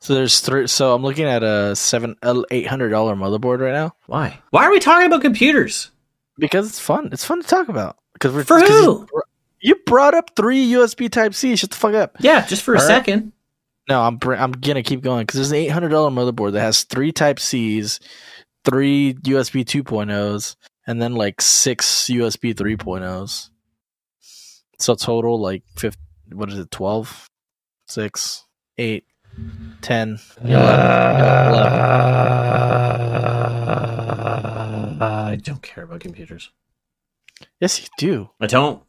So 0.00 0.14
there's 0.14 0.40
three. 0.40 0.66
So 0.66 0.94
I'm 0.94 1.02
looking 1.02 1.24
at 1.24 1.42
a 1.42 1.74
seven 1.74 2.16
eight 2.50 2.66
hundred 2.66 2.90
dollar 2.90 3.16
motherboard 3.16 3.60
right 3.60 3.72
now 3.72 3.94
Why? 4.06 4.38
Why 4.50 4.64
are 4.64 4.70
we 4.70 4.78
talking 4.78 5.06
about 5.06 5.22
computers? 5.22 5.90
because 6.38 6.68
it's 6.68 6.78
fun. 6.80 7.08
It's 7.12 7.24
fun 7.24 7.40
to 7.42 7.48
talk 7.48 7.68
about 7.68 7.96
because 8.12 8.32
we're 8.34 8.44
For 8.44 8.60
who? 8.60 9.08
You, 9.60 9.74
brought 9.86 10.14
up 10.14 10.36
three 10.36 10.70
USB 10.72 11.10
Type 11.10 11.32
C. 11.34 11.56
Shut 11.56 11.70
the 11.70 11.76
fuck 11.76 11.94
up. 11.94 12.16
Yeah, 12.20 12.44
just 12.46 12.62
for 12.62 12.74
a 12.74 12.78
All 12.78 12.84
right. 12.84 12.94
second. 12.94 13.32
No, 13.88 14.02
I'm 14.02 14.18
I'm 14.24 14.52
gonna 14.52 14.82
keep 14.82 15.00
going 15.00 15.22
because 15.22 15.36
there's 15.38 15.50
an 15.50 15.56
eight 15.56 15.68
hundred 15.70 15.88
dollar 15.88 16.10
motherboard 16.10 16.52
that 16.52 16.60
has 16.60 16.82
three 16.84 17.10
Type 17.10 17.40
Cs, 17.40 17.98
three 18.64 19.14
USB 19.22 19.64
2.0s, 19.64 20.56
and 20.86 21.00
then 21.00 21.14
like 21.14 21.40
six 21.40 21.86
USB 22.10 22.54
3.0s. 22.54 23.50
So 24.78 24.94
total 24.94 25.40
like 25.40 25.62
fifth. 25.76 25.96
What 26.32 26.50
is 26.52 26.58
it? 26.58 26.70
12, 26.70 27.28
6, 27.86 28.44
8, 28.78 29.04
10, 29.82 30.18
11. 30.42 30.66
I 35.00 35.38
don't 35.42 35.62
care 35.62 35.84
about 35.84 36.00
computers. 36.00 36.50
Yes, 37.60 37.80
you 37.80 37.86
do. 37.98 38.30
I 38.40 38.46
don't. 38.46 38.82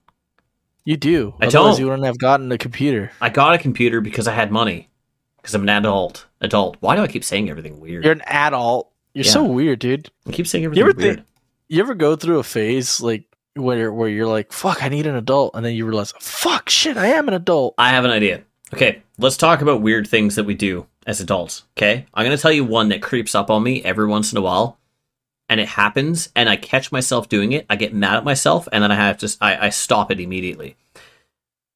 You 0.85 0.95
do. 0.97 1.35
I 1.41 1.47
Otherwise, 1.47 1.51
don't. 1.53 1.79
You 1.79 1.85
wouldn't 1.87 2.05
have 2.05 2.17
gotten 2.17 2.51
a 2.51 2.57
computer. 2.57 3.11
I 3.19 3.29
got 3.29 3.53
a 3.53 3.57
computer 3.57 3.99
because 4.01 4.27
I 4.27 4.33
had 4.33 4.51
money. 4.51 4.89
Because 5.37 5.53
I'm 5.53 5.63
an 5.63 5.69
adult. 5.69 6.25
Adult. 6.41 6.77
Why 6.79 6.95
do 6.95 7.01
I 7.01 7.07
keep 7.07 7.23
saying 7.23 7.49
everything 7.49 7.79
weird? 7.79 8.03
You're 8.03 8.13
an 8.13 8.21
adult. 8.25 8.91
You're 9.13 9.23
so 9.23 9.43
weird, 9.43 9.79
dude. 9.79 10.09
I 10.27 10.31
keep 10.31 10.47
saying 10.47 10.63
You 10.63 10.69
everything 10.69 10.83
ever 10.89 10.97
weird. 10.97 11.15
think? 11.17 11.27
You 11.69 11.81
ever 11.81 11.95
go 11.95 12.15
through 12.15 12.39
a 12.39 12.43
phase 12.43 13.01
like 13.01 13.25
where 13.55 13.91
where 13.91 14.07
you're 14.07 14.27
like, 14.27 14.53
"Fuck, 14.53 14.83
I 14.83 14.89
need 14.89 15.07
an 15.07 15.15
adult," 15.15 15.55
and 15.55 15.65
then 15.65 15.73
you 15.73 15.85
realize, 15.85 16.13
"Fuck, 16.19 16.69
shit, 16.69 16.95
I 16.97 17.07
am 17.07 17.27
an 17.27 17.33
adult." 17.33 17.73
I 17.77 17.89
have 17.89 18.05
an 18.05 18.11
idea. 18.11 18.43
Okay, 18.73 19.01
let's 19.17 19.37
talk 19.37 19.61
about 19.61 19.81
weird 19.81 20.07
things 20.07 20.35
that 20.35 20.43
we 20.43 20.53
do 20.53 20.87
as 21.05 21.21
adults. 21.21 21.63
Okay, 21.77 22.05
I'm 22.13 22.25
gonna 22.25 22.37
tell 22.37 22.51
you 22.51 22.65
one 22.65 22.89
that 22.89 23.01
creeps 23.01 23.33
up 23.35 23.49
on 23.49 23.63
me 23.63 23.81
every 23.83 24.05
once 24.07 24.31
in 24.31 24.37
a 24.37 24.41
while, 24.41 24.77
and 25.47 25.59
it 25.59 25.69
happens, 25.69 26.29
and 26.35 26.49
I 26.49 26.57
catch 26.57 26.91
myself 26.91 27.29
doing 27.29 27.53
it. 27.53 27.65
I 27.69 27.75
get 27.77 27.93
mad 27.93 28.17
at 28.17 28.23
myself, 28.25 28.67
and 28.71 28.83
then 28.83 28.91
I 28.91 28.95
have 28.95 29.17
to. 29.19 29.37
I, 29.39 29.67
I 29.67 29.69
stop 29.69 30.11
it 30.11 30.19
immediately. 30.19 30.75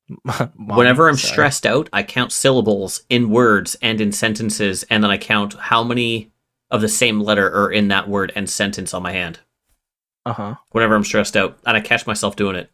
Mom, 0.25 0.51
Whenever 0.57 1.07
I'm 1.07 1.15
sorry. 1.15 1.31
stressed 1.31 1.65
out, 1.65 1.87
I 1.93 2.03
count 2.03 2.33
syllables 2.33 3.03
in 3.09 3.29
words 3.29 3.77
and 3.81 4.01
in 4.01 4.11
sentences, 4.11 4.83
and 4.89 5.01
then 5.03 5.11
I 5.11 5.17
count 5.17 5.53
how 5.53 5.83
many 5.85 6.31
of 6.69 6.81
the 6.81 6.89
same 6.89 7.21
letter 7.21 7.49
are 7.49 7.71
in 7.71 7.87
that 7.89 8.09
word 8.09 8.31
and 8.35 8.49
sentence 8.49 8.93
on 8.93 9.01
my 9.03 9.13
hand. 9.13 9.39
uh 10.25 10.33
huh, 10.33 10.55
Whenever 10.71 10.95
I'm 10.95 11.05
stressed 11.05 11.37
out, 11.37 11.57
and 11.65 11.77
I 11.77 11.79
catch 11.79 12.05
myself 12.05 12.35
doing 12.35 12.57
it. 12.57 12.69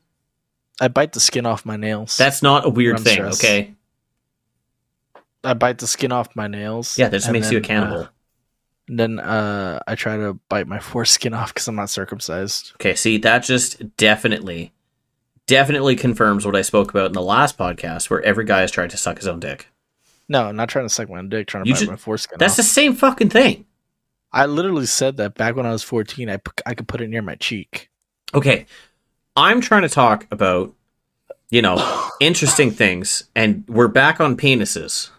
I 0.81 0.87
bite 0.87 1.13
the 1.13 1.19
skin 1.19 1.45
off 1.45 1.65
my 1.65 1.75
nails. 1.77 2.17
That's 2.17 2.41
not 2.41 2.65
a 2.65 2.69
weird 2.69 2.99
thing, 2.99 3.13
stressed. 3.15 3.43
okay? 3.43 3.73
I 5.43 5.53
bite 5.53 5.77
the 5.77 5.87
skin 5.87 6.11
off 6.11 6.35
my 6.35 6.47
nails. 6.47 6.97
Yeah, 6.97 7.09
that 7.09 7.17
just 7.17 7.27
and 7.27 7.33
makes 7.33 7.51
you 7.51 7.57
a 7.59 7.61
cannibal. 7.61 8.01
uh, 8.03 8.07
then 8.89 9.19
uh, 9.19 9.79
I 9.87 9.95
try 9.95 10.17
to 10.17 10.39
bite 10.49 10.67
my 10.67 10.79
foreskin 10.81 11.33
off 11.33 11.53
because 11.53 11.67
I'm 11.67 11.75
not 11.75 11.89
circumcised. 11.89 12.71
Okay, 12.75 12.95
see, 12.95 13.17
that 13.19 13.39
just 13.39 13.97
definitely, 13.97 14.73
definitely 15.45 15.95
confirms 15.95 16.45
what 16.45 16.55
I 16.55 16.61
spoke 16.61 16.89
about 16.89 17.07
in 17.07 17.13
the 17.13 17.21
last 17.21 17.57
podcast, 17.57 18.09
where 18.09 18.21
every 18.23 18.45
guy 18.45 18.61
has 18.61 18.71
tried 18.71 18.89
to 18.91 18.97
suck 18.97 19.17
his 19.17 19.27
own 19.27 19.39
dick. 19.39 19.67
No, 20.29 20.45
I'm 20.47 20.55
not 20.55 20.69
trying 20.69 20.85
to 20.85 20.93
suck 20.93 21.09
my 21.09 21.19
own 21.19 21.29
dick. 21.29 21.47
Trying 21.47 21.63
to 21.63 21.69
You 21.69 21.75
bite 21.75 21.79
ju- 21.81 21.87
my 21.91 21.95
foreskin 21.95 22.37
That's 22.39 22.53
off. 22.53 22.57
the 22.57 22.63
same 22.63 22.93
fucking 22.95 23.29
thing. 23.29 23.65
I 24.33 24.45
literally 24.45 24.85
said 24.85 25.17
that 25.17 25.35
back 25.35 25.55
when 25.55 25.65
I 25.65 25.71
was 25.71 25.83
14. 25.83 26.29
I, 26.29 26.37
p- 26.37 26.51
I 26.65 26.73
could 26.73 26.87
put 26.87 26.99
it 26.99 27.07
near 27.09 27.21
my 27.21 27.35
cheek. 27.35 27.89
Okay, 28.33 28.65
I'm 29.37 29.61
trying 29.61 29.83
to 29.83 29.89
talk 29.89 30.27
about, 30.31 30.73
you 31.49 31.61
know, 31.61 32.09
interesting 32.19 32.71
things, 32.71 33.23
and 33.35 33.63
we're 33.69 33.87
back 33.87 34.19
on 34.19 34.35
penises 34.35 35.11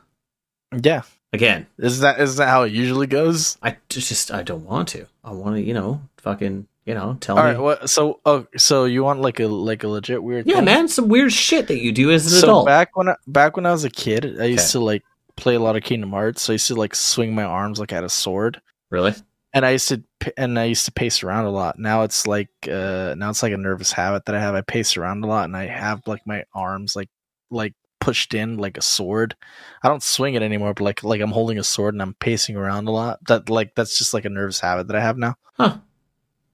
Yeah, 0.82 1.02
again. 1.32 1.66
is 1.78 2.00
that 2.00 2.20
is 2.20 2.36
that 2.36 2.48
how 2.48 2.62
it 2.62 2.72
usually 2.72 3.06
goes? 3.06 3.56
I 3.62 3.76
just, 3.88 4.30
I 4.30 4.42
don't 4.42 4.64
want 4.64 4.88
to. 4.88 5.06
I 5.24 5.32
want 5.32 5.56
to, 5.56 5.62
you 5.62 5.74
know, 5.74 6.02
fucking, 6.18 6.66
you 6.84 6.94
know, 6.94 7.16
tell 7.20 7.38
All 7.38 7.44
me. 7.44 7.50
right. 7.50 7.58
What? 7.58 7.88
So, 7.90 8.20
oh, 8.26 8.46
so 8.56 8.84
you 8.84 9.02
want 9.02 9.20
like 9.20 9.40
a 9.40 9.46
like 9.46 9.82
a 9.84 9.88
legit 9.88 10.22
weird? 10.22 10.46
yeah, 10.46 10.56
thing? 10.56 10.64
man, 10.66 10.88
some 10.88 11.08
weird 11.08 11.32
shit 11.32 11.68
that 11.68 11.78
you 11.80 11.92
do 11.92 12.10
as 12.10 12.26
an 12.26 12.38
So 12.40 12.46
adult. 12.48 12.66
back 12.66 12.96
when 12.96 13.08
I, 13.08 13.14
back 13.26 13.56
when 13.56 13.66
I 13.66 13.72
was 13.72 13.84
a 13.84 13.90
kid, 13.90 14.40
I 14.40 14.44
used 14.44 14.70
to 14.72 14.80
like 14.80 15.02
play 15.36 15.54
a 15.54 15.60
lot 15.60 15.76
of 15.76 15.82
Kingdom 15.82 16.10
Hearts. 16.10 16.42
So 16.42 16.52
I 16.52 16.54
used 16.54 16.66
to 16.68 16.74
like 16.74 16.94
swing 16.94 17.34
my 17.34 17.44
arms 17.44 17.78
like 17.78 17.92
I 17.92 17.96
had 17.96 18.04
a 18.04 18.08
sword, 18.10 18.60
really? 18.90 19.14
and 19.54 19.64
I 19.64 19.70
used 19.70 19.88
to 19.88 20.02
and 20.36 20.58
I 20.58 20.64
used 20.64 20.84
to 20.84 20.92
pace 20.92 21.22
around 21.22 21.46
a 21.46 21.50
lot. 21.50 21.78
Now 21.78 22.02
it's 22.02 22.26
like 22.26 22.50
uh 22.70 23.14
now 23.16 23.30
it's 23.30 23.42
like 23.42 23.52
a 23.52 23.56
nervous 23.56 23.92
habit 23.92 24.26
that 24.26 24.34
I 24.34 24.40
have. 24.40 24.54
I 24.54 24.60
pace 24.60 24.96
around 24.98 25.24
a 25.24 25.26
lot, 25.26 25.44
and 25.44 25.56
I 25.56 25.64
have 25.66 26.02
like 26.06 26.26
my 26.26 26.44
arms 26.54 26.94
like 26.94 27.08
like 27.50 27.72
pushed 28.00 28.34
in 28.34 28.56
like 28.56 28.78
a 28.78 28.82
sword. 28.82 29.36
I 29.82 29.88
don't 29.88 30.02
swing 30.02 30.34
it 30.34 30.42
anymore, 30.42 30.74
but 30.74 30.84
like 30.84 31.02
like 31.04 31.20
I'm 31.20 31.32
holding 31.32 31.58
a 31.58 31.64
sword 31.64 31.94
and 31.94 32.02
I'm 32.02 32.14
pacing 32.14 32.56
around 32.56 32.88
a 32.88 32.92
lot. 32.92 33.18
That 33.26 33.50
like 33.50 33.74
that's 33.74 33.98
just 33.98 34.14
like 34.14 34.24
a 34.24 34.30
nervous 34.30 34.60
habit 34.60 34.86
that 34.88 34.96
I 34.96 35.00
have 35.00 35.18
now. 35.18 35.36
Huh. 35.54 35.78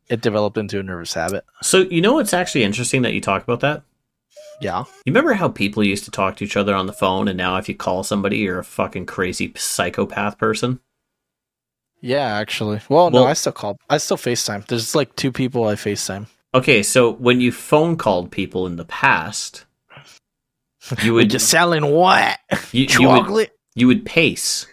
It 0.09 0.21
developed 0.21 0.59
into 0.59 0.79
a 0.79 0.83
nervous 0.83 1.15
habit. 1.15 1.45
So 1.63 1.79
you 1.79 2.01
know 2.01 2.15
what's 2.15 2.35
actually 2.35 2.65
interesting 2.65 3.03
that 3.03 3.15
you 3.15 3.21
talk 3.21 3.43
about 3.43 3.61
that? 3.61 3.83
Yeah. 4.61 4.85
You 5.05 5.13
remember 5.13 5.35
how 5.35 5.49
people 5.49 5.83
used 5.83 6.05
to 6.05 6.11
talk 6.11 6.37
to 6.37 6.45
each 6.45 6.57
other 6.57 6.75
on 6.75 6.87
the 6.87 6.93
phone, 6.93 7.29
and 7.29 7.37
now 7.37 7.57
if 7.57 7.69
you 7.69 7.75
call 7.75 8.03
somebody, 8.03 8.39
you're 8.39 8.59
a 8.59 8.65
fucking 8.65 9.07
crazy 9.07 9.53
psychopath 9.57 10.39
person? 10.39 10.81
Yeah, 12.01 12.37
actually. 12.37 12.81
Well, 12.89 13.11
no, 13.11 13.25
I 13.25 13.33
still 13.33 13.53
call. 13.53 13.79
I 13.89 13.97
still 13.97 14.19
FaceTime. 14.19 14.67
There's 14.67 14.95
like 14.95 15.17
two 15.17 15.33
people 15.33 15.67
I 15.67 15.75
FaceTime. 15.75 16.27
Okay, 16.55 16.83
so 16.83 17.13
when 17.13 17.41
you 17.41 17.51
phone 17.51 17.97
called 17.97 18.31
people 18.31 18.67
in 18.67 18.77
the 18.77 18.85
past, 18.85 19.65
you 21.03 21.15
would 21.15 21.33
you 21.33 21.39
selling 21.39 21.87
what? 21.91 22.39
you, 22.73 22.87
you 22.89 23.09
would 23.09 23.19
Chocolate? 23.21 23.59
you 23.75 23.87
would 23.87 24.05
pace, 24.05 24.67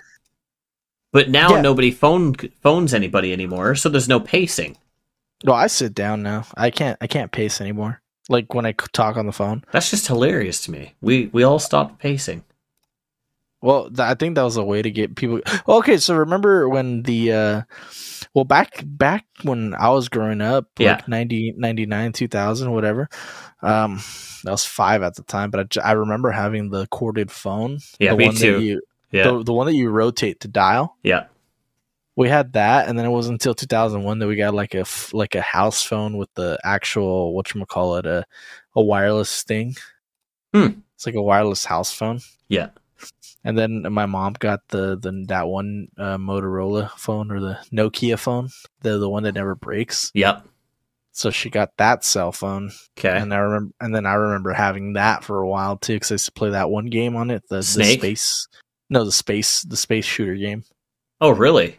but 1.11 1.29
now 1.29 1.55
Yeah. 1.55 1.61
nobody 1.61 1.91
phone 1.91 2.35
phones 2.61 2.93
anybody 2.93 3.33
anymore, 3.33 3.75
so 3.75 3.89
there's 3.89 4.07
no 4.09 4.19
pacing. 4.19 4.77
No, 5.43 5.53
I 5.53 5.67
sit 5.67 5.93
down 5.95 6.21
now. 6.21 6.45
I 6.55 6.69
can't. 6.69 6.97
I 7.01 7.07
can't 7.07 7.31
pace 7.31 7.59
anymore. 7.61 8.01
Like 8.29 8.53
when 8.53 8.65
I 8.65 8.73
talk 8.93 9.17
on 9.17 9.25
the 9.25 9.31
phone. 9.31 9.63
That's 9.71 9.89
just 9.89 10.07
hilarious 10.07 10.61
to 10.65 10.71
me. 10.71 10.93
We 11.01 11.27
we 11.33 11.43
all 11.43 11.59
stopped 11.59 11.99
pacing. 11.99 12.43
Well, 13.61 13.89
th- 13.89 13.99
I 13.99 14.15
think 14.15 14.35
that 14.35 14.43
was 14.43 14.57
a 14.57 14.63
way 14.63 14.81
to 14.81 14.89
get 14.91 15.15
people. 15.15 15.39
Okay, 15.67 15.97
so 15.97 16.15
remember 16.15 16.67
when 16.67 17.03
the, 17.03 17.31
uh 17.31 17.61
well, 18.33 18.45
back 18.45 18.81
back 18.85 19.25
when 19.43 19.73
I 19.75 19.89
was 19.89 20.07
growing 20.09 20.41
up, 20.41 20.65
Yeah. 20.79 20.93
like 20.93 21.07
90, 21.07 21.53
99, 21.57 22.11
2000, 22.13 22.71
whatever. 22.71 23.09
Um, 23.61 23.99
I 24.47 24.51
was 24.51 24.65
five 24.65 25.03
at 25.03 25.15
the 25.15 25.23
time, 25.23 25.51
but 25.51 25.59
I, 25.59 25.63
j- 25.63 25.81
I 25.81 25.91
remember 25.91 26.31
having 26.31 26.69
the 26.69 26.87
corded 26.87 27.29
phone. 27.29 27.79
Yeah, 27.99 28.11
the 28.11 28.17
me 28.17 28.25
one 28.27 28.35
too. 28.35 28.53
That 28.53 28.61
you, 28.63 28.81
Yeah, 29.11 29.23
the, 29.31 29.43
the 29.43 29.53
one 29.53 29.67
that 29.67 29.75
you 29.75 29.89
rotate 29.89 30.39
to 30.41 30.47
dial. 30.47 30.97
yeah. 31.03 31.25
We 32.17 32.27
had 32.27 32.53
that, 32.53 32.87
and 32.89 32.99
then 32.99 33.05
it 33.05 33.09
wasn't 33.09 33.35
until 33.35 33.53
2001 33.55 34.19
that 34.19 34.27
we 34.27 34.35
got 34.35 34.53
like 34.53 34.75
a 34.75 34.81
f- 34.81 35.13
like 35.13 35.33
a 35.33 35.41
house 35.41 35.81
phone 35.81 36.17
with 36.17 36.29
the 36.35 36.59
actual 36.63 37.33
what 37.33 37.53
you 37.55 37.65
call 37.65 37.95
it 37.95 38.05
a 38.05 38.25
a 38.75 38.81
wireless 38.81 39.43
thing. 39.43 39.75
Hmm. 40.53 40.79
It's 40.95 41.05
like 41.05 41.15
a 41.15 41.21
wireless 41.21 41.63
house 41.63 41.93
phone. 41.93 42.19
Yeah. 42.49 42.69
And 43.43 43.57
then 43.57 43.85
my 43.91 44.05
mom 44.05 44.33
got 44.33 44.59
the 44.69 44.97
the 44.97 45.25
that 45.29 45.47
one 45.47 45.87
uh, 45.97 46.17
Motorola 46.17 46.91
phone 46.91 47.31
or 47.31 47.39
the 47.39 47.57
Nokia 47.73 48.17
phone, 48.19 48.49
the 48.81 48.97
the 48.99 49.09
one 49.09 49.23
that 49.23 49.33
never 49.35 49.55
breaks. 49.55 50.11
Yep. 50.13 50.45
So 51.13 51.29
she 51.29 51.49
got 51.49 51.75
that 51.77 52.05
cell 52.05 52.31
phone, 52.31 52.71
Okay. 52.97 53.17
and 53.17 53.33
I 53.33 53.37
remember, 53.39 53.73
and 53.81 53.93
then 53.93 54.05
I 54.05 54.13
remember 54.13 54.53
having 54.53 54.93
that 54.93 55.25
for 55.25 55.41
a 55.41 55.47
while 55.47 55.75
too, 55.75 55.95
because 55.95 56.11
I 56.11 56.13
used 56.13 56.25
to 56.27 56.31
play 56.31 56.51
that 56.51 56.69
one 56.69 56.85
game 56.85 57.17
on 57.17 57.29
it, 57.31 57.43
the, 57.49 57.57
the 57.57 57.63
space, 57.63 58.47
no, 58.89 59.03
the 59.03 59.11
space, 59.11 59.61
the 59.63 59.75
space 59.75 60.05
shooter 60.05 60.35
game. 60.35 60.63
Oh, 61.19 61.31
really? 61.31 61.77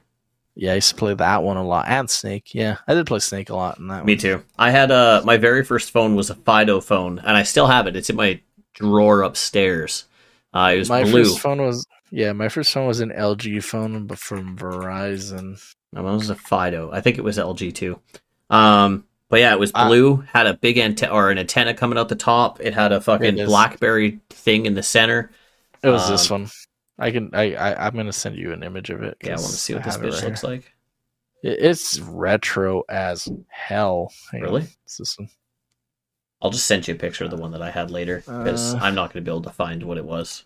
Yeah, 0.55 0.73
I 0.73 0.75
used 0.75 0.91
to 0.91 0.97
play 0.97 1.15
that 1.15 1.43
one 1.43 1.57
a 1.57 1.65
lot, 1.67 1.87
and 1.89 2.11
Snake. 2.11 2.55
Yeah, 2.55 2.77
I 2.87 2.93
did 2.93 3.07
play 3.07 3.21
Snake 3.21 3.49
a 3.49 3.57
lot 3.57 3.79
in 3.79 3.87
that. 3.87 4.05
Me 4.05 4.13
one. 4.15 4.19
too. 4.21 4.43
I 4.59 4.71
had 4.71 4.91
uh 4.91 5.23
my 5.25 5.39
very 5.39 5.65
first 5.65 5.93
phone 5.93 6.15
was 6.15 6.29
a 6.29 6.35
Fido 6.35 6.81
phone, 6.83 7.19
and 7.21 7.35
I 7.35 7.43
still 7.45 7.69
have 7.69 7.87
it. 7.87 7.97
It's 7.97 8.11
in 8.11 8.17
my 8.17 8.39
drawer 8.75 9.23
upstairs. 9.23 10.05
Uh, 10.55 10.73
it 10.75 10.79
was 10.79 10.89
My 10.89 11.03
blue. 11.05 11.25
first 11.25 11.41
phone 11.41 11.63
was 11.63 11.87
yeah, 12.11 12.33
my 12.33 12.49
first 12.51 12.73
phone 12.73 12.87
was 12.87 13.01
an 13.01 13.11
LG 13.11 13.65
phone, 13.65 14.07
but 14.07 14.19
from 14.19 14.57
Verizon. 14.57 15.59
No, 15.95 16.03
mine 16.03 16.15
was 16.15 16.29
a 16.31 16.35
Fido. 16.35 16.91
I 16.93 17.01
think 17.01 17.17
it 17.19 17.25
was 17.25 17.39
LG 17.39 17.75
too. 17.75 17.99
Um, 18.51 19.05
but 19.31 19.41
yeah, 19.41 19.53
it 19.53 19.59
was 19.59 19.73
Ah. 19.75 19.87
blue. 19.89 20.23
had 20.31 20.47
a 20.47 20.55
big 20.55 20.77
antenna 20.79 21.13
or 21.13 21.31
an 21.31 21.39
antenna 21.39 21.73
coming 21.73 21.99
out 21.99 22.09
the 22.11 22.17
top. 22.17 22.61
It 22.61 22.75
had 22.75 22.93
a 22.93 23.01
fucking 23.01 23.37
BlackBerry 23.37 24.21
thing 24.31 24.67
in 24.67 24.75
the 24.75 24.83
center. 24.83 25.31
It 25.83 25.89
was 25.89 26.09
this 26.09 26.31
Um, 26.31 26.43
one. 26.43 26.51
I 26.99 27.11
can 27.11 27.31
I, 27.33 27.55
I 27.55 27.87
I'm 27.87 27.95
gonna 27.97 28.13
send 28.13 28.37
you 28.37 28.53
an 28.53 28.63
image 28.63 28.91
of 28.91 29.03
it. 29.03 29.17
Yeah, 29.23 29.31
I 29.33 29.37
want 29.37 29.47
to 29.47 29.57
see 29.57 29.73
what 29.75 29.83
I 29.83 29.87
this 29.87 29.97
bitch 29.97 30.13
right 30.13 30.25
looks 30.25 30.41
here. 30.43 30.51
like. 30.51 30.73
It's 31.43 31.99
retro 31.99 32.83
as 32.89 33.27
hell. 33.49 34.13
Hang 34.31 34.43
on. 34.43 34.49
Really? 34.49 34.67
It's 34.85 34.99
this 34.99 35.19
one. 35.19 35.29
I'll 36.43 36.51
just 36.51 36.67
send 36.67 36.87
you 36.89 36.95
a 36.95 36.99
picture 36.99 37.25
of 37.25 37.31
the 37.31 37.37
one 37.37 37.53
that 37.53 37.63
I 37.63 37.71
had 37.71 37.91
later 37.91 38.19
because 38.27 38.75
Uh. 38.75 38.79
I'm 38.83 38.95
not 38.95 39.13
going 39.13 39.25
to 39.25 39.31
be 39.31 39.33
able 39.33 39.43
to 39.43 39.51
find 39.51 39.83
what 39.85 39.97
it 39.97 40.05
was. 40.05 40.43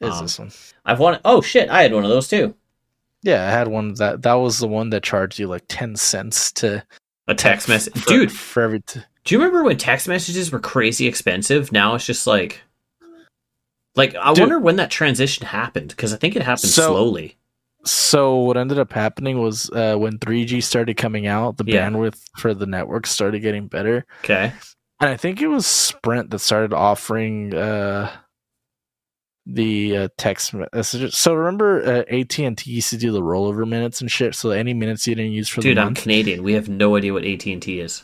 It's 0.00 0.16
Um, 0.16 0.24
this 0.24 0.38
one. 0.38 0.50
I've 0.84 0.98
wanted. 1.00 1.20
Oh 1.24 1.40
shit! 1.40 1.70
I 1.70 1.82
had 1.82 1.92
one 1.94 2.04
of 2.04 2.10
those 2.10 2.28
too. 2.28 2.54
Yeah, 3.22 3.46
I 3.46 3.50
had 3.50 3.68
one 3.68 3.94
that 3.94 4.22
that 4.22 4.34
was 4.34 4.58
the 4.58 4.68
one 4.68 4.90
that 4.90 5.02
charged 5.02 5.38
you 5.38 5.46
like 5.48 5.64
ten 5.68 5.96
cents 5.96 6.52
to 6.52 6.84
A 7.28 7.34
text 7.46 7.68
message, 7.68 7.94
for, 7.98 8.08
dude. 8.08 8.30
for 8.30 8.62
every. 8.62 8.80
T- 8.80 9.00
Do 9.24 9.34
you 9.34 9.38
remember 9.40 9.64
when 9.64 9.78
text 9.78 10.06
messages 10.06 10.52
were 10.52 10.60
crazy 10.60 11.06
expensive? 11.08 11.72
Now 11.72 11.94
it's 11.94 12.04
just 12.06 12.26
like 12.26 12.60
Like, 13.96 14.14
I 14.14 14.34
Dude. 14.34 14.42
wonder 14.42 14.58
when 14.58 14.76
that 14.76 14.90
transition 14.90 15.46
happened 15.46 15.88
because 15.88 16.12
I 16.12 16.18
think 16.18 16.36
it 16.36 16.42
happened 16.42 16.68
So- 16.70 16.88
slowly. 16.88 17.36
So 17.86 18.36
what 18.40 18.56
ended 18.58 18.78
up 18.78 18.92
happening 18.92 19.40
was 19.40 19.70
uh, 19.70 19.96
when 19.96 20.18
3G 20.18 20.62
started 20.62 20.96
coming 20.98 21.26
out, 21.28 21.56
the 21.56 21.64
Yeah. 21.66 21.88
bandwidth 21.88 22.20
for 22.36 22.52
the 22.52 22.66
network 22.66 23.06
started 23.06 23.40
getting 23.40 23.68
better, 23.68 24.04
Okay. 24.24 24.52
And 25.00 25.10
I 25.10 25.16
think 25.16 25.40
it 25.40 25.48
was 25.48 25.66
Sprint 25.66 26.30
that 26.30 26.38
started 26.40 26.72
offering 26.72 27.54
uh, 27.54 28.10
the 29.44 29.96
uh, 29.96 30.08
text 30.16 30.54
messages. 30.54 31.16
So 31.16 31.34
remember, 31.34 31.82
uh, 31.82 32.14
AT 32.14 32.38
and 32.40 32.58
T 32.58 32.70
used 32.72 32.90
to 32.90 32.96
do 32.96 33.12
the 33.12 33.22
rollover 33.22 33.66
minutes 33.68 34.00
and 34.00 34.10
shit. 34.10 34.34
So 34.34 34.50
any 34.50 34.74
minutes 34.74 35.06
you 35.06 35.14
didn't 35.14 35.32
use 35.32 35.48
for 35.48 35.60
Dude, 35.60 35.64
the 35.64 35.74
dude, 35.74 35.78
I'm 35.78 35.84
month. 35.88 36.02
Canadian. 36.02 36.42
We 36.42 36.54
have 36.54 36.68
no 36.68 36.96
idea 36.96 37.12
what 37.12 37.24
AT 37.24 37.46
and 37.46 37.62
T 37.62 37.80
is. 37.80 38.02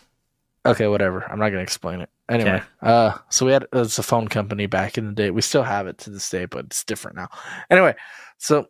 Okay, 0.64 0.86
whatever. 0.86 1.24
I'm 1.28 1.40
not 1.40 1.48
gonna 1.50 1.62
explain 1.62 2.00
it. 2.00 2.08
Anyway, 2.28 2.50
Okay. 2.52 2.64
uh, 2.82 3.18
so 3.30 3.44
we 3.44 3.52
had 3.52 3.66
it's 3.72 3.98
a 3.98 4.02
phone 4.02 4.28
company 4.28 4.66
back 4.66 4.96
in 4.96 5.06
the 5.06 5.12
day. 5.12 5.30
We 5.30 5.42
still 5.42 5.64
have 5.64 5.88
it 5.88 5.98
to 5.98 6.10
this 6.10 6.30
day, 6.30 6.44
but 6.44 6.66
it's 6.66 6.84
different 6.84 7.16
now. 7.16 7.28
Anyway, 7.68 7.96
so 8.38 8.66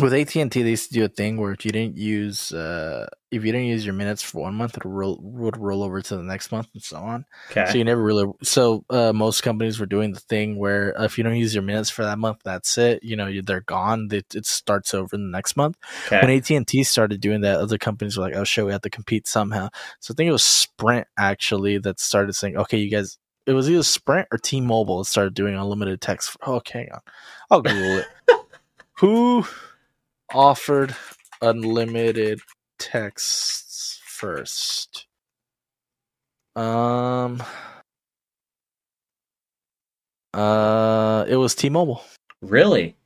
with 0.00 0.12
AT 0.12 0.34
and 0.36 0.50
T, 0.50 0.62
they 0.62 0.70
used 0.70 0.88
to 0.88 0.94
do 0.94 1.04
a 1.04 1.08
thing 1.08 1.36
where 1.36 1.52
if 1.52 1.64
you 1.64 1.70
didn't 1.70 1.96
use 1.96 2.52
uh, 2.52 3.06
if 3.30 3.44
you 3.44 3.52
didn't 3.52 3.68
use 3.68 3.84
your 3.84 3.94
minutes 3.94 4.22
for 4.22 4.42
one 4.42 4.54
month, 4.54 4.76
it 4.76 4.84
would 4.84 4.92
roll, 4.92 5.18
would 5.22 5.56
roll 5.56 5.82
over 5.84 6.00
to 6.02 6.16
the 6.16 6.22
next 6.22 6.50
month 6.52 6.68
and 6.74 6.82
so 6.82 6.96
on. 6.96 7.24
Okay. 7.50 7.66
So 7.70 7.78
you 7.78 7.84
never 7.84 8.02
really. 8.02 8.26
So 8.42 8.84
uh, 8.90 9.12
most 9.12 9.42
companies 9.42 9.78
were 9.78 9.86
doing 9.86 10.12
the 10.12 10.20
thing 10.20 10.58
where 10.58 10.90
if 10.98 11.16
you 11.16 11.22
don't 11.24 11.36
use 11.36 11.54
your 11.54 11.62
minutes 11.62 11.90
for 11.90 12.04
that 12.04 12.18
month, 12.18 12.38
that's 12.44 12.76
it. 12.76 13.02
You 13.04 13.14
know, 13.16 13.26
you- 13.26 13.42
they're 13.42 13.60
gone. 13.60 14.08
It, 14.10 14.34
it 14.34 14.46
starts 14.46 14.94
over 14.94 15.14
in 15.14 15.22
the 15.30 15.36
next 15.36 15.56
month 15.56 15.76
Okay. 16.06 16.20
when. 16.20 16.30
AT 16.30 16.50
and 16.50 16.66
T 16.66 16.82
started 16.82 17.20
doing 17.20 17.42
that, 17.42 17.60
other 17.60 17.78
companies 17.78 18.16
were 18.16 18.24
like, 18.24 18.34
"Oh 18.36 18.44
shit, 18.44 18.64
we 18.66 18.72
have 18.72 18.82
to 18.82 18.90
compete 18.90 19.26
somehow." 19.28 19.68
So 20.00 20.12
I 20.12 20.14
think 20.16 20.28
it 20.28 20.32
was 20.32 20.44
Sprint 20.44 21.06
actually 21.16 21.78
that 21.78 22.00
started 22.00 22.32
saying, 22.34 22.56
"Okay, 22.56 22.78
you 22.78 22.90
guys." 22.90 23.18
It 23.46 23.52
was 23.52 23.68
either 23.70 23.82
Sprint 23.82 24.26
or 24.32 24.38
T-Mobile 24.38 24.98
that 24.98 25.04
started 25.04 25.34
doing 25.34 25.54
unlimited 25.54 26.00
text. 26.00 26.34
Oh, 26.46 26.54
okay, 26.54 26.78
hang 26.80 26.92
on, 26.94 27.00
I'll 27.50 27.60
Google 27.62 27.98
it. 27.98 28.06
Who 29.00 29.44
offered 30.32 30.94
unlimited 31.42 32.40
texts 32.78 34.00
first? 34.06 35.06
Um. 36.56 37.42
Uh, 40.32 41.24
it 41.28 41.36
was 41.36 41.54
T-Mobile. 41.54 42.02
Really? 42.42 42.96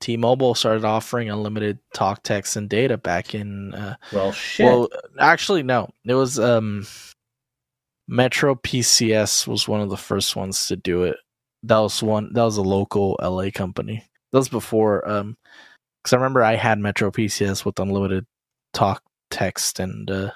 T-Mobile 0.00 0.54
started 0.54 0.84
offering 0.84 1.30
unlimited 1.30 1.78
talk, 1.94 2.22
text, 2.22 2.56
and 2.56 2.68
data 2.68 2.96
back 2.98 3.34
in. 3.34 3.72
Uh, 3.74 3.96
Well, 4.12 4.32
shit. 4.32 4.66
well, 4.66 4.88
actually, 5.18 5.62
no. 5.62 5.88
It 6.04 6.14
was 6.14 6.38
um, 6.38 6.86
Metro 8.08 8.54
PCS 8.56 9.46
was 9.46 9.68
one 9.68 9.80
of 9.80 9.90
the 9.90 9.96
first 9.96 10.36
ones 10.36 10.66
to 10.68 10.76
do 10.76 11.04
it. 11.04 11.16
That 11.62 11.78
was 11.78 12.02
one. 12.02 12.32
That 12.32 12.42
was 12.42 12.56
a 12.56 12.62
local 12.62 13.16
LA 13.22 13.50
company. 13.52 14.04
That 14.32 14.38
was 14.38 14.48
before. 14.48 15.08
Um, 15.08 15.36
because 16.06 16.12
I 16.12 16.18
remember 16.18 16.44
I 16.44 16.54
had 16.54 16.78
Metro 16.78 17.10
PCS 17.10 17.64
with 17.64 17.80
unlimited 17.80 18.26
talk, 18.72 19.02
text, 19.28 19.80
and 19.80 20.08
uh, 20.08 20.30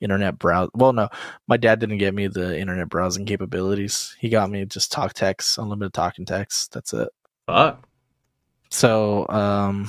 internet 0.00 0.40
browse. 0.40 0.70
Well, 0.74 0.92
no, 0.92 1.08
my 1.46 1.56
dad 1.56 1.78
didn't 1.78 1.98
get 1.98 2.14
me 2.14 2.26
the 2.26 2.58
internet 2.58 2.88
browsing 2.88 3.24
capabilities. 3.24 4.16
He 4.18 4.28
got 4.28 4.50
me 4.50 4.64
just 4.64 4.90
talk, 4.90 5.12
text, 5.12 5.56
unlimited 5.56 5.94
talk 5.94 6.18
and 6.18 6.26
text. 6.26 6.72
That's 6.72 6.92
it. 6.92 7.10
Fuck. 7.46 7.86
So, 8.70 9.28
um, 9.28 9.88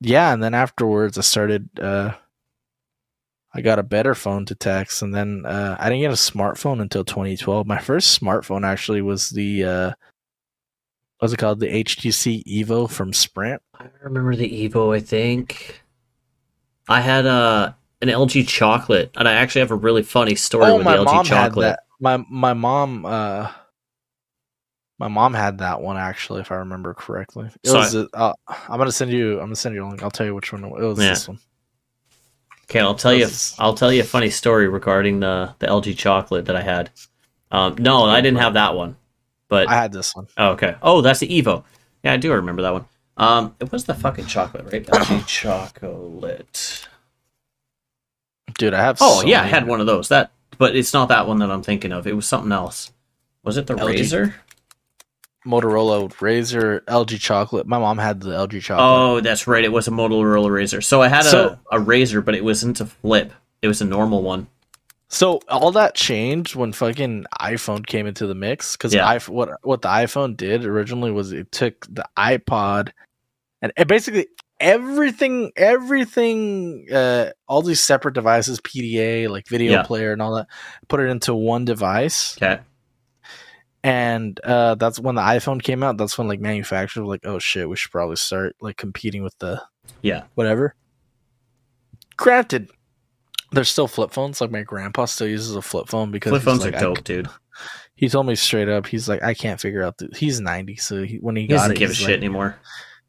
yeah, 0.00 0.32
and 0.32 0.42
then 0.42 0.54
afterwards, 0.54 1.18
I 1.18 1.20
started. 1.20 1.68
Uh, 1.78 2.12
I 3.52 3.60
got 3.60 3.78
a 3.78 3.82
better 3.82 4.14
phone 4.14 4.46
to 4.46 4.54
text, 4.54 5.02
and 5.02 5.14
then 5.14 5.44
uh, 5.44 5.76
I 5.78 5.90
didn't 5.90 6.00
get 6.00 6.12
a 6.12 6.14
smartphone 6.14 6.80
until 6.80 7.04
2012. 7.04 7.66
My 7.66 7.78
first 7.78 8.18
smartphone 8.18 8.64
actually 8.64 9.02
was 9.02 9.28
the 9.28 9.64
uh, 9.64 9.92
what's 11.18 11.34
it 11.34 11.38
called? 11.38 11.60
The 11.60 11.84
HTC 11.84 12.42
Evo 12.44 12.90
from 12.90 13.12
Sprint. 13.12 13.60
I 13.78 13.86
remember 14.02 14.34
the 14.36 14.68
Evo, 14.68 14.94
I 14.96 15.00
think. 15.00 15.82
I 16.88 17.00
had 17.00 17.26
uh, 17.26 17.72
an 18.00 18.08
LG 18.08 18.46
chocolate, 18.48 19.10
and 19.16 19.28
I 19.28 19.32
actually 19.34 19.60
have 19.60 19.70
a 19.70 19.74
really 19.76 20.02
funny 20.02 20.34
story 20.34 20.72
with 20.72 20.86
the 20.86 20.90
LG 21.04 21.24
chocolate. 21.24 21.76
My 22.00 22.18
my 22.30 22.54
mom. 22.54 23.04
Uh, 23.06 23.50
my 24.98 25.08
mom 25.08 25.34
had 25.34 25.58
that 25.58 25.82
one 25.82 25.98
actually, 25.98 26.40
if 26.40 26.50
I 26.50 26.56
remember 26.56 26.94
correctly. 26.94 27.50
It 27.62 27.68
So 27.68 27.78
was. 27.78 27.94
a- 27.94 28.08
uh, 28.14 28.32
I'm 28.48 28.78
gonna 28.78 28.92
send 28.92 29.10
you. 29.10 29.34
I'm 29.34 29.46
gonna 29.46 29.56
send 29.56 29.74
you 29.74 29.84
a 29.84 29.88
link. 29.88 30.02
I'll 30.02 30.10
tell 30.10 30.24
you 30.26 30.34
which 30.34 30.52
one 30.52 30.64
it 30.64 30.70
was. 30.70 30.98
Yeah. 30.98 31.10
This 31.10 31.28
one. 31.28 31.38
Okay, 32.64 32.80
I'll 32.80 32.94
tell 32.94 33.12
you. 33.12 33.26
This 33.26 33.54
I'll 33.58 33.74
tell 33.74 33.92
you 33.92 34.00
a 34.00 34.04
funny 34.04 34.30
story 34.30 34.68
regarding 34.68 35.20
the 35.20 35.54
the 35.58 35.66
LG 35.66 35.96
chocolate 35.98 36.46
that 36.46 36.56
I 36.56 36.62
had. 36.62 36.90
Um, 37.50 37.76
no, 37.78 38.04
I 38.04 38.20
didn't 38.20 38.38
have 38.38 38.54
that 38.54 38.74
one, 38.74 38.96
but 39.48 39.68
I 39.68 39.74
had 39.74 39.92
this 39.92 40.14
one. 40.16 40.26
oh, 40.38 40.48
okay. 40.52 40.76
Oh, 40.82 41.00
that's 41.00 41.20
the 41.20 41.28
Evo. 41.28 41.62
Yeah, 42.02 42.12
I 42.12 42.16
do 42.16 42.32
remember 42.32 42.62
that 42.62 42.72
one. 42.72 42.86
Um, 43.16 43.54
it 43.60 43.72
was 43.72 43.84
the 43.84 43.94
fucking 43.94 44.26
chocolate, 44.26 44.66
right? 44.72 44.84
LG 44.86 45.26
chocolate. 45.26 46.86
Dude, 48.58 48.74
I 48.74 48.82
have. 48.82 48.98
Oh 49.00 49.20
so 49.22 49.26
yeah, 49.26 49.42
I 49.42 49.46
had 49.46 49.66
one 49.66 49.80
of 49.80 49.86
those. 49.86 50.08
That, 50.08 50.30
but 50.58 50.76
it's 50.76 50.92
not 50.92 51.08
that 51.08 51.26
one 51.26 51.38
that 51.38 51.50
I'm 51.50 51.62
thinking 51.62 51.92
of. 51.92 52.06
It 52.06 52.14
was 52.16 52.26
something 52.26 52.52
else. 52.52 52.92
Was 53.42 53.56
it 53.56 53.66
the 53.66 53.74
LG. 53.74 53.86
Razor? 53.86 54.34
Motorola 55.46 56.20
Razor, 56.20 56.80
LG 56.88 57.20
chocolate. 57.20 57.66
My 57.68 57.78
mom 57.78 57.98
had 57.98 58.20
the 58.20 58.30
LG 58.30 58.60
chocolate. 58.62 58.84
Oh, 58.86 59.20
that's 59.20 59.46
right. 59.46 59.64
It 59.64 59.70
was 59.70 59.86
a 59.86 59.92
Motorola 59.92 60.50
Razor. 60.50 60.80
So 60.80 61.02
I 61.02 61.08
had 61.08 61.24
So- 61.24 61.58
a, 61.70 61.76
a 61.76 61.80
Razor, 61.80 62.20
but 62.20 62.34
it 62.34 62.42
wasn't 62.44 62.80
a 62.80 62.86
flip. 62.86 63.32
It 63.62 63.68
was 63.68 63.80
a 63.80 63.84
normal 63.84 64.22
one. 64.22 64.48
So 65.08 65.40
all 65.48 65.70
that 65.72 65.94
changed 65.94 66.56
when 66.56 66.72
fucking 66.72 67.26
iPhone 67.40 67.86
came 67.86 68.08
into 68.08 68.26
the 68.26 68.34
mix 68.34 68.76
because 68.76 68.92
Yeah. 68.92 69.18
what 69.28 69.50
what 69.62 69.82
the 69.82 69.88
iPhone 69.88 70.36
did 70.36 70.64
originally 70.64 71.12
was 71.12 71.30
it 71.32 71.52
took 71.52 71.86
the 71.88 72.04
iPod 72.18 72.90
and 73.62 73.72
basically 73.88 74.26
everything 74.60 75.52
everything 75.56 76.86
uh 76.92 77.30
all 77.46 77.62
these 77.62 77.80
separate 77.80 78.14
devices 78.14 78.60
PDA 78.60 79.28
like 79.28 79.46
video 79.48 79.72
Yeah. 79.72 79.82
player 79.82 80.12
and 80.12 80.22
all 80.22 80.34
that 80.36 80.46
put 80.88 81.00
it 81.00 81.08
into 81.08 81.34
one 81.34 81.64
device 81.64 82.36
Okay. 82.40 82.60
and 83.84 84.40
uh 84.44 84.74
that's 84.76 84.98
when 84.98 85.14
the 85.14 85.20
iPhone 85.20 85.62
came 85.62 85.82
out 85.82 85.98
that's 85.98 86.16
when 86.16 86.26
like 86.28 86.40
manufacturers 86.40 87.02
were 87.02 87.08
like 87.12 87.26
oh 87.26 87.38
shit 87.38 87.68
we 87.68 87.76
should 87.76 87.90
probably 87.92 88.16
start 88.16 88.56
like 88.60 88.76
competing 88.76 89.22
with 89.22 89.36
the 89.38 89.60
Yeah. 90.02 90.24
whatever. 90.34 90.74
Granted, 92.16 92.70
there's 93.52 93.70
still 93.70 93.88
flip 93.88 94.10
phones. 94.10 94.40
Like 94.40 94.50
my 94.50 94.62
grandpa 94.62 95.04
still 95.04 95.28
uses 95.28 95.54
a 95.54 95.62
flip 95.62 95.88
phone 95.88 96.10
because 96.10 96.30
Flip 96.30 96.42
phones 96.42 96.64
like, 96.64 96.74
are 96.74 96.78
I- 96.78 96.80
dope, 96.80 97.04
dude. 97.04 97.28
he 97.94 98.08
told 98.08 98.26
me 98.26 98.34
straight 98.34 98.68
up, 98.68 98.86
he's 98.86 99.08
like, 99.08 99.22
I 99.22 99.34
can't 99.34 99.60
figure 99.60 99.82
out. 99.82 99.98
The, 99.98 100.08
he's 100.16 100.40
90, 100.40 100.76
so 100.76 101.02
he, 101.02 101.16
when 101.18 101.36
he, 101.36 101.42
He 101.42 101.48
got 101.48 101.56
doesn't 101.56 101.72
it, 101.72 101.78
give 101.78 101.90
a 101.90 101.92
he's 101.92 101.98
shit 101.98 102.08
like- 102.08 102.16
anymore. 102.16 102.56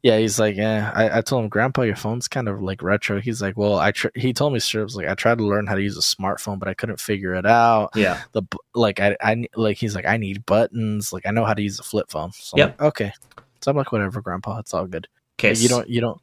Yeah, 0.02 0.18
he's 0.18 0.38
like, 0.38 0.56
yeah. 0.56 0.92
I, 0.94 1.18
I 1.18 1.20
told 1.22 1.42
him, 1.44 1.48
Grandpa, 1.48 1.82
your 1.82 1.96
phone's 1.96 2.28
kind 2.28 2.48
of 2.48 2.62
like 2.62 2.82
retro. 2.82 3.20
He's 3.20 3.42
like, 3.42 3.56
well, 3.56 3.78
I 3.78 3.90
tr-, 3.90 4.08
he 4.14 4.32
told 4.32 4.52
me 4.52 4.60
was 4.74 4.96
like 4.96 5.08
I 5.08 5.14
tried 5.14 5.38
to 5.38 5.44
learn 5.44 5.66
how 5.66 5.74
to 5.74 5.82
use 5.82 5.96
a 5.98 6.00
smartphone, 6.00 6.58
but 6.58 6.68
I 6.68 6.74
couldn't 6.74 7.00
figure 7.00 7.34
it 7.34 7.44
out. 7.46 7.90
Yeah. 7.94 8.22
The 8.32 8.42
like 8.74 9.00
I 9.00 9.16
I 9.20 9.46
like 9.56 9.76
he's 9.76 9.94
like 9.94 10.06
I 10.06 10.16
need 10.16 10.46
buttons. 10.46 11.12
Like 11.12 11.26
I 11.26 11.30
know 11.32 11.44
how 11.44 11.54
to 11.54 11.62
use 11.62 11.78
a 11.80 11.82
flip 11.82 12.10
phone. 12.10 12.30
So 12.32 12.56
Yep. 12.56 12.68
like, 12.68 12.82
okay. 12.88 13.12
So 13.60 13.70
I'm 13.72 13.76
like, 13.76 13.90
whatever, 13.90 14.20
Grandpa, 14.20 14.58
it's 14.60 14.72
all 14.72 14.86
good. 14.86 15.08
Okay. 15.38 15.50
Like, 15.50 15.60
you 15.60 15.68
don't 15.68 15.88
you 15.88 16.00
don't 16.00 16.20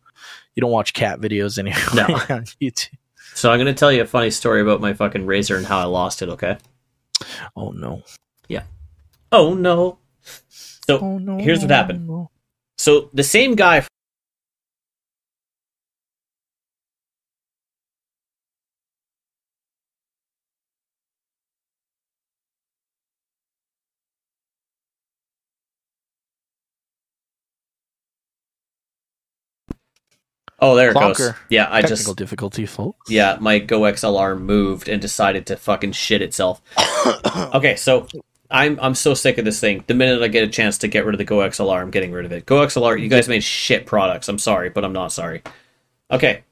you 0.56 0.62
don't 0.62 0.72
watch 0.72 0.94
cat 0.94 1.20
videos 1.20 1.58
anymore 1.60 1.80
No. 1.94 2.16
on 2.36 2.46
YouTube. 2.62 2.90
So 3.34 3.52
I'm 3.52 3.60
gonna 3.60 3.74
tell 3.74 3.92
you 3.92 4.02
a 4.04 4.06
funny 4.08 4.32
story 4.32 4.62
about 4.62 4.80
my 4.80 4.94
fucking 4.94 5.26
Razor 5.26 5.58
and 5.58 5.66
how 5.66 5.80
I 5.80 5.84
lost 5.86 6.22
it. 6.22 6.30
Okay. 6.30 6.58
Oh 7.58 7.72
no. 7.72 8.04
Yeah. 8.48 8.64
Oh 9.34 9.54
no. 9.54 9.98
So 10.88 11.00
Oh 11.00 11.18
no. 11.18 11.38
here's 11.40 11.62
what 11.62 11.72
happened. 11.72 12.08
no. 12.08 12.30
So 12.78 13.10
the 13.14 13.24
same 13.24 13.56
guy. 13.56 13.86
Oh, 30.60 30.76
there 30.76 30.92
it 30.92 30.94
goes. 30.94 31.34
Yeah, 31.50 31.68
I 31.70 31.82
Technical 31.82 32.14
just 32.14 32.18
difficulty, 32.18 32.66
folks. 32.66 33.12
yeah, 33.12 33.38
my 33.42 33.60
Go 33.60 33.82
XLR 33.82 34.40
moved 34.40 34.88
and 34.88 35.02
decided 35.02 35.46
to 35.48 35.58
fucking 35.58 35.92
shit 35.94 36.22
itself. 36.22 36.62
Okay, 37.54 37.76
so 37.76 38.08
I'm 38.50 38.80
I'm 38.82 38.96
so 38.96 39.14
sick 39.14 39.38
of 39.38 39.46
this 39.46 39.60
thing. 39.60 39.84
The 39.88 39.94
minute 39.94 40.22
I 40.22 40.28
get 40.28 40.44
a 40.44 40.52
chance 40.52 40.78
to 40.80 40.88
get 40.88 41.06
rid 41.06 41.16
of 41.16 41.20
the 41.20 41.26
Go 41.26 41.38
XLR, 41.38 41.82
I'm 41.82 41.92
getting 41.92 42.12
rid 42.12 42.26
of 42.26 42.32
it. 42.32 42.46
Go 42.46 42.66
XLR, 42.66 43.00
you 43.00 43.08
guys 43.08 43.28
made 43.28 43.44
shit 43.44 43.86
products. 43.86 44.30
I'm 44.30 44.40
sorry, 44.40 44.70
but 44.70 44.86
I'm 44.86 44.94
not 44.94 45.12
sorry. 45.12 45.42
Okay, 46.12 46.44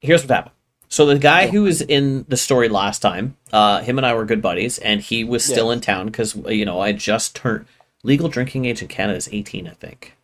here's 0.00 0.22
what 0.22 0.30
happened. 0.30 0.54
So 0.88 1.06
the 1.06 1.18
guy 1.18 1.48
who 1.48 1.62
was 1.62 1.82
in 1.82 2.24
the 2.28 2.36
story 2.36 2.68
last 2.68 3.00
time, 3.00 3.36
uh, 3.52 3.80
him 3.80 3.98
and 3.98 4.06
I 4.06 4.14
were 4.14 4.24
good 4.24 4.40
buddies, 4.40 4.78
and 4.78 5.00
he 5.00 5.24
was 5.24 5.44
still 5.44 5.70
in 5.70 5.80
town 5.80 6.06
because 6.06 6.36
you 6.48 6.64
know 6.64 6.80
I 6.80 6.92
just 6.92 7.36
turned 7.36 7.66
legal 8.04 8.28
drinking 8.28 8.66
age 8.66 8.80
in 8.80 8.88
Canada 8.88 9.16
is 9.16 9.28
18, 9.32 9.66
I 9.66 9.72
think. 9.72 10.14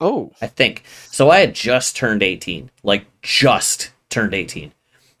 Oh, 0.00 0.32
I 0.40 0.46
think. 0.48 0.82
So 1.10 1.30
I 1.30 1.38
had 1.38 1.54
just 1.54 1.96
turned 1.96 2.22
18, 2.22 2.70
like 2.82 3.06
just 3.22 3.90
turned 4.10 4.34
18. 4.34 4.72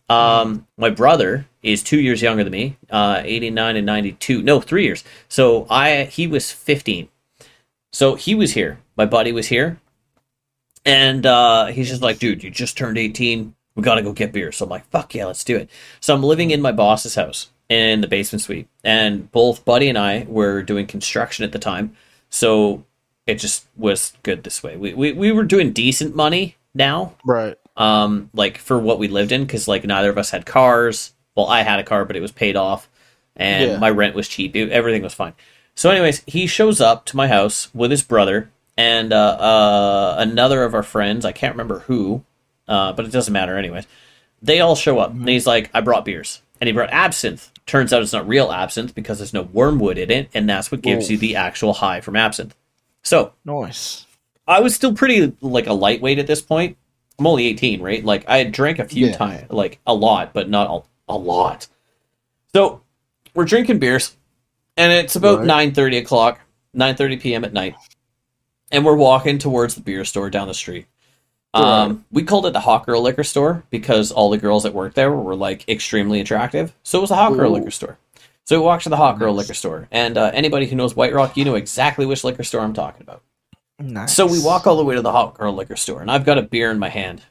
Um, 0.08 0.66
my 0.76 0.90
brother 0.90 1.46
is 1.66 1.82
two 1.82 2.00
years 2.00 2.22
younger 2.22 2.44
than 2.44 2.52
me, 2.52 2.76
uh, 2.90 3.20
89 3.24 3.76
and 3.76 3.86
92. 3.86 4.42
No, 4.42 4.60
three 4.60 4.84
years. 4.84 5.04
So 5.28 5.66
I 5.68 6.04
he 6.04 6.26
was 6.26 6.50
15. 6.52 7.08
So 7.92 8.14
he 8.14 8.34
was 8.34 8.52
here. 8.52 8.78
My 8.96 9.06
buddy 9.06 9.32
was 9.32 9.48
here. 9.48 9.78
And 10.84 11.26
uh, 11.26 11.66
he's 11.66 11.88
just 11.88 12.02
like, 12.02 12.18
dude, 12.18 12.44
you 12.44 12.50
just 12.50 12.76
turned 12.78 12.96
18. 12.98 13.54
We 13.74 13.82
got 13.82 13.96
to 13.96 14.02
go 14.02 14.12
get 14.12 14.32
beer. 14.32 14.52
So 14.52 14.64
I'm 14.64 14.70
like, 14.70 14.86
fuck 14.90 15.14
yeah, 15.14 15.26
let's 15.26 15.44
do 15.44 15.56
it. 15.56 15.68
So 16.00 16.14
I'm 16.14 16.22
living 16.22 16.50
in 16.50 16.62
my 16.62 16.72
boss's 16.72 17.14
house 17.16 17.50
in 17.68 18.00
the 18.00 18.06
basement 18.06 18.42
suite. 18.42 18.68
And 18.84 19.30
both 19.32 19.64
Buddy 19.64 19.88
and 19.88 19.98
I 19.98 20.24
were 20.28 20.62
doing 20.62 20.86
construction 20.86 21.44
at 21.44 21.52
the 21.52 21.58
time. 21.58 21.96
So 22.30 22.84
it 23.26 23.36
just 23.36 23.66
was 23.76 24.12
good 24.22 24.44
this 24.44 24.62
way. 24.62 24.76
We, 24.76 24.94
we, 24.94 25.12
we 25.12 25.32
were 25.32 25.44
doing 25.44 25.72
decent 25.72 26.14
money 26.14 26.56
now, 26.74 27.14
Right. 27.24 27.56
um, 27.76 28.30
like 28.32 28.58
for 28.58 28.78
what 28.78 28.98
we 29.00 29.08
lived 29.08 29.32
in, 29.32 29.42
because 29.44 29.66
like 29.66 29.84
neither 29.84 30.10
of 30.10 30.18
us 30.18 30.30
had 30.30 30.46
cars. 30.46 31.12
Well, 31.36 31.46
I 31.46 31.62
had 31.62 31.78
a 31.78 31.84
car, 31.84 32.04
but 32.04 32.16
it 32.16 32.20
was 32.20 32.32
paid 32.32 32.56
off, 32.56 32.88
and 33.36 33.70
Yeah. 33.72 33.78
my 33.78 33.90
rent 33.90 34.14
was 34.14 34.26
cheap. 34.28 34.56
It- 34.56 34.70
everything 34.72 35.02
was 35.02 35.14
fine. 35.14 35.34
So, 35.74 35.90
anyways, 35.90 36.22
he 36.26 36.46
shows 36.46 36.80
up 36.80 37.04
to 37.06 37.16
my 37.16 37.28
house 37.28 37.68
with 37.74 37.90
his 37.90 38.02
brother 38.02 38.50
and 38.78 39.12
uh, 39.12 39.16
uh, 39.38 40.14
another 40.18 40.64
of 40.64 40.74
our 40.74 40.82
friends. 40.82 41.24
I 41.24 41.32
can't 41.32 41.52
remember 41.54 41.80
who, 41.80 42.24
uh, 42.66 42.92
but 42.94 43.04
it 43.04 43.12
doesn't 43.12 43.32
matter. 43.32 43.56
Anyways, 43.58 43.86
they 44.40 44.60
all 44.60 44.74
show 44.76 44.98
up, 44.98 45.10
and 45.10 45.28
he's 45.28 45.46
like, 45.46 45.70
"I 45.74 45.80
brought 45.82 46.04
beers," 46.06 46.40
and 46.60 46.66
he 46.68 46.72
brought 46.72 46.90
absinthe. 46.90 47.50
Turns 47.66 47.92
out 47.92 48.00
it's 48.00 48.12
not 48.12 48.26
real 48.28 48.50
absinthe 48.52 48.94
because 48.94 49.18
there's 49.18 49.34
no 49.34 49.42
wormwood 49.42 49.98
in 49.98 50.10
it, 50.10 50.30
and 50.32 50.48
that's 50.48 50.70
what 50.72 50.82
gives 50.82 51.10
you 51.10 51.18
the 51.18 51.36
actual 51.36 51.74
high 51.74 52.00
from 52.00 52.16
absinthe. 52.16 52.54
So 53.02 53.32
Nice. 53.44 54.06
I 54.48 54.60
was 54.60 54.74
still 54.74 54.94
pretty 54.94 55.32
like 55.40 55.66
a 55.66 55.72
lightweight 55.72 56.18
at 56.18 56.26
this 56.26 56.40
point. 56.40 56.76
I'm 57.18 57.26
only 57.26 57.46
18, 57.48 57.80
right? 57.82 58.04
Like 58.04 58.24
I 58.28 58.38
had 58.38 58.52
drank 58.52 58.78
a 58.78 58.84
few 58.84 59.06
Yeah. 59.08 59.16
times, 59.16 59.50
like 59.50 59.80
a 59.86 59.94
lot, 59.94 60.32
but 60.32 60.48
not 60.48 60.70
a, 60.70 60.82
a 61.08 61.16
lot. 61.16 61.68
So 62.54 62.82
we're 63.34 63.44
drinking 63.44 63.78
beers, 63.78 64.16
and 64.76 64.92
it's 64.92 65.16
about 65.16 65.40
Right. 65.40 65.46
9:30 65.46 65.98
o'clock, 65.98 66.40
9:30 66.74 67.16
p.m. 67.20 67.44
at 67.44 67.52
night, 67.52 67.74
and 68.70 68.84
we're 68.84 68.96
walking 68.96 69.38
towards 69.38 69.74
the 69.74 69.80
beer 69.82 70.04
store 70.04 70.30
down 70.30 70.48
the 70.48 70.54
street. 70.54 70.86
Um, 71.54 72.04
we 72.12 72.22
called 72.22 72.44
it 72.46 72.52
the 72.52 72.60
Hot 72.60 72.84
Girl 72.84 73.00
Liquor 73.00 73.24
Store 73.24 73.64
because 73.70 74.12
all 74.12 74.28
the 74.28 74.36
girls 74.36 74.64
that 74.64 74.74
worked 74.74 74.94
there 74.94 75.10
were 75.10 75.34
like 75.34 75.66
extremely 75.68 76.20
attractive. 76.20 76.74
So 76.82 76.98
it 76.98 77.00
was 77.02 77.10
a 77.10 77.16
Hot 77.16 77.32
Girl 77.32 77.50
Liquor 77.50 77.70
Store. 77.70 77.96
So 78.44 78.60
we 78.60 78.64
walked 78.66 78.82
to 78.84 78.90
the 78.90 78.96
Hot 78.98 79.18
Girl 79.18 79.32
Nice. 79.32 79.44
Liquor 79.44 79.54
Store, 79.54 79.88
and 79.90 80.18
uh, 80.18 80.30
anybody 80.34 80.66
who 80.66 80.76
knows 80.76 80.94
White 80.94 81.14
Rock, 81.14 81.36
you 81.36 81.44
know 81.46 81.54
exactly 81.54 82.04
which 82.04 82.24
liquor 82.24 82.42
store 82.44 82.60
I'm 82.60 82.74
talking 82.74 83.00
about. 83.02 83.22
Nice. 83.78 84.14
So 84.14 84.26
we 84.26 84.42
walk 84.42 84.66
all 84.66 84.76
the 84.76 84.84
way 84.84 84.94
to 84.96 85.02
the 85.02 85.12
Hot 85.12 85.34
Girl 85.34 85.52
liquor 85.54 85.76
store, 85.76 86.00
and 86.02 86.10
I've 86.10 86.24
got 86.26 86.38
a 86.38 86.42
beer 86.42 86.70
in 86.70 86.78
my 86.78 86.88
hand. 86.90 87.22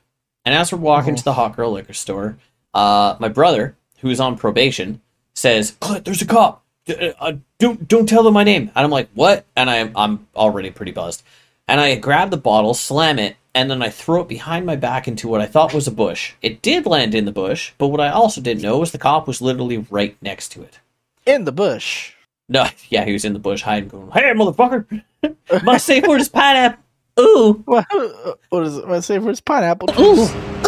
And 0.43 0.53
as 0.55 0.71
we're 0.71 0.80
walking 0.80 1.13
Mhm. 1.13 1.17
to 1.19 1.23
the 1.23 1.34
Hot 1.34 1.55
Girl 1.55 1.71
liquor 1.71 1.93
store, 1.93 2.38
uh, 2.76 3.17
my 3.19 3.30
brother, 3.30 3.78
who 4.01 4.09
is 4.11 4.19
on 4.21 4.38
probation, 4.38 5.01
says, 5.36 5.71
"Clint, 5.82 6.05
there's 6.05 6.21
a 6.21 6.28
cop. 6.28 6.63
D- 6.86 7.13
uh, 7.19 7.34
don't 7.59 7.88
don't 7.88 8.07
tell 8.09 8.23
them 8.23 8.36
my 8.36 8.43
name." 8.45 8.71
And 8.76 8.86
I'm 8.86 8.91
like, 8.91 9.09
"What?" 9.15 9.45
And 9.57 9.69
I'm 9.71 9.93
I'm 9.97 10.28
already 10.36 10.71
pretty 10.71 10.93
buzzed. 10.93 11.23
And 11.67 11.82
I 11.82 11.95
grab 11.95 12.32
the 12.32 12.38
bottle, 12.38 12.76
slam 12.76 13.19
it, 13.19 13.38
and 13.55 13.71
then 13.71 13.82
I 13.82 13.89
throw 13.89 14.21
it 14.21 14.28
behind 14.30 14.67
my 14.67 14.76
back 14.76 15.07
into 15.07 15.28
what 15.28 15.41
I 15.41 15.47
thought 15.47 15.73
was 15.73 15.88
a 15.88 15.91
bush. 15.91 16.34
It 16.43 16.61
did 16.61 16.86
land 16.86 17.15
in 17.15 17.26
the 17.26 17.32
bush, 17.32 17.73
but 17.80 17.88
what 17.88 18.01
I 18.01 18.09
also 18.11 18.41
didn't 18.41 18.63
know 18.63 18.78
was 18.80 18.91
the 18.91 18.99
cop 18.99 19.28
was 19.28 19.41
literally 19.41 19.80
right 19.89 20.15
next 20.21 20.49
to 20.53 20.61
it. 20.63 20.80
in 21.26 21.45
the 21.45 21.51
bush. 21.53 22.13
No, 22.49 22.67
yeah, 22.89 23.05
he 23.05 23.13
was 23.13 23.26
in 23.26 23.34
the 23.34 23.39
bush 23.39 23.63
hiding, 23.63 23.89
going, 23.89 24.11
"Hey, 24.11 24.32
motherfucker, 24.36 25.03
my 25.63 25.78
safe 25.78 26.05
word 26.07 26.21
is 26.21 26.30
pineapple." 26.30 26.84
Ooh. 27.19 27.63
What, 27.65 27.88
what 28.49 28.63
is 28.65 28.78
it? 28.78 28.88
My 28.88 29.01
favorite 29.01 29.32
is 29.34 29.41
pineapple 29.41 29.88
juice. 29.89 30.34
Ooh. 30.34 30.64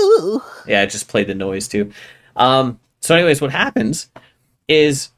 Yeah, 0.67 0.81
I 0.81 0.85
just 0.85 1.07
played 1.07 1.27
the 1.27 1.35
noise 1.35 1.67
too. 1.67 1.91
Um, 2.35 2.79
so, 3.01 3.15
anyways, 3.15 3.41
what 3.41 3.51
happens 3.51 4.09
is 4.67 5.09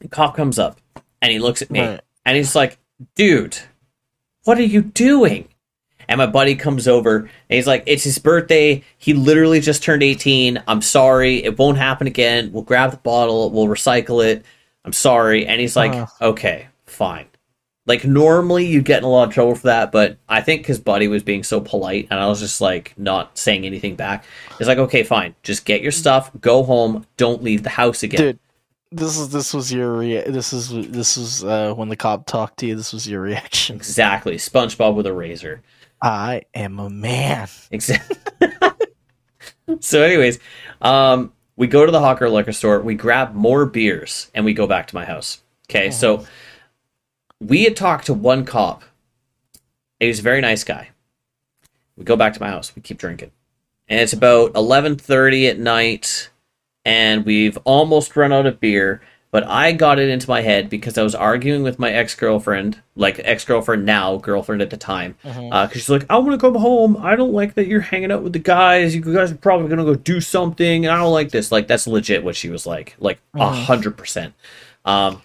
the 0.00 0.08
cop 0.08 0.36
comes 0.36 0.58
up 0.58 0.80
and 1.20 1.32
he 1.32 1.38
looks 1.38 1.62
at 1.62 1.70
me 1.70 1.80
Right. 1.80 2.00
and 2.24 2.36
he's 2.36 2.54
like, 2.54 2.78
dude, 3.14 3.58
what 4.44 4.58
are 4.58 4.62
you 4.62 4.82
doing? 4.82 5.48
And 6.10 6.18
my 6.18 6.26
buddy 6.26 6.54
comes 6.54 6.88
over 6.88 7.16
and 7.18 7.28
he's 7.48 7.66
like, 7.66 7.82
it's 7.86 8.04
his 8.04 8.18
birthday. 8.18 8.82
He 8.96 9.12
literally 9.12 9.60
just 9.60 9.82
turned 9.82 10.02
18. 10.02 10.62
I'm 10.66 10.80
sorry. 10.80 11.44
It 11.44 11.58
won't 11.58 11.76
happen 11.76 12.06
again. 12.06 12.50
We'll 12.52 12.62
grab 12.62 12.92
the 12.92 12.96
bottle, 12.98 13.50
we'll 13.50 13.66
recycle 13.66 14.24
it. 14.24 14.44
I'm 14.84 14.92
sorry. 14.94 15.44
And 15.46 15.60
he's 15.60 15.76
like, 15.76 15.92
Uh. 15.92 16.06
okay, 16.22 16.66
fine. 16.86 17.26
Like 17.88 18.04
normally 18.04 18.66
you'd 18.66 18.84
get 18.84 18.98
in 18.98 19.04
a 19.04 19.08
lot 19.08 19.28
of 19.28 19.34
trouble 19.34 19.54
for 19.54 19.66
that, 19.68 19.90
but 19.90 20.18
I 20.28 20.42
think 20.42 20.66
his 20.66 20.78
buddy 20.78 21.08
was 21.08 21.22
being 21.22 21.42
so 21.42 21.60
polite 21.60 22.06
and 22.10 22.20
I 22.20 22.26
was 22.26 22.38
just 22.38 22.60
like 22.60 22.92
not 22.98 23.36
saying 23.36 23.64
anything 23.64 23.96
back. 23.96 24.24
He's 24.58 24.68
like, 24.68 24.78
okay, 24.78 25.02
fine. 25.02 25.34
Just 25.42 25.64
get 25.64 25.80
your 25.80 25.90
stuff, 25.90 26.30
go 26.40 26.62
home, 26.62 27.06
don't 27.16 27.42
leave 27.42 27.62
the 27.62 27.70
house 27.70 28.02
again. 28.02 28.20
Dude, 28.20 28.38
this 28.92 29.18
is 29.18 29.30
this 29.30 29.54
was 29.54 29.72
your 29.72 29.98
rea- 29.98 30.28
this 30.28 30.52
is 30.52 30.68
this 30.90 31.16
was 31.16 31.42
uh, 31.44 31.72
when 31.74 31.88
the 31.88 31.96
cop 31.96 32.26
talked 32.26 32.58
to 32.58 32.66
you. 32.66 32.76
This 32.76 32.92
was 32.92 33.08
your 33.08 33.20
reaction. 33.22 33.76
Exactly. 33.76 34.36
SpongeBob 34.36 34.94
with 34.94 35.06
a 35.06 35.12
razor. 35.12 35.62
I 36.00 36.42
am 36.54 36.78
a 36.78 36.88
man. 36.90 37.48
Exactly. 37.70 38.16
so, 39.80 40.02
anyways, 40.02 40.38
um, 40.80 41.32
we 41.56 41.66
go 41.66 41.84
to 41.84 41.90
the 41.90 42.00
Hot 42.00 42.18
Girl 42.18 42.32
liquor 42.32 42.52
store, 42.52 42.80
we 42.80 42.94
grab 42.94 43.34
more 43.34 43.66
beers, 43.66 44.30
and 44.34 44.44
we 44.44 44.54
go 44.54 44.66
back 44.66 44.86
to 44.88 44.94
my 44.94 45.04
house. 45.04 45.42
Okay, 45.68 45.90
so 45.90 46.24
we 47.40 47.64
had 47.64 47.76
talked 47.76 48.06
to 48.06 48.14
one 48.14 48.44
cop. 48.44 48.82
He 50.00 50.08
was 50.08 50.18
a 50.20 50.22
very 50.22 50.40
nice 50.40 50.64
guy. 50.64 50.90
We 51.96 52.04
go 52.04 52.16
back 52.16 52.34
to 52.34 52.40
my 52.40 52.48
house. 52.48 52.74
We 52.76 52.82
keep 52.82 52.98
drinking, 52.98 53.32
and 53.88 54.00
it's 54.00 54.12
about 54.12 54.54
eleven 54.54 54.96
thirty 54.96 55.48
at 55.48 55.58
night, 55.58 56.30
and 56.84 57.24
we've 57.26 57.58
almost 57.64 58.16
run 58.16 58.32
out 58.32 58.46
of 58.46 58.60
beer. 58.60 59.00
But 59.30 59.44
I 59.46 59.72
got 59.72 59.98
it 59.98 60.08
into 60.08 60.30
my 60.30 60.40
head 60.40 60.70
because 60.70 60.96
I 60.96 61.02
was 61.02 61.14
arguing 61.14 61.62
with 61.62 61.78
my 61.78 61.90
ex 61.90 62.14
girlfriend, 62.14 62.80
like 62.96 63.20
ex 63.24 63.44
girlfriend 63.44 63.84
now, 63.84 64.16
girlfriend 64.16 64.62
at 64.62 64.70
the 64.70 64.76
time, 64.78 65.16
because 65.22 65.72
she's 65.72 65.90
like, 65.90 66.06
I 66.08 66.16
want 66.16 66.32
to 66.32 66.38
come 66.38 66.54
home. 66.54 66.96
I 66.96 67.14
don't 67.14 67.34
like 67.34 67.52
that 67.54 67.66
you're 67.66 67.82
hanging 67.82 68.10
out 68.10 68.22
with 68.22 68.32
the 68.32 68.38
guys. 68.38 68.94
You 68.94 69.02
guys 69.02 69.30
are 69.32 69.36
probably 69.36 69.68
gonna 69.68 69.84
go 69.84 69.96
do 69.96 70.20
something, 70.20 70.86
and 70.86 70.94
I 70.94 70.96
don't 70.98 71.12
like 71.12 71.30
this. 71.30 71.50
Like 71.52 71.66
that's 71.66 71.86
legit 71.86 72.22
what 72.24 72.36
she 72.36 72.48
was 72.48 72.64
like, 72.66 72.94
like 73.00 73.18
a 73.34 73.38
Mhm. 73.40 73.64
hundred 73.64 73.96
percent. 73.98 74.32
Um, 74.84 75.20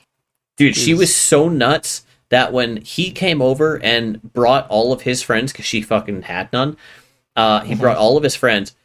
dude, 0.58 0.76
she 0.76 0.93
was 0.93 1.16
so 1.16 1.49
nuts 1.49 2.06
that 2.30 2.51
when 2.54 2.78
he 2.78 3.12
came 3.12 3.41
over 3.41 3.82
and 3.84 4.22
brought 4.34 4.68
all 4.70 4.91
of 4.91 5.01
his 5.01 5.22
friends, 5.22 5.51
because 5.51 5.66
she 5.66 5.82
fucking 5.82 6.24
had 6.24 6.51
none, 6.51 6.78
uh, 7.36 7.62
he 7.62 7.76
brought 7.76 7.97
all 7.97 8.18
of 8.18 8.24
his 8.24 8.36
friends. 8.36 8.76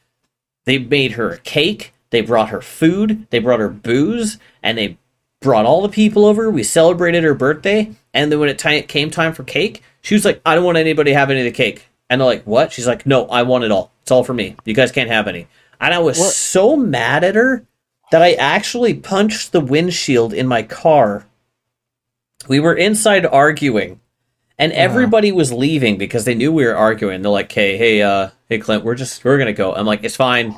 They 0.65 0.79
made 0.79 1.13
her 1.13 1.31
a 1.31 1.39
cake. 1.39 1.95
They 2.11 2.21
brought 2.21 2.51
her 2.51 2.61
food. 2.61 3.27
They 3.31 3.39
brought 3.39 3.61
her 3.61 3.69
booze, 3.69 4.39
and 4.63 4.77
they 4.77 4.99
brought 5.41 5.67
all 5.67 5.83
the 5.83 5.89
people 5.89 6.25
over. 6.27 6.51
We 6.51 6.63
celebrated 6.63 7.25
her 7.25 7.35
birthday, 7.35 7.93
and 8.13 8.31
then 8.31 8.39
when 8.39 8.49
it 8.49 8.59
ti- 8.59 8.83
came 8.83 9.11
time 9.11 9.33
for 9.33 9.45
cake, 9.45 9.83
she 10.03 10.15
was 10.15 10.25
like, 10.25 10.41
"I 10.45 10.55
don't 10.55 10.65
want 10.65 10.79
anybody 10.79 11.13
to 11.13 11.19
have 11.19 11.31
any 11.31 11.41
of 11.41 11.45
the 11.45 11.51
cake." 11.53 11.87
And 12.11 12.21
they're 12.21 12.27
like, 12.27 12.45
"What?" 12.45 12.73
She's 12.73 12.87
like, 12.87 13.07
"No, 13.07 13.27
I 13.29 13.43
want 13.43 13.65
it 13.65 13.71
all. 13.71 13.93
It's 14.03 14.11
all 14.11 14.25
for 14.25 14.35
me. 14.35 14.57
You 14.65 14.75
guys 14.75 14.93
can't 14.93 15.11
have 15.11 15.29
any." 15.29 15.47
And 15.81 15.95
I 15.95 15.99
was 15.99 16.19
What? 16.19 16.33
so 16.33 16.77
mad 16.77 17.25
at 17.25 17.35
her 17.35 17.65
that 18.11 18.23
I 18.23 18.33
actually 18.33 18.95
punched 18.95 19.53
the 19.53 19.61
windshield 19.61 20.33
in 20.33 20.47
my 20.47 20.63
car. 20.63 21.27
We 22.47 22.61
were 22.61 22.75
inside 22.75 23.27
arguing, 23.27 24.01
and 24.59 24.73
everybody 24.73 25.33
was 25.33 25.53
leaving 25.53 25.99
because 25.99 26.25
they 26.25 26.35
knew 26.35 26.53
we 26.53 26.65
were 26.65 26.77
arguing. 26.77 27.23
They're 27.23 27.31
like, 27.33 27.51
"Hey, 27.51 27.77
hey, 27.77 28.03
uh, 28.03 28.31
hey, 28.49 28.59
Clint, 28.59 28.85
we're 28.85 28.95
just 28.95 29.25
we're 29.25 29.39
gonna 29.39 29.53
go." 29.53 29.75
I'm 29.75 29.87
like, 29.87 30.05
"It's 30.05 30.17
fine, 30.17 30.55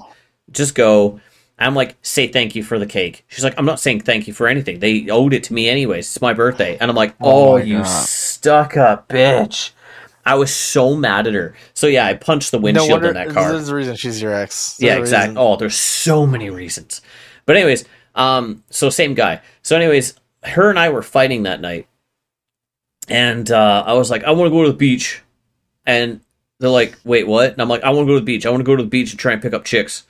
just 0.50 0.74
go." 0.74 1.20
I'm 1.58 1.74
like, 1.74 1.96
"Say 2.02 2.28
thank 2.28 2.54
you 2.54 2.62
for 2.62 2.78
the 2.78 2.86
cake." 2.86 3.24
She's 3.28 3.44
like, 3.44 3.54
"I'm 3.58 3.64
not 3.64 3.80
saying 3.80 4.00
thank 4.00 4.28
you 4.28 4.34
for 4.34 4.46
anything. 4.46 4.78
They 4.80 5.08
owed 5.10 5.32
it 5.32 5.44
to 5.44 5.54
me 5.54 5.68
anyways. 5.68 6.06
It's 6.06 6.20
my 6.20 6.32
birthday." 6.34 6.76
And 6.80 6.90
I'm 6.90 6.96
like, 6.96 7.14
Oh 7.20 7.52
"Oh, 7.52 7.56
you 7.56 7.78
God. 7.78 7.86
stuck 7.86 8.76
up 8.76 9.08
bitch." 9.08 9.70
I 10.24 10.34
was 10.34 10.54
so 10.54 10.94
mad 10.94 11.26
at 11.26 11.32
her. 11.34 11.54
So 11.72 11.86
yeah, 11.86 12.06
I 12.06 12.12
punched 12.14 12.50
the 12.50 12.58
No 12.58 12.64
windshield 12.64 12.90
wonder 12.90 13.08
in 13.08 13.14
that 13.14 13.30
car. 13.30 13.52
There's 13.52 13.70
a 13.70 13.74
reason 13.74 13.96
she's 13.96 14.20
your 14.20 14.34
ex. 14.34 14.76
There's 14.76 14.86
Yeah, 14.86 14.98
exactly. 14.98 15.30
reason. 15.30 15.38
Oh, 15.38 15.56
there's 15.56 15.74
so 15.74 16.26
many 16.26 16.50
reasons. 16.50 17.00
But 17.46 17.56
anyways, 17.56 17.86
um, 18.14 18.62
so 18.68 18.90
same 18.90 19.14
guy. 19.14 19.40
So 19.62 19.76
anyways, 19.76 20.14
her 20.43 20.70
and 20.70 20.78
I 20.78 20.88
were 20.88 21.03
fighting 21.03 21.45
that 21.45 21.61
night, 21.61 21.88
and 23.09 23.51
uh, 23.51 23.84
I 23.86 23.95
was 23.95 24.11
like, 24.11 24.24
I 24.24 24.30
want 24.30 24.47
to 24.47 24.57
go 24.57 24.64
to 24.64 24.72
the 24.72 24.76
beach, 24.76 25.22
and 25.86 26.20
they're 26.59 26.70
like, 26.70 26.97
Wait, 27.05 27.26
what? 27.26 27.53
And 27.53 27.62
I'm 27.62 27.68
like, 27.68 27.82
I 27.82 27.91
want 27.91 28.07
to 28.07 28.12
go 28.12 28.14
to 28.14 28.20
the 28.20 28.26
beach. 28.26 28.47
I 28.47 28.51
want 28.51 28.61
to 28.61 28.64
go 28.64 28.76
to 28.76 28.82
the 28.82 28.88
beach 28.88 29.11
and 29.11 29.18
try 29.18 29.32
and 29.32 29.43
pick 29.43 29.55
up 29.55 29.64
chicks. 29.64 30.07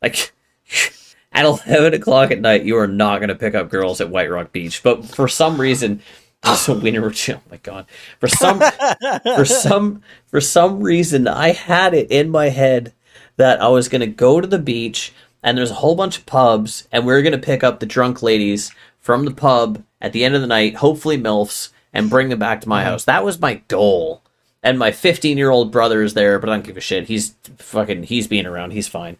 Like. 0.00 0.32
At 1.34 1.46
11 1.46 1.94
o'clock 1.94 2.30
at 2.30 2.42
night, 2.42 2.66
you 2.66 2.76
are 2.76 2.86
not 2.86 3.20
going 3.20 3.30
to 3.30 3.34
pick 3.34 3.54
up 3.54 3.70
girls 3.70 4.02
at 4.02 4.10
White 4.10 4.30
Rock 4.30 4.52
Beach. 4.52 4.82
But 4.82 5.06
for 5.06 5.26
some 5.28 5.58
reason, 5.58 6.02
so 6.56 6.74
winter, 6.74 7.12
oh 7.30 7.40
my 7.50 7.56
God. 7.58 7.86
For 8.18 8.28
some, 8.28 8.60
for 9.36 9.44
some 9.44 10.02
for 10.26 10.40
some 10.40 10.80
reason 10.80 11.28
I 11.28 11.52
had 11.52 11.94
it 11.94 12.10
in 12.10 12.30
my 12.30 12.48
head 12.48 12.92
that 13.36 13.60
I 13.60 13.68
was 13.68 13.88
gonna 13.88 14.06
go 14.06 14.40
to 14.40 14.46
the 14.46 14.58
beach 14.58 15.12
and 15.42 15.56
there's 15.56 15.70
a 15.70 15.74
whole 15.74 15.94
bunch 15.94 16.18
of 16.18 16.26
pubs 16.26 16.88
and 16.90 17.06
we 17.06 17.12
are 17.12 17.22
gonna 17.22 17.38
pick 17.38 17.62
up 17.62 17.78
the 17.78 17.86
drunk 17.86 18.22
ladies 18.22 18.72
from 19.02 19.26
the 19.26 19.32
pub 19.32 19.82
at 20.00 20.12
the 20.12 20.24
end 20.24 20.34
of 20.34 20.40
the 20.40 20.46
night, 20.46 20.76
hopefully 20.76 21.18
MILFs, 21.18 21.68
and 21.92 22.08
bring 22.08 22.30
them 22.30 22.38
back 22.38 22.62
to 22.62 22.68
my 22.68 22.80
mm-hmm. 22.80 22.90
house. 22.90 23.04
That 23.04 23.24
was 23.24 23.40
my 23.40 23.56
goal. 23.68 24.22
And 24.62 24.78
my 24.78 24.92
15 24.92 25.36
year 25.36 25.50
old 25.50 25.70
brother 25.70 26.02
is 26.02 26.14
there, 26.14 26.38
but 26.38 26.48
I 26.48 26.54
don't 26.54 26.64
give 26.64 26.76
a 26.76 26.80
shit. 26.80 27.08
He's 27.08 27.34
fucking 27.58 28.04
he's 28.04 28.28
being 28.28 28.46
around, 28.46 28.70
he's 28.70 28.88
fine. 28.88 29.18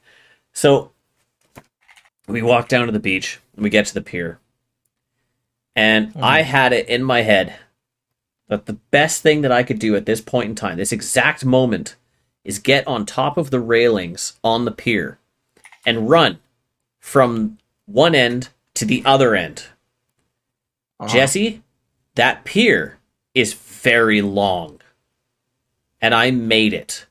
So 0.55 0.93
we 2.26 2.41
walk 2.41 2.68
down 2.68 2.87
to 2.87 2.93
the 2.93 3.01
beach 3.01 3.41
and 3.55 3.62
we 3.62 3.70
get 3.70 3.87
to 3.87 3.95
the 3.95 4.01
pier. 4.01 4.39
And 5.74 6.09
mm-hmm. 6.09 6.24
I 6.24 6.43
had 6.43 6.72
it 6.72 6.89
in 6.89 7.03
my 7.03 7.22
head 7.22 7.57
that 8.49 8.66
the 8.66 8.74
best 8.74 9.22
thing 9.22 9.43
that 9.43 9.53
I 9.53 9.62
could 9.62 9.78
do 9.78 9.97
at 9.97 10.07
this 10.07 10.20
point 10.20 10.49
in 10.49 10.55
time, 10.55 10.76
this 10.76 10.93
exact 10.93 11.45
moment, 11.45 11.97
is 12.45 12.59
get 12.59 12.87
on 12.87 13.07
top 13.07 13.37
of 13.37 13.51
the 13.51 13.61
railings 13.61 14.39
on 14.45 14.64
the 14.64 14.70
pier 14.70 15.18
and 15.85 16.09
run 16.09 16.39
from 17.01 17.59
one 17.87 18.14
end 18.14 18.51
to 18.83 18.87
the 18.87 19.03
other 19.05 19.35
end. 19.35 19.64
Uh-huh. 21.01 21.12
Jesse, 21.12 21.62
that 22.16 22.45
pier 22.45 22.99
is 23.35 23.55
very 23.55 24.22
long. 24.22 24.80
And 26.01 26.14
I 26.14 26.30
made 26.30 26.74
it. 26.74 27.07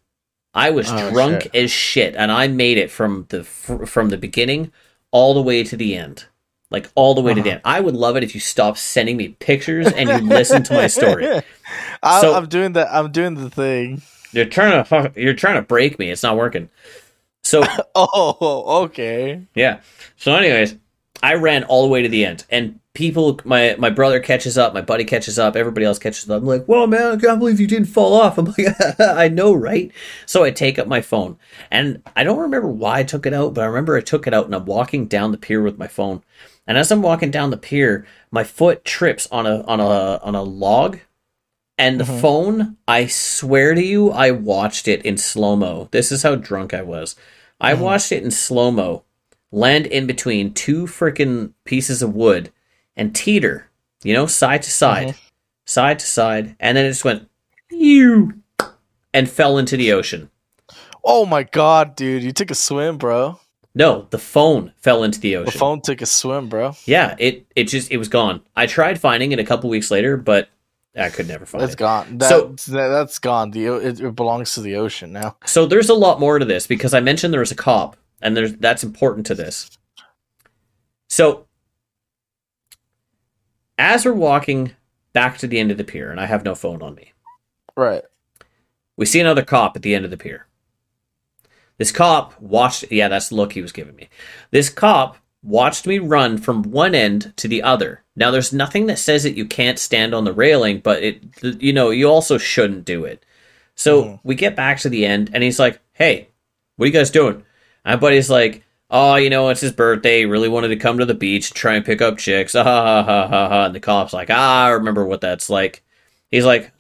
I 0.53 0.69
was 0.71 0.91
Oh, 0.91 1.09
drunk 1.11 1.43
shit. 1.43 1.55
as 1.55 1.71
shit 1.71 2.15
and 2.15 2.29
I 2.31 2.47
made 2.47 2.77
it 2.77 2.91
from 2.91 3.25
the 3.29 3.43
fr- 3.45 3.85
from 3.85 4.09
the 4.09 4.17
beginning 4.17 4.71
all 5.11 5.33
the 5.33 5.41
way 5.41 5.63
to 5.63 5.77
the 5.77 5.95
end. 5.95 6.25
Like 6.69 6.89
all 6.95 7.15
the 7.15 7.21
way 7.21 7.33
to 7.33 7.41
the 7.41 7.49
Uh-huh. 7.49 7.55
end. 7.55 7.61
I 7.65 7.79
would 7.79 7.95
love 7.95 8.17
it 8.17 8.23
if 8.23 8.33
you 8.35 8.41
stopped 8.41 8.77
sending 8.77 9.15
me 9.17 9.29
pictures 9.29 9.87
and 9.91 10.09
you 10.09 10.17
listen 10.27 10.63
to 10.63 10.73
my 10.73 10.87
story. 10.87 11.41
I, 12.03 12.21
So- 12.21 12.33
I'm 12.33 12.47
doing 12.47 12.73
the 12.73 12.93
I'm 12.93 13.11
doing 13.11 13.35
the 13.35 13.49
thing. 13.49 14.01
You're 14.33 14.45
trying 14.45 14.71
to 14.73 14.83
fuck- 14.85 15.15
you're 15.17 15.33
trying 15.33 15.55
to 15.55 15.61
break 15.61 15.97
me. 15.99 16.09
It's 16.11 16.23
not 16.23 16.35
working. 16.37 16.69
So 17.43 17.63
Oh, 17.95 18.83
okay. 18.83 19.41
Yeah. 19.55 19.79
So, 20.17 20.35
anyways, 20.35 20.75
I 21.23 21.35
ran 21.35 21.63
all 21.65 21.83
the 21.83 21.89
way 21.89 22.01
to 22.01 22.09
the 22.09 22.25
end, 22.25 22.45
and 22.49 22.79
people, 22.93 23.39
my 23.45 23.75
my 23.77 23.89
brother 23.89 24.19
catches 24.19 24.57
up, 24.57 24.73
my 24.73 24.81
buddy 24.81 25.03
catches 25.05 25.37
up, 25.39 25.55
everybody 25.55 25.85
else 25.85 25.99
catches 25.99 26.29
up. 26.29 26.41
I'm 26.41 26.47
like, 26.47 26.65
"Whoa, 26.65 26.87
man! 26.87 27.13
I 27.13 27.17
can't 27.17 27.39
believe 27.39 27.59
you 27.59 27.67
didn't 27.67 27.87
fall 27.87 28.13
off." 28.13 28.37
I'm 28.37 28.45
like, 28.45 28.67
"I 28.99 29.27
know, 29.27 29.53
right?" 29.53 29.91
So 30.25 30.43
I 30.43 30.51
take 30.51 30.79
up 30.79 30.87
my 30.87 31.01
phone, 31.01 31.37
and 31.69 32.01
I 32.15 32.23
don't 32.23 32.39
remember 32.39 32.67
why 32.67 32.99
I 32.99 33.03
took 33.03 33.25
it 33.25 33.33
out, 33.33 33.53
but 33.53 33.61
I 33.61 33.65
remember 33.67 33.95
I 33.97 34.01
took 34.01 34.27
it 34.27 34.33
out, 34.33 34.45
and 34.45 34.55
I'm 34.55 34.65
walking 34.65 35.05
down 35.07 35.31
the 35.31 35.37
pier 35.37 35.61
with 35.61 35.77
my 35.77 35.87
phone, 35.87 36.23
and 36.67 36.77
as 36.77 36.91
I'm 36.91 37.01
walking 37.01 37.31
down 37.31 37.51
the 37.51 37.57
pier, 37.57 38.05
my 38.31 38.43
foot 38.43 38.83
trips 38.83 39.27
on 39.31 39.45
a 39.45 39.61
on 39.63 39.79
a 39.79 40.19
on 40.23 40.35
a 40.35 40.43
log. 40.43 40.99
And 41.77 41.99
the 41.99 42.03
Mhm. 42.03 42.21
phone, 42.21 42.77
I 42.87 43.07
swear 43.07 43.73
to 43.73 43.83
you, 43.83 44.11
I 44.11 44.29
watched 44.29 44.87
it 44.87 45.03
in 45.03 45.17
slow 45.17 45.55
mo. 45.55 45.87
This 45.89 46.11
is 46.11 46.21
how 46.21 46.35
drunk 46.35 46.75
I 46.75 46.83
was. 46.83 47.15
I 47.59 47.73
Mhm. 47.73 47.79
watched 47.79 48.11
it 48.11 48.23
in 48.23 48.29
slow 48.29 48.69
mo 48.69 49.03
land 49.51 49.85
in 49.87 50.07
between 50.07 50.53
two 50.53 50.85
freaking 50.85 51.53
pieces 51.65 52.01
of 52.01 52.13
wood 52.15 52.51
and 52.95 53.13
teeter, 53.15 53.67
you 54.03 54.13
know, 54.13 54.25
side 54.25 54.61
to 54.63 54.71
side, 54.71 55.09
Mhm. 55.09 55.15
side 55.65 55.99
to 55.99 56.05
side, 56.05 56.55
and 56.59 56.77
then 56.77 56.85
it 56.85 56.89
just 56.89 57.05
went 57.05 57.27
you 57.69 58.33
and 59.13 59.29
fell 59.29 59.57
into 59.57 59.75
the 59.77 59.91
ocean. 59.91 60.29
Oh 61.03 61.25
my 61.25 61.43
god, 61.43 61.95
dude, 61.95 62.23
you 62.23 62.31
took 62.31 62.51
a 62.51 62.55
swim, 62.55 62.97
bro. 62.97 63.39
No, 63.73 64.07
the 64.09 64.17
phone 64.19 64.73
fell 64.77 65.03
into 65.03 65.19
the 65.19 65.37
ocean. 65.37 65.51
The 65.51 65.57
phone 65.57 65.81
took 65.81 66.01
a 66.01 66.05
swim, 66.05 66.49
bro. 66.49 66.75
Yeah, 66.85 67.15
it 67.17 67.45
it 67.55 67.65
just 67.65 67.91
it 67.91 67.97
was 67.97 68.09
gone. 68.09 68.41
I 68.55 68.67
tried 68.67 68.99
finding 68.99 69.31
it 69.31 69.39
a 69.39 69.43
couple 69.45 69.69
weeks 69.69 69.89
later, 69.91 70.17
but 70.17 70.49
I 70.97 71.09
could 71.09 71.27
never 71.27 71.45
find 71.45 71.63
It's 71.63 71.73
it. 71.73 71.77
gone. 71.79 72.19
So- 72.21 72.47
That's 72.49 72.65
that, 72.65 72.87
that's 72.89 73.19
gone. 73.19 73.51
The 73.51 73.67
it, 73.67 74.01
it 74.01 74.15
belongs 74.15 74.53
to 74.55 74.61
the 74.61 74.75
ocean 74.75 75.13
now. 75.13 75.37
So 75.45 75.65
there's 75.65 75.89
a 75.89 75.93
lot 75.93 76.19
more 76.19 76.37
to 76.37 76.43
this 76.45 76.67
because 76.67 76.93
I 76.93 76.99
mentioned 76.99 77.33
there 77.33 77.39
was 77.39 77.51
a 77.51 77.55
cop, 77.55 77.95
and 78.21 78.35
there's 78.35 78.53
that's 78.55 78.83
important 78.83 79.25
to 79.27 79.35
this. 79.35 79.69
So 81.09 81.47
as 83.77 84.05
we're 84.05 84.13
walking 84.13 84.71
back 85.13 85.37
to 85.39 85.47
the 85.47 85.59
end 85.59 85.71
of 85.71 85.77
the 85.77 85.83
pier, 85.83 86.11
and 86.11 86.19
I 86.19 86.25
have 86.25 86.45
no 86.45 86.55
phone 86.55 86.81
on 86.81 86.95
me, 86.95 87.11
Right. 87.75 88.03
we 88.97 89.05
see 89.05 89.19
another 89.19 89.43
cop 89.43 89.75
at 89.75 89.81
the 89.81 89.95
end 89.95 90.05
of 90.05 90.11
the 90.11 90.17
pier. 90.17 90.47
This 91.77 91.91
cop 91.91 92.39
watched 92.39 92.85
yeah, 92.91 93.07
that's 93.07 93.29
the 93.29 93.35
look 93.35 93.53
he 93.53 93.61
was 93.61 93.71
giving 93.71 93.95
me. 93.95 94.09
This 94.51 94.69
cop 94.69 95.17
watched 95.43 95.87
me 95.87 95.97
run 95.97 96.37
from 96.37 96.61
one 96.63 96.93
end 96.93 97.33
to 97.37 97.47
the 97.47 97.63
other. 97.63 98.03
Now 98.15 98.29
there's 98.29 98.53
nothing 98.53 98.85
that 98.85 98.99
says 98.99 99.23
that 99.23 99.35
you 99.35 99.45
can't 99.45 99.79
stand 99.79 100.13
on 100.13 100.23
the 100.23 100.33
railing, 100.33 100.79
but 100.79 101.01
it 101.01 101.23
you 101.41 101.73
know, 101.73 101.89
you 101.89 102.07
also 102.07 102.37
shouldn't 102.37 102.85
do 102.85 103.03
it. 103.05 103.25
So 103.73 104.03
Mhm. 104.03 104.19
we 104.23 104.35
get 104.35 104.55
back 104.55 104.79
to 104.81 104.89
the 104.89 105.05
end 105.05 105.31
and 105.33 105.41
he's 105.43 105.57
like, 105.57 105.79
"Hey, 105.93 106.27
what 106.75 106.83
are 106.85 106.87
you 106.87 106.93
guys 106.93 107.09
doing?" 107.09 107.43
My 107.85 107.95
buddy's 107.95 108.29
like, 108.29 108.63
"Oh, 108.89 109.15
you 109.15 109.29
know, 109.29 109.49
it's 109.49 109.61
his 109.61 109.71
birthday. 109.71 110.19
He 110.19 110.25
really 110.25 110.49
wanted 110.49 110.69
to 110.69 110.75
come 110.75 110.97
to 110.99 111.05
the 111.05 111.13
beach 111.13 111.49
and 111.49 111.55
try 111.55 111.75
and 111.75 111.85
pick 111.85 112.01
up 112.01 112.17
chicks." 112.17 112.55
Ah, 112.55 112.63
ha, 112.63 113.03
ha, 113.03 113.27
ha, 113.27 113.49
ha. 113.49 113.65
And 113.65 113.75
the 113.75 113.79
cop's 113.79 114.13
like, 114.13 114.29
"Ah, 114.29 114.65
I 114.65 114.69
remember 114.71 115.05
what 115.05 115.21
that's 115.21 115.49
like." 115.49 115.83
He's 116.29 116.45
like, 116.45 116.71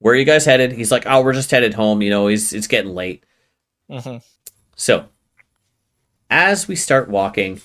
"Where 0.00 0.14
are 0.14 0.16
you 0.16 0.24
guys 0.24 0.44
headed?" 0.44 0.72
He's 0.72 0.90
like, 0.92 1.04
"Oh, 1.06 1.22
we're 1.22 1.32
just 1.32 1.50
headed 1.50 1.74
home. 1.74 2.02
You 2.02 2.10
know, 2.10 2.26
he's 2.28 2.52
it's 2.52 2.66
getting 2.66 2.94
late." 2.94 3.24
hmm 3.90 4.16
So, 4.76 5.06
as 6.30 6.68
we 6.68 6.76
start 6.76 7.08
walking 7.08 7.60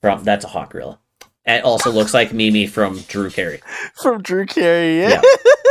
from 0.00 0.24
that's 0.24 0.44
a 0.44 0.48
hawk 0.48 0.70
gorilla. 0.72 0.98
It 1.44 1.64
also 1.64 1.90
looks 1.90 2.14
like 2.14 2.32
Mimi 2.32 2.68
from 2.68 3.00
Drew 3.08 3.28
Carey. 3.28 3.60
From 4.00 4.22
Drew 4.22 4.46
Carey, 4.46 5.00
yeah. 5.00 5.20
Yeah. 5.20 5.20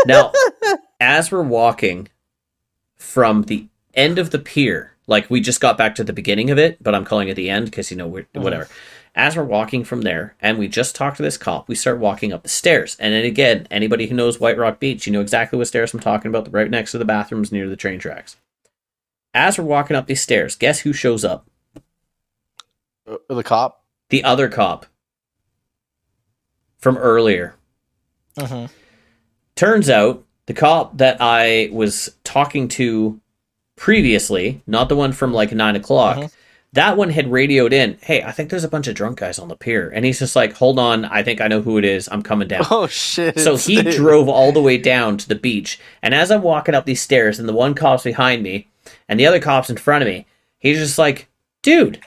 Now, 0.05 0.33
as 0.99 1.31
we're 1.31 1.43
walking 1.43 2.09
from 2.97 3.43
the 3.43 3.67
end 3.93 4.19
of 4.19 4.31
the 4.31 4.39
pier, 4.39 4.90
like 5.07 5.29
we 5.29 5.41
just 5.41 5.61
got 5.61 5.77
back 5.77 5.95
to 5.95 6.03
the 6.03 6.13
beginning 6.13 6.49
of 6.49 6.57
it, 6.57 6.81
but 6.81 6.93
I'm 6.95 7.05
calling 7.05 7.27
it 7.29 7.35
the 7.35 7.49
end 7.49 7.65
because 7.65 7.91
you 7.91 7.97
know 7.97 8.07
we're 8.07 8.27
Mhm. 8.35 8.41
whatever. 8.43 8.67
As 9.13 9.35
we're 9.35 9.43
walking 9.43 9.83
from 9.83 10.03
there, 10.03 10.35
and 10.39 10.57
we 10.57 10.69
just 10.69 10.95
talked 10.95 11.17
to 11.17 11.23
this 11.23 11.37
cop, 11.37 11.67
we 11.67 11.75
start 11.75 11.99
walking 11.99 12.31
up 12.31 12.43
the 12.43 12.49
stairs. 12.49 12.95
And 12.99 13.13
then 13.13 13.25
again, 13.25 13.67
anybody 13.69 14.07
who 14.07 14.15
knows 14.15 14.39
White 14.39 14.57
Rock 14.57 14.79
Beach, 14.79 15.05
you 15.05 15.11
know 15.11 15.19
exactly 15.19 15.57
what 15.57 15.67
stairs 15.67 15.93
I'm 15.93 15.99
talking 15.99 16.29
about. 16.29 16.51
Right 16.53 16.69
next 16.69 16.91
to 16.91 16.97
the 16.97 17.03
bathrooms 17.03 17.51
near 17.51 17.67
the 17.67 17.75
train 17.75 17.99
tracks. 17.99 18.37
As 19.33 19.57
we're 19.57 19.65
walking 19.65 19.97
up 19.97 20.07
these 20.07 20.21
stairs, 20.21 20.55
guess 20.55 20.79
who 20.79 20.93
shows 20.93 21.25
up? 21.25 21.45
Uh, 23.05 23.17
the 23.27 23.43
cop. 23.43 23.83
The 24.09 24.23
other 24.23 24.47
cop 24.47 24.85
from 26.77 26.97
earlier. 26.97 27.55
hmm 28.39 28.65
Turns 29.55 29.89
out 29.89 30.23
the 30.45 30.53
cop 30.53 30.97
that 30.97 31.17
I 31.19 31.69
was 31.71 32.15
talking 32.23 32.67
to 32.69 33.19
previously, 33.81 34.61
not 34.67 34.89
the 34.89 34.95
one 34.95 35.11
from 35.11 35.33
like 35.33 35.51
nine 35.51 35.75
o'clock, 35.75 36.17
Mhm. 36.17 36.31
that 36.73 36.95
one 36.97 37.09
had 37.09 37.31
radioed 37.31 37.73
in, 37.73 37.97
Hey, 38.01 38.21
I 38.21 38.31
think 38.31 38.49
there's 38.49 38.63
a 38.63 38.69
bunch 38.69 38.87
of 38.87 38.93
drunk 38.93 39.17
guys 39.19 39.39
on 39.39 39.47
the 39.47 39.55
pier. 39.55 39.91
And 39.93 40.05
he's 40.05 40.19
just 40.19 40.35
like, 40.35 40.53
Hold 40.53 40.77
on, 40.77 41.03
I 41.05 41.23
think 41.23 41.41
I 41.41 41.47
know 41.47 41.61
who 41.63 41.79
it 41.79 41.83
is. 41.83 42.07
I'm 42.11 42.21
coming 42.21 42.47
down. 42.47 42.65
Oh 42.69 42.85
shit! 42.87 43.39
So 43.39 43.57
he 43.57 43.81
drove 43.99 44.29
all 44.29 44.51
the 44.51 44.61
way 44.61 44.77
down 44.77 45.17
to 45.17 45.27
the 45.27 45.35
beach. 45.47 45.79
And 46.03 46.13
as 46.13 46.29
I'm 46.31 46.43
walking 46.43 46.75
up 46.75 46.85
these 46.85 47.01
stairs, 47.01 47.39
and 47.39 47.49
the 47.49 47.53
one 47.53 47.73
cop's 47.73 48.03
behind 48.03 48.43
me, 48.43 48.67
and 49.09 49.19
the 49.19 49.25
other 49.25 49.39
cop's 49.39 49.69
in 49.71 49.77
front 49.77 50.03
of 50.03 50.07
me, 50.07 50.25
he's 50.59 50.77
just 50.77 50.97
like, 50.99 51.27
dude. 51.63 51.99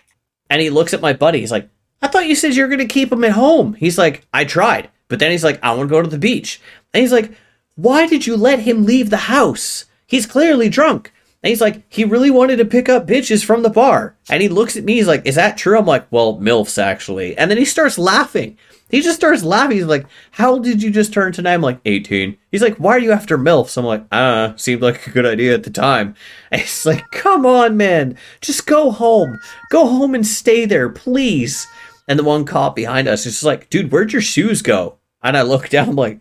And 0.49 0.63
he 0.63 0.71
looks 0.71 0.95
at 0.95 1.01
my 1.01 1.13
buddy. 1.13 1.41
He's 1.41 1.51
like, 1.51 1.69
I 2.01 2.07
thought 2.07 2.29
you 2.29 2.37
said 2.37 2.55
you 2.55 2.63
were 2.63 2.69
going 2.69 2.87
to 2.87 2.95
keep 2.99 3.11
him 3.13 3.25
at 3.25 3.33
home. 3.33 3.75
He's 3.75 3.99
like, 3.99 4.25
I 4.33 4.45
tried. 4.45 4.91
But 5.09 5.19
then 5.19 5.33
he's 5.33 5.43
like, 5.43 5.59
I 5.63 5.71
want 5.75 5.89
to 5.89 5.95
go 5.95 6.03
to 6.03 6.09
the 6.09 6.19
beach. 6.19 6.61
And 6.93 7.01
he's 7.01 7.13
like, 7.13 7.33
why 7.77 8.07
did 8.07 8.27
you 8.27 8.37
let 8.37 8.61
him 8.61 8.85
leave 8.85 9.11
the 9.11 9.27
house? 9.35 9.87
He's 10.07 10.27
clearly 10.27 10.69
drunk. 10.69 11.11
And 11.45 11.51
he's 11.51 11.61
like, 11.61 11.83
he 11.91 12.05
really 12.05 12.31
wanted 12.31 12.57
to 12.57 12.65
pick 12.65 12.89
up 12.89 13.07
bitches 13.07 13.45
from 13.45 13.63
the 13.63 13.69
bar. 13.69 14.17
And 14.31 14.41
he 14.41 14.49
looks 14.49 14.79
at 14.79 14.85
me, 14.85 14.95
he's 14.95 15.07
like, 15.07 15.27
is 15.27 15.35
that 15.35 15.59
true? 15.59 15.79
I'm 15.79 15.85
like, 15.85 16.11
well, 16.11 16.39
MILFs 16.39 16.83
actually. 16.83 17.37
And 17.37 17.51
then 17.51 17.59
he 17.59 17.67
starts 17.67 17.99
laughing. 17.99 18.57
He 18.89 19.03
just 19.03 19.19
starts 19.19 19.43
laughing. 19.43 19.77
He's 19.77 19.85
like, 19.85 20.07
how 20.31 20.53
old 20.53 20.65
did 20.65 20.83
you 20.83 20.91
just 20.91 21.13
turn 21.13 21.33
tonight? 21.33 21.53
I'm 21.53 21.61
like, 21.61 21.81
18. 21.85 22.39
He's 22.51 22.63
like, 22.63 22.79
why 22.79 22.93
are 22.93 22.99
you 22.99 23.13
after 23.13 23.37
MILFs? 23.37 23.77
I'm 23.77 23.85
like, 23.85 24.07
ah, 24.11 24.55
seemed 24.57 24.81
like 24.81 25.07
a 25.07 25.11
good 25.11 25.27
idea 25.27 25.53
at 25.53 25.65
the 25.65 25.71
time. 25.71 26.15
And 26.51 26.63
he's 26.63 26.87
like, 26.87 27.11
come 27.11 27.45
on, 27.45 27.77
man. 27.77 28.17
Just 28.41 28.67
go 28.67 28.91
home. 28.91 29.39
Go 29.69 29.87
home 29.87 30.15
and 30.15 30.27
stay 30.27 30.65
there, 30.65 30.89
please. 30.89 31.67
And 32.09 32.19
the 32.19 32.25
one 32.25 32.47
cop 32.47 32.75
behind 32.75 33.07
us 33.07 33.27
is 33.27 33.45
like, 33.45 33.69
dude, 33.69 33.93
where'd 33.93 34.15
your 34.15 34.23
shoes 34.23 34.63
go? 34.63 34.97
And 35.23 35.37
I 35.37 35.43
look 35.43 35.69
down, 35.69 35.91
I'm 35.91 35.97
like, 35.97 36.21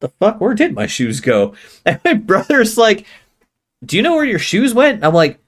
the 0.00 0.08
fuck? 0.20 0.40
Where 0.40 0.54
did 0.54 0.72
my 0.72 0.86
shoes 0.86 1.20
go? 1.20 1.54
And 1.84 1.98
my 2.04 2.14
brother's 2.14 2.78
like, 2.78 3.06
do 3.86 3.96
you 3.96 4.02
know 4.02 4.14
where 4.14 4.24
your 4.24 4.38
shoes 4.38 4.74
went? 4.74 5.04
I'm 5.04 5.14
like, 5.14 5.38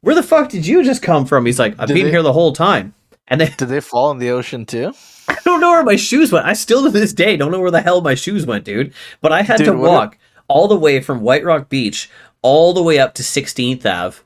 where 0.00 0.14
the 0.14 0.22
fuck 0.22 0.48
did 0.50 0.66
you 0.66 0.84
just 0.84 1.02
come 1.02 1.24
from? 1.26 1.46
He's 1.46 1.58
like, 1.58 1.74
I've 1.78 1.88
Did 1.88 1.94
been 1.94 2.04
they- 2.06 2.10
here 2.10 2.22
the 2.22 2.32
whole 2.32 2.52
time. 2.52 2.94
And 3.28 3.40
then 3.40 3.52
Did 3.56 3.68
they 3.70 3.80
fall 3.80 4.12
in 4.12 4.18
the 4.18 4.30
ocean 4.30 4.66
too? 4.66 4.92
I 5.28 5.36
don't 5.44 5.60
know 5.60 5.70
where 5.70 5.82
my 5.82 5.96
shoes 5.96 6.30
went. 6.30 6.46
I 6.46 6.52
still 6.52 6.84
to 6.84 6.90
this 6.90 7.12
day 7.12 7.36
don't 7.36 7.50
know 7.50 7.58
where 7.60 7.72
the 7.72 7.80
hell 7.80 8.00
my 8.00 8.14
shoes 8.14 8.46
went, 8.46 8.64
dude. 8.64 8.94
But 9.20 9.32
I 9.32 9.42
had 9.42 9.58
Dude, 9.58 9.66
to 9.66 9.72
walk 9.76 10.16
all 10.46 10.68
the 10.68 10.76
way 10.76 11.00
from 11.00 11.20
White 11.22 11.44
Rock 11.44 11.68
Beach 11.68 12.08
all 12.42 12.72
the 12.72 12.82
way 12.84 13.00
up 13.00 13.14
to 13.14 13.24
16th 13.24 13.84
Ave 13.84 14.18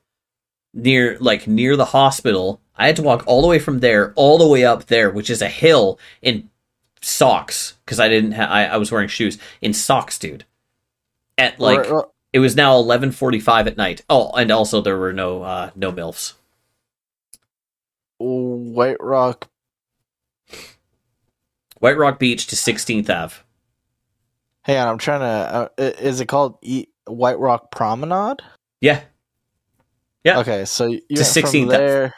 near 0.74 1.16
like 1.18 1.46
near 1.46 1.76
the 1.76 1.86
hospital. 1.86 2.60
I 2.76 2.86
had 2.86 2.96
to 2.96 3.02
walk 3.02 3.24
all 3.26 3.40
the 3.40 3.48
way 3.48 3.58
from 3.58 3.80
there 3.80 4.12
all 4.16 4.36
the 4.36 4.46
way 4.48 4.64
up 4.66 4.86
there, 4.86 5.08
which 5.10 5.30
is 5.30 5.40
a 5.40 5.48
hill 5.48 5.98
in 6.20 6.50
socks 7.00 7.78
because 7.86 7.98
I 8.00 8.08
didn't 8.08 8.32
ha- 8.32 8.44
I, 8.50 8.64
I 8.66 8.76
was 8.76 8.92
wearing 8.92 9.08
shoes 9.08 9.38
in 9.62 9.72
socks, 9.72 10.18
dude. 10.18 10.44
At 11.38 11.58
like 11.58 11.78
Or- 11.90 11.92
or- 11.92 12.06
uh, 12.06 12.08
it 12.32 12.38
was 12.38 12.54
now 12.56 12.74
11:45 12.74 13.66
at 13.66 13.76
night. 13.76 14.02
Oh, 14.08 14.30
and 14.32 14.50
also 14.50 14.80
there 14.80 14.98
were 14.98 15.12
no 15.12 15.42
uh 15.42 15.70
no 15.74 15.92
milfs. 15.92 16.34
White 18.18 18.98
Rock. 19.00 19.48
White 21.78 21.96
Rock 21.96 22.18
Beach 22.18 22.46
to 22.48 22.56
16th 22.56 23.08
Ave. 23.08 23.36
Hang 24.62 24.76
on, 24.76 24.88
I'm 24.88 24.98
trying 24.98 25.20
to. 25.20 25.26
Uh, 25.26 25.68
is 25.98 26.20
it 26.20 26.26
called 26.26 26.58
e- 26.60 26.88
White 27.06 27.38
Rock 27.38 27.70
Promenade? 27.70 28.42
Yeah, 28.82 29.00
Yeah. 30.22 30.40
Okay, 30.40 30.66
so 30.66 30.86
you 30.86 31.00
To 31.00 31.14
went 31.14 31.26
16th 31.26 31.60
from 31.60 31.68
there. 31.68 32.14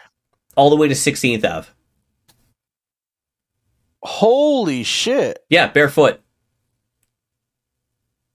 all 0.57 0.69
the 0.71 0.77
way 0.77 0.89
to 0.89 0.95
16th 0.95 1.45
Ave. 1.45 1.69
Holy 4.03 4.83
shit! 4.83 5.39
Yeah, 5.49 5.69
barefoot. 5.69 6.21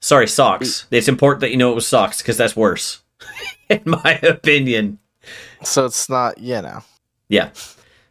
Sorry, 0.02 0.28
socks. 0.28 0.68
Mm. 0.92 0.98
It's 0.98 1.08
important 1.08 1.42
that 1.42 1.52
you 1.52 1.58
know 1.58 1.72
it 1.72 1.76
was 1.76 1.88
socks 1.88 2.22
because 2.22 2.38
that's 2.38 2.56
worse, 2.56 3.02
in 3.70 3.82
my 3.86 4.20
opinion. 4.24 5.00
So 5.64 5.86
it's 5.86 6.08
not, 6.10 6.38
you 6.38 6.62
know. 6.62 6.82
Yeah. 7.30 7.50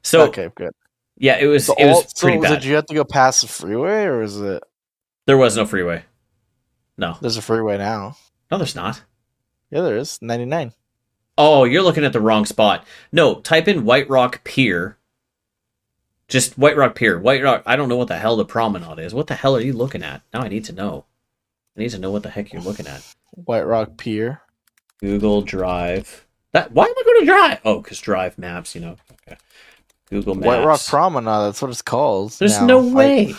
So 0.03 0.23
okay, 0.29 0.51
good. 0.55 0.73
yeah, 1.17 1.39
it 1.39 1.47
was 1.47 1.67
So, 1.67 1.75
it 1.79 1.87
was 1.87 1.97
all, 1.97 2.05
pretty 2.19 2.39
was 2.39 2.49
bad. 2.51 2.59
it 2.59 2.65
you 2.67 2.75
have 2.75 2.87
to 2.87 2.95
go 2.95 3.05
past 3.05 3.43
the 3.43 3.49
freeway, 3.49 4.05
or 4.05 4.23
is 4.23 4.41
it? 4.41 4.63
There 5.27 5.39
was 5.39 5.57
no 5.57 5.65
freeway. 5.67 6.03
No, 6.99 7.17
There's 7.21 7.37
a 7.37 7.43
freeway 7.43 7.77
now. 7.79 8.17
no, 8.51 8.57
there's 8.59 8.75
not. 8.75 9.03
Yeah, 9.71 9.83
there 9.83 9.97
is. 9.97 10.19
Ninety 10.23 10.45
nine. 10.45 10.73
Oh, 11.39 11.65
you're 11.65 11.83
looking 11.83 12.05
at 12.05 12.13
the 12.15 12.21
wrong 12.21 12.47
spot. 12.47 12.87
No, 13.13 13.41
type 13.41 13.69
in 13.69 13.85
White 13.85 14.09
Rock 14.09 14.43
Pier. 14.45 14.97
Just 16.29 16.57
White 16.57 16.77
Rock 16.77 16.95
Pier. 16.95 17.19
White 17.19 17.43
Rock. 17.43 17.63
I 17.67 17.77
don't 17.77 17.89
know 17.89 17.97
what 17.97 18.09
the 18.09 18.17
hell 18.17 18.37
the 18.37 18.45
promenade 18.45 18.99
is. 18.99 19.13
What 19.15 19.27
the 19.27 19.35
hell 19.35 19.55
are 19.57 19.61
you 19.61 19.73
looking 19.75 20.03
at? 20.03 20.23
Now 20.33 20.41
I 20.43 20.49
need 20.49 20.65
to 20.67 20.73
know. 20.73 21.05
I 21.77 21.81
need 21.81 21.91
to 21.91 21.99
know 21.99 22.11
what 22.11 22.23
the 22.23 22.31
heck 22.31 22.53
you're 22.53 22.63
looking 22.63 22.87
at. 22.87 23.03
White 23.33 23.67
Rock 23.67 23.97
Pier. 23.99 24.41
Google 25.01 25.43
Drive. 25.43 26.27
That. 26.53 26.73
Why 26.73 26.85
am 26.87 26.95
I 26.97 27.03
going 27.05 27.21
to 27.21 27.27
Drive? 27.27 27.61
Oh, 27.65 27.81
because 27.81 28.01
Drive 28.01 28.39
Maps. 28.39 28.75
You 28.75 28.81
know. 28.81 28.97
Okay. 29.27 29.37
Google 30.09 30.35
Maps. 30.35 30.47
White 30.47 30.65
Rock 30.65 30.81
Promenade. 30.87 31.49
That's 31.49 31.61
what 31.61 31.71
it's 31.71 31.83
called. 31.83 32.33
There's 32.33 32.59
now. 32.61 32.67
no 32.67 32.91
I- 32.91 32.95
way. 32.95 33.35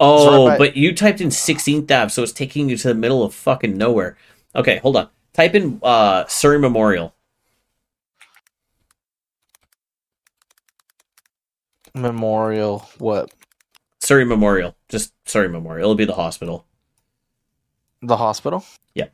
oh, 0.00 0.46
right 0.48 0.58
by- 0.58 0.66
but 0.66 0.76
you 0.76 0.94
typed 0.94 1.20
in 1.20 1.28
16th 1.28 1.90
Ave, 1.90 2.10
so 2.10 2.22
it's 2.22 2.32
taking 2.32 2.68
you 2.68 2.76
to 2.76 2.88
the 2.88 2.94
middle 2.94 3.22
of 3.22 3.34
fucking 3.34 3.76
nowhere. 3.76 4.18
Okay, 4.54 4.78
hold 4.78 4.96
on. 4.96 5.08
Type 5.32 5.54
in 5.54 5.80
uh, 5.82 6.26
Surrey 6.26 6.58
Memorial. 6.58 7.14
Memorial. 11.94 12.86
What? 12.98 13.32
Surrey 14.00 14.24
Memorial. 14.24 14.76
Just 14.88 15.12
Surrey 15.26 15.48
Memorial. 15.48 15.84
It'll 15.84 15.94
be 15.94 16.04
the 16.04 16.14
hospital. 16.14 16.66
The 18.02 18.16
hospital? 18.16 18.64
Yeah. 18.94 19.06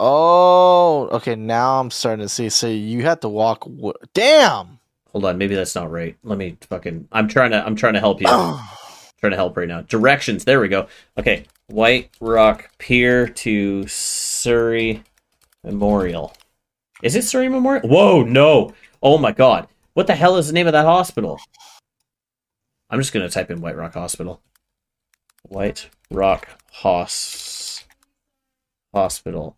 Oh, 0.00 1.08
okay. 1.12 1.34
Now 1.34 1.80
I'm 1.80 1.90
starting 1.90 2.24
to 2.24 2.28
see. 2.28 2.48
So 2.48 2.68
you 2.68 3.02
had 3.02 3.20
to 3.22 3.28
walk. 3.28 3.64
W- 3.64 3.92
Damn. 4.14 4.78
Hold 5.12 5.24
on, 5.24 5.38
maybe 5.38 5.54
that's 5.54 5.74
not 5.74 5.90
right. 5.90 6.16
Let 6.22 6.38
me 6.38 6.56
fucking. 6.68 7.08
I'm 7.12 7.28
trying 7.28 7.50
to. 7.52 7.64
I'm 7.64 7.74
trying 7.74 7.94
to 7.94 8.00
help 8.00 8.20
you. 8.20 8.26
trying 9.20 9.30
to 9.32 9.36
help 9.36 9.56
right 9.56 9.66
now. 9.66 9.80
Directions. 9.82 10.44
There 10.44 10.60
we 10.60 10.68
go. 10.68 10.86
Okay, 11.16 11.44
White 11.66 12.10
Rock 12.20 12.70
Pier 12.78 13.26
to 13.26 13.86
Surrey 13.88 15.02
Memorial. 15.64 16.34
Is 17.02 17.16
it 17.16 17.22
Surrey 17.24 17.48
Memorial? 17.48 17.88
Whoa, 17.88 18.22
no. 18.22 18.74
Oh 19.02 19.18
my 19.18 19.32
god. 19.32 19.66
What 19.94 20.06
the 20.06 20.14
hell 20.14 20.36
is 20.36 20.46
the 20.48 20.52
name 20.52 20.66
of 20.68 20.72
that 20.74 20.84
hospital? 20.84 21.40
I'm 22.90 23.00
just 23.00 23.12
gonna 23.12 23.28
type 23.28 23.50
in 23.50 23.60
White 23.60 23.76
Rock 23.76 23.94
Hospital. 23.94 24.40
White 25.48 25.88
Rock 26.10 26.48
Hos 26.72 27.84
Hospital. 28.94 29.56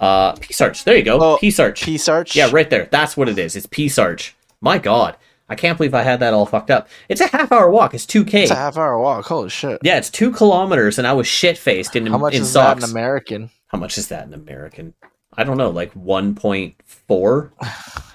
Uh 0.00 0.32
Peace 0.32 0.60
Arch. 0.60 0.84
There 0.84 0.96
you 0.96 1.02
go. 1.02 1.20
Oh, 1.20 1.38
Peace 1.38 1.58
Arch. 1.60 1.82
Peace 1.82 2.08
Arch. 2.08 2.34
Yeah, 2.36 2.50
right 2.52 2.68
there. 2.68 2.88
That's 2.90 3.16
what 3.16 3.28
it 3.28 3.38
is. 3.38 3.56
It's 3.56 3.66
Peace 3.66 3.98
Arch. 3.98 4.34
My 4.60 4.78
God, 4.78 5.16
I 5.48 5.54
can't 5.54 5.76
believe 5.76 5.94
I 5.94 6.02
had 6.02 6.20
that 6.20 6.34
all 6.34 6.46
fucked 6.46 6.70
up. 6.70 6.88
It's 7.08 7.20
a 7.20 7.26
half 7.28 7.50
hour 7.52 7.70
walk. 7.70 7.94
It's 7.94 8.06
two 8.06 8.24
k. 8.24 8.42
It's 8.42 8.50
a 8.52 8.56
half 8.56 8.76
hour 8.76 8.98
walk. 8.98 9.26
Holy 9.26 9.48
shit. 9.48 9.78
Yeah, 9.82 9.98
it's 9.98 10.10
two 10.10 10.30
kilometers, 10.32 10.98
and 10.98 11.06
I 11.06 11.12
was 11.12 11.26
shit 11.26 11.58
faced 11.58 11.94
in 11.96 12.06
How 12.06 12.18
much 12.18 12.34
in 12.34 12.42
is 12.42 12.50
socks. 12.52 12.80
that 12.80 12.86
in 12.86 12.90
American? 12.92 13.50
How 13.68 13.78
much 13.78 13.98
is 13.98 14.08
that 14.08 14.26
in 14.26 14.34
American? 14.34 14.94
I 15.36 15.44
don't 15.44 15.56
know, 15.56 15.70
like 15.70 15.92
one 15.92 16.34
point 16.34 16.74
four. 16.84 17.52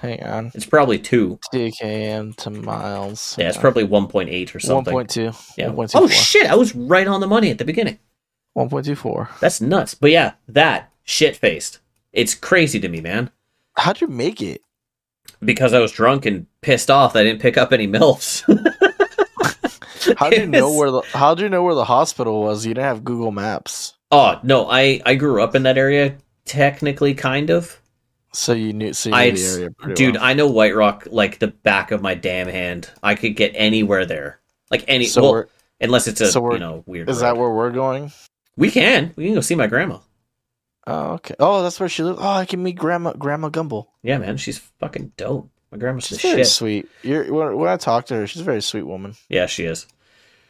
Hang 0.00 0.22
on. 0.22 0.52
It's 0.54 0.66
probably 0.66 0.98
two. 0.98 1.38
TKM 1.52 2.36
to 2.36 2.50
miles. 2.50 3.34
Yeah, 3.38 3.48
it's 3.48 3.58
probably 3.58 3.84
one 3.84 4.06
point 4.06 4.28
eight 4.28 4.54
or 4.54 4.60
something. 4.60 4.92
point 4.92 5.10
1.2. 5.10 5.54
yeah. 5.56 5.68
One 5.70 5.88
Oh 5.94 6.06
shit! 6.08 6.48
I 6.48 6.54
was 6.54 6.74
right 6.74 7.06
on 7.08 7.20
the 7.20 7.26
money 7.26 7.50
at 7.50 7.58
the 7.58 7.64
beginning. 7.64 7.98
One 8.54 8.68
point 8.68 8.86
two 8.86 8.94
four. 8.96 9.28
That's 9.40 9.60
nuts. 9.60 9.94
But 9.94 10.10
yeah, 10.10 10.34
that 10.48 10.92
shit 11.04 11.36
faced. 11.36 11.80
It's 12.12 12.34
crazy 12.34 12.78
to 12.80 12.88
me, 12.88 13.00
man. 13.00 13.30
How'd 13.76 14.00
you 14.00 14.06
make 14.08 14.40
it? 14.40 14.62
Because 15.44 15.72
I 15.72 15.78
was 15.78 15.92
drunk 15.92 16.26
and 16.26 16.46
pissed 16.62 16.90
off 16.90 17.14
I 17.14 17.22
didn't 17.22 17.40
pick 17.40 17.56
up 17.56 17.72
any 17.72 17.86
milfs. 17.86 18.42
How'd 20.16 20.32
you 20.36 20.46
know 20.48 20.72
where 20.74 20.90
the 20.90 21.02
How'd 21.12 21.40
you 21.40 21.48
know 21.48 21.62
where 21.62 21.74
the 21.74 21.84
hospital 21.84 22.42
was? 22.42 22.64
You 22.66 22.74
didn't 22.74 22.86
have 22.86 23.04
Google 23.04 23.30
Maps, 23.32 23.94
Oh 24.10 24.38
no, 24.42 24.68
I 24.70 25.00
I 25.04 25.14
grew 25.16 25.42
up 25.42 25.54
in 25.54 25.64
that 25.64 25.78
area, 25.78 26.16
technically, 26.48 27.14
kind 27.14 27.50
of. 27.50 27.80
so 28.32 28.52
you 28.52 28.72
knew. 28.72 28.92
So 28.92 29.10
you 29.10 29.14
knew 29.14 29.20
I, 29.20 29.30
the 29.30 29.44
area 29.44 29.94
dude, 29.94 30.14
well. 30.16 30.24
I 30.24 30.34
know 30.34 30.48
White 30.48 30.74
Rock 30.74 31.06
like 31.10 31.38
the 31.38 31.48
back 31.48 31.90
of 31.92 32.02
my 32.02 32.14
damn 32.14 32.48
hand. 32.48 32.90
I 33.02 33.14
could 33.14 33.36
get 33.36 33.52
anywhere 33.54 34.04
there, 34.06 34.40
like 34.70 34.84
any. 34.88 35.04
So 35.06 35.22
well, 35.22 35.44
unless 35.80 36.08
it's 36.08 36.20
a 36.20 36.32
so 36.32 36.52
you 36.52 36.58
know 36.58 36.82
weird. 36.86 37.08
is 37.08 37.20
that 37.20 37.36
where 37.36 37.50
we're 37.50 37.70
going? 37.70 38.10
we 38.56 38.70
can? 38.70 39.12
We 39.14 39.26
can 39.26 39.34
go 39.34 39.40
see 39.40 39.54
my 39.54 39.68
grandma. 39.68 39.98
Oh, 40.86 41.12
okay. 41.14 41.34
Oh, 41.38 41.62
that's 41.62 41.78
where 41.78 41.88
she 41.88 42.02
lives. 42.02 42.18
Oh, 42.20 42.28
I 42.28 42.46
can 42.46 42.62
meet 42.62 42.76
Grandma 42.76 43.12
Grandma 43.12 43.50
Gumble. 43.50 43.92
Yeah, 44.02 44.18
man, 44.18 44.38
she's 44.38 44.58
fucking 44.80 45.12
dope. 45.18 45.50
My 45.70 45.76
grandma's 45.76 46.06
She's 46.06 46.22
the 46.22 46.28
very 46.28 46.40
shit. 46.44 46.46
sweet. 46.46 46.88
You're, 47.02 47.30
when, 47.32 47.56
when 47.58 47.68
I 47.68 47.76
talk 47.76 48.06
to 48.06 48.14
her, 48.14 48.26
she's 48.26 48.40
a 48.40 48.44
very 48.44 48.62
sweet 48.62 48.84
woman. 48.84 49.14
Yeah, 49.28 49.44
she 49.46 49.64
is. 49.64 49.86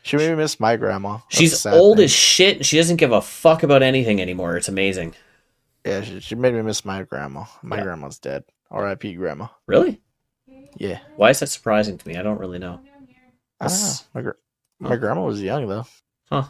She 0.05 0.17
made 0.17 0.31
me 0.31 0.37
miss 0.37 0.61
my 0.61 0.77
grandma. 0.77 1.15
That's 1.15 1.37
She's 1.37 1.67
old 1.67 1.97
thing. 1.99 2.05
as 2.05 2.13
shit. 2.13 2.57
and 2.59 2.65
She 2.67 2.77
doesn't 2.77 2.97
give 2.99 3.11
a 3.11 3.21
fuck 3.21 3.65
about 3.65 3.83
anything 3.83 4.23
anymore. 4.23 4.57
It's 4.57 4.69
amazing. 4.69 5.15
Yeah, 5.85 6.03
she, 6.03 6.21
she 6.21 6.35
made 6.35 6.55
me 6.55 6.63
miss 6.63 6.85
my 6.85 7.03
grandma. 7.03 7.45
My 7.63 7.77
Yeah. 7.77 7.83
grandma's 7.85 8.19
dead. 8.19 8.45
R.I.P. 8.71 9.15
Grandma. 9.15 9.49
Really? 9.67 10.01
Yeah. 10.77 10.99
Why 11.17 11.31
is 11.31 11.41
that 11.41 11.47
surprising 11.49 11.97
to 11.99 12.09
me? 12.09 12.17
I 12.17 12.23
don't 12.23 12.39
really 12.39 12.59
know. 12.59 12.75
I 12.85 12.91
don't 12.99 13.09
know. 13.09 13.15
That's- 13.61 14.07
My, 14.15 14.23
gr- 14.23 14.31
Huh. 14.83 14.89
my 14.91 14.97
grandma 14.97 15.23
was 15.25 15.43
young 15.43 15.67
though. 15.69 15.87
Huh? 16.31 16.45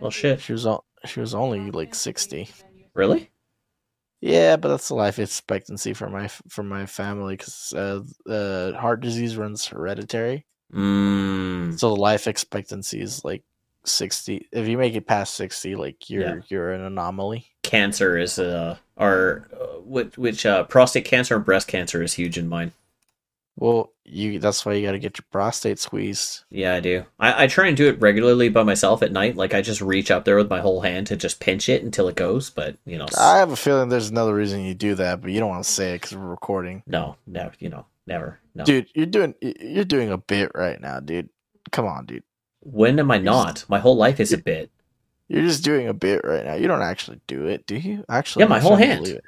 Well, 0.00 0.10
shit. 0.10 0.40
She 0.40 0.52
was 0.52 0.66
she 1.04 1.20
was 1.20 1.34
only 1.34 1.70
like 1.70 1.94
sixty. 1.94 2.48
Really? 2.94 3.30
Yeah, 4.20 4.56
but 4.56 4.68
that's 4.68 4.88
the 4.88 4.94
life 4.94 5.18
expectancy 5.18 5.92
for 5.94 6.08
my 6.10 6.24
f- 6.24 6.42
for 6.48 6.62
my 6.62 6.86
family 6.86 7.36
because 7.36 7.72
uh, 7.74 8.00
uh, 8.28 8.72
heart 8.78 9.00
disease 9.00 9.36
runs 9.36 9.66
hereditary. 9.66 10.46
Mm. 10.74 11.78
So 11.78 11.94
the 11.94 12.00
life 12.00 12.26
expectancy 12.26 13.00
is 13.00 13.24
like 13.24 13.44
sixty. 13.84 14.48
If 14.52 14.66
you 14.68 14.76
make 14.78 14.94
it 14.94 15.06
past 15.06 15.34
sixty, 15.34 15.76
like 15.76 16.10
you're 16.10 16.42
you're 16.48 16.72
an 16.72 16.80
anomaly. 16.82 17.46
Cancer 17.70 18.18
is 18.18 18.38
uh 18.38 18.76
or 18.96 19.48
uh, 19.52 19.80
which 19.84 20.18
which 20.18 20.44
uh 20.44 20.64
prostate 20.64 21.04
cancer 21.04 21.36
and 21.36 21.44
breast 21.44 21.68
cancer 21.68 22.02
is 22.02 22.14
huge 22.14 22.36
in 22.36 22.48
mine. 22.48 22.72
Well, 23.56 23.92
you 24.04 24.38
that's 24.38 24.64
why 24.64 24.72
you 24.72 24.86
got 24.86 24.92
to 24.92 24.98
get 24.98 25.18
your 25.18 25.26
prostate 25.30 25.78
squeezed. 25.78 26.44
Yeah, 26.50 26.74
I 26.74 26.80
do. 26.80 27.04
I, 27.18 27.44
I 27.44 27.46
try 27.46 27.66
and 27.68 27.76
do 27.76 27.88
it 27.88 28.00
regularly 28.00 28.48
by 28.48 28.62
myself 28.62 29.02
at 29.02 29.12
night. 29.12 29.36
Like 29.36 29.54
I 29.54 29.60
just 29.60 29.80
reach 29.82 30.10
up 30.10 30.24
there 30.24 30.36
with 30.36 30.48
my 30.48 30.60
whole 30.60 30.80
hand 30.80 31.06
to 31.08 31.16
just 31.16 31.40
pinch 31.40 31.68
it 31.68 31.82
until 31.82 32.08
it 32.08 32.16
goes. 32.16 32.50
But 32.50 32.76
you 32.86 32.96
know, 32.98 33.06
I 33.18 33.38
have 33.38 33.50
a 33.52 33.56
feeling 33.56 33.88
there's 33.88 34.10
another 34.10 34.34
reason 34.34 34.64
you 34.64 34.74
do 34.74 34.94
that, 34.96 35.20
but 35.20 35.30
you 35.30 35.40
don't 35.40 35.50
want 35.50 35.64
to 35.64 35.70
say 35.70 35.90
it 35.94 36.00
because 36.00 36.16
we're 36.16 36.26
recording. 36.26 36.82
no, 36.86 37.16
never. 37.26 37.52
You 37.58 37.68
know, 37.68 37.86
never. 38.06 38.38
No. 38.54 38.64
Dude, 38.64 38.88
you're 38.94 39.06
doing 39.06 39.34
you're 39.42 39.84
doing 39.84 40.10
a 40.10 40.18
bit 40.18 40.50
right 40.54 40.80
now, 40.80 40.98
dude. 41.00 41.28
Come 41.70 41.86
on, 41.86 42.06
dude. 42.06 42.24
when 42.60 42.98
am 42.98 43.10
I 43.10 43.18
not? 43.18 43.64
My 43.68 43.78
whole 43.78 43.96
life 43.96 44.20
is 44.20 44.32
a 44.32 44.38
bit. 44.38 44.70
You're 45.30 45.42
just 45.44 45.62
doing 45.62 45.86
a 45.86 45.94
bit 45.94 46.22
right 46.24 46.44
now. 46.44 46.54
You 46.54 46.66
don't 46.66 46.82
actually 46.82 47.20
do 47.28 47.46
it, 47.46 47.64
do 47.64 47.76
you? 47.76 48.04
Actually, 48.08 48.42
Yeah, 48.42 48.48
my 48.48 48.58
whole 48.58 48.74
hand. 48.74 49.20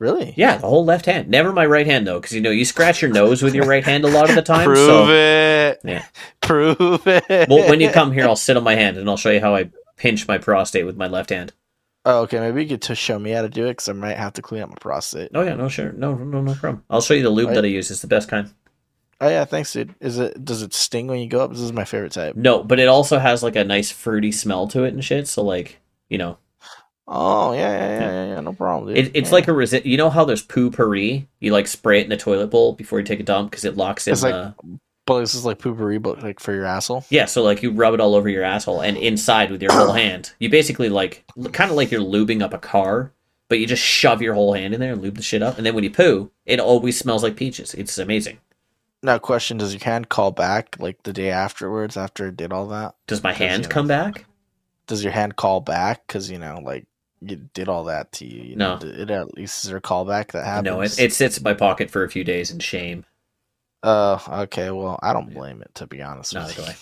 Really? 0.00 0.34
Yeah, 0.36 0.56
the 0.56 0.66
whole 0.66 0.84
left 0.84 1.06
hand. 1.06 1.28
Never 1.28 1.52
my 1.52 1.66
right 1.66 1.86
hand 1.86 2.04
though, 2.04 2.18
because 2.18 2.34
you 2.34 2.40
know 2.40 2.50
you 2.50 2.64
scratch 2.64 3.00
your 3.00 3.12
nose 3.12 3.40
with 3.40 3.54
your 3.54 3.64
right 3.66 3.84
hand 3.84 4.04
a 4.04 4.08
lot 4.08 4.28
of 4.28 4.34
the 4.34 4.42
time. 4.42 4.64
Prove 4.64 4.78
so 4.78 5.08
it. 5.08 5.78
Yeah. 5.84 6.04
Prove 6.40 7.06
it. 7.06 7.48
well, 7.48 7.68
when 7.70 7.80
you 7.80 7.90
come 7.90 8.10
here, 8.10 8.24
I'll 8.24 8.34
sit 8.34 8.56
on 8.56 8.64
my 8.64 8.74
hand 8.74 8.96
and 8.96 9.08
I'll 9.08 9.16
show 9.16 9.30
you 9.30 9.40
how 9.40 9.54
I 9.54 9.70
pinch 9.96 10.26
my 10.26 10.36
prostate 10.38 10.84
with 10.84 10.96
my 10.96 11.06
left 11.06 11.30
hand. 11.30 11.52
Oh, 12.04 12.22
okay, 12.22 12.40
maybe 12.40 12.64
you 12.64 12.76
could 12.78 12.96
show 12.98 13.18
me 13.18 13.30
how 13.30 13.42
to 13.42 13.48
do 13.48 13.66
it 13.66 13.72
because 13.72 13.88
I 13.88 13.92
might 13.92 14.16
have 14.16 14.32
to 14.32 14.42
clean 14.42 14.62
up 14.62 14.70
my 14.70 14.76
prostate. 14.80 15.30
Oh 15.34 15.42
yeah, 15.42 15.54
no 15.54 15.68
sure, 15.68 15.92
no 15.92 16.14
no 16.16 16.40
no 16.40 16.54
problem. 16.54 16.82
I'll 16.90 17.02
show 17.02 17.14
you 17.14 17.22
the 17.22 17.30
lube 17.30 17.48
Right. 17.48 17.54
that 17.56 17.64
I 17.64 17.68
use. 17.68 17.90
It's 17.90 18.00
the 18.00 18.08
best 18.08 18.28
kind. 18.28 18.50
Oh 19.22 19.28
yeah, 19.28 19.44
thanks, 19.44 19.72
dude. 19.72 19.94
Is 20.00 20.18
it 20.18 20.44
does 20.44 20.62
it 20.62 20.72
sting 20.72 21.06
when 21.06 21.18
you 21.20 21.28
go 21.28 21.40
up? 21.40 21.50
This 21.50 21.60
is 21.60 21.72
my 21.72 21.84
favorite 21.84 22.12
type. 22.12 22.36
No, 22.36 22.62
but 22.62 22.78
it 22.78 22.88
also 22.88 23.18
has 23.18 23.42
like 23.42 23.56
a 23.56 23.64
nice 23.64 23.90
fruity 23.90 24.32
smell 24.32 24.66
to 24.68 24.84
it 24.84 24.94
and 24.94 25.04
shit. 25.04 25.28
So 25.28 25.42
like, 25.42 25.78
you 26.08 26.16
know, 26.18 26.38
Oh 27.12 27.52
yeah, 27.52 27.70
yeah, 27.72 27.88
yeah, 28.00 28.10
yeah, 28.10 28.34
yeah. 28.34 28.40
No 28.40 28.52
problem, 28.52 28.94
dude. 28.94 29.06
it, 29.06 29.10
it's 29.16 29.30
Yeah. 29.30 29.34
like 29.34 29.48
a 29.48 29.50
resi- 29.50 29.84
You 29.84 29.96
know 29.96 30.10
how 30.10 30.24
there's 30.24 30.42
poo 30.42 30.70
pourri? 30.70 31.26
You 31.40 31.52
like 31.52 31.66
spray 31.66 32.00
it 32.00 32.04
in 32.04 32.10
the 32.10 32.16
toilet 32.16 32.46
bowl 32.48 32.72
before 32.74 32.98
you 33.00 33.04
take 33.04 33.18
a 33.20 33.24
dump 33.24 33.50
because 33.50 33.64
it 33.64 33.76
locks 33.76 34.06
in 34.06 34.12
It's 34.12 34.22
like- 34.22 34.32
the. 34.32 34.54
but 35.06 35.20
this 35.20 35.34
is 35.34 35.44
like 35.44 35.58
poo 35.58 35.74
pourri, 35.74 35.98
but 36.00 36.22
like 36.22 36.38
for 36.40 36.54
your 36.54 36.64
asshole. 36.64 37.04
Yeah, 37.10 37.24
so 37.26 37.42
like 37.42 37.62
you 37.64 37.72
rub 37.72 37.94
it 37.94 38.00
all 38.00 38.14
over 38.14 38.28
your 38.28 38.44
asshole 38.44 38.80
and 38.80 38.96
inside 38.96 39.50
with 39.50 39.60
your 39.60 39.72
whole 39.72 39.92
hand. 40.04 40.32
You 40.38 40.48
basically 40.50 40.88
like 40.88 41.24
kind 41.52 41.70
of 41.70 41.76
like 41.76 41.90
you're 41.90 42.00
lubing 42.00 42.42
up 42.42 42.54
a 42.54 42.58
car, 42.58 43.12
but 43.48 43.58
you 43.58 43.66
just 43.66 43.82
shove 43.82 44.22
your 44.22 44.34
whole 44.34 44.52
hand 44.54 44.72
in 44.72 44.78
there 44.80 44.92
and 44.92 45.02
lube 45.02 45.16
the 45.16 45.22
shit 45.22 45.42
up. 45.42 45.56
And 45.58 45.66
then 45.66 45.74
when 45.74 45.82
you 45.84 45.90
poo, 45.90 46.30
it 46.46 46.60
always 46.60 46.96
smells 46.96 47.22
like 47.24 47.34
peaches. 47.36 47.74
It's 47.74 47.98
amazing. 47.98 48.38
Now, 49.02 49.18
question: 49.18 49.56
Does 49.56 49.72
your 49.72 49.82
hand 49.82 50.08
call 50.08 50.30
back 50.30 50.76
like 50.78 51.02
the 51.02 51.12
day 51.12 51.30
afterwards 51.30 51.96
after 51.96 52.28
it 52.28 52.36
did 52.36 52.52
all 52.52 52.68
that? 52.68 52.94
Does 53.06 53.22
my 53.22 53.32
hand 53.32 53.62
you 53.62 53.68
know, 53.68 53.72
come 53.74 53.88
back? 53.88 54.26
Does 54.86 55.02
your 55.02 55.12
hand 55.12 55.36
call 55.36 55.60
back 55.60 56.06
because 56.06 56.30
you 56.30 56.38
know 56.38 56.60
like 56.62 56.86
you 57.22 57.36
did 57.54 57.68
all 57.68 57.84
that 57.84 58.12
to 58.12 58.26
you? 58.26 58.42
you 58.42 58.56
know, 58.56 58.78
No. 58.78 58.86
it 58.88 59.10
at 59.10 59.34
least 59.34 59.64
is 59.64 59.70
there 59.70 59.78
a 59.78 59.82
callback 59.82 60.32
that 60.32 60.44
happens? 60.44 60.64
No, 60.64 60.80
it, 60.82 60.98
it 60.98 61.12
sits 61.12 61.38
in 61.38 61.44
my 61.44 61.54
pocket 61.54 61.90
for 61.90 62.04
a 62.04 62.10
few 62.10 62.24
days 62.24 62.50
in 62.50 62.58
shame. 62.58 63.04
Uh, 63.82 64.18
okay. 64.42 64.70
Well, 64.70 64.98
I 65.02 65.12
don't 65.14 65.32
blame 65.32 65.62
it 65.62 65.74
to 65.76 65.86
be 65.86 66.02
honest. 66.02 66.34
No, 66.34 66.44
with 66.44 66.56
do. 66.56 66.62
I. 66.62 66.76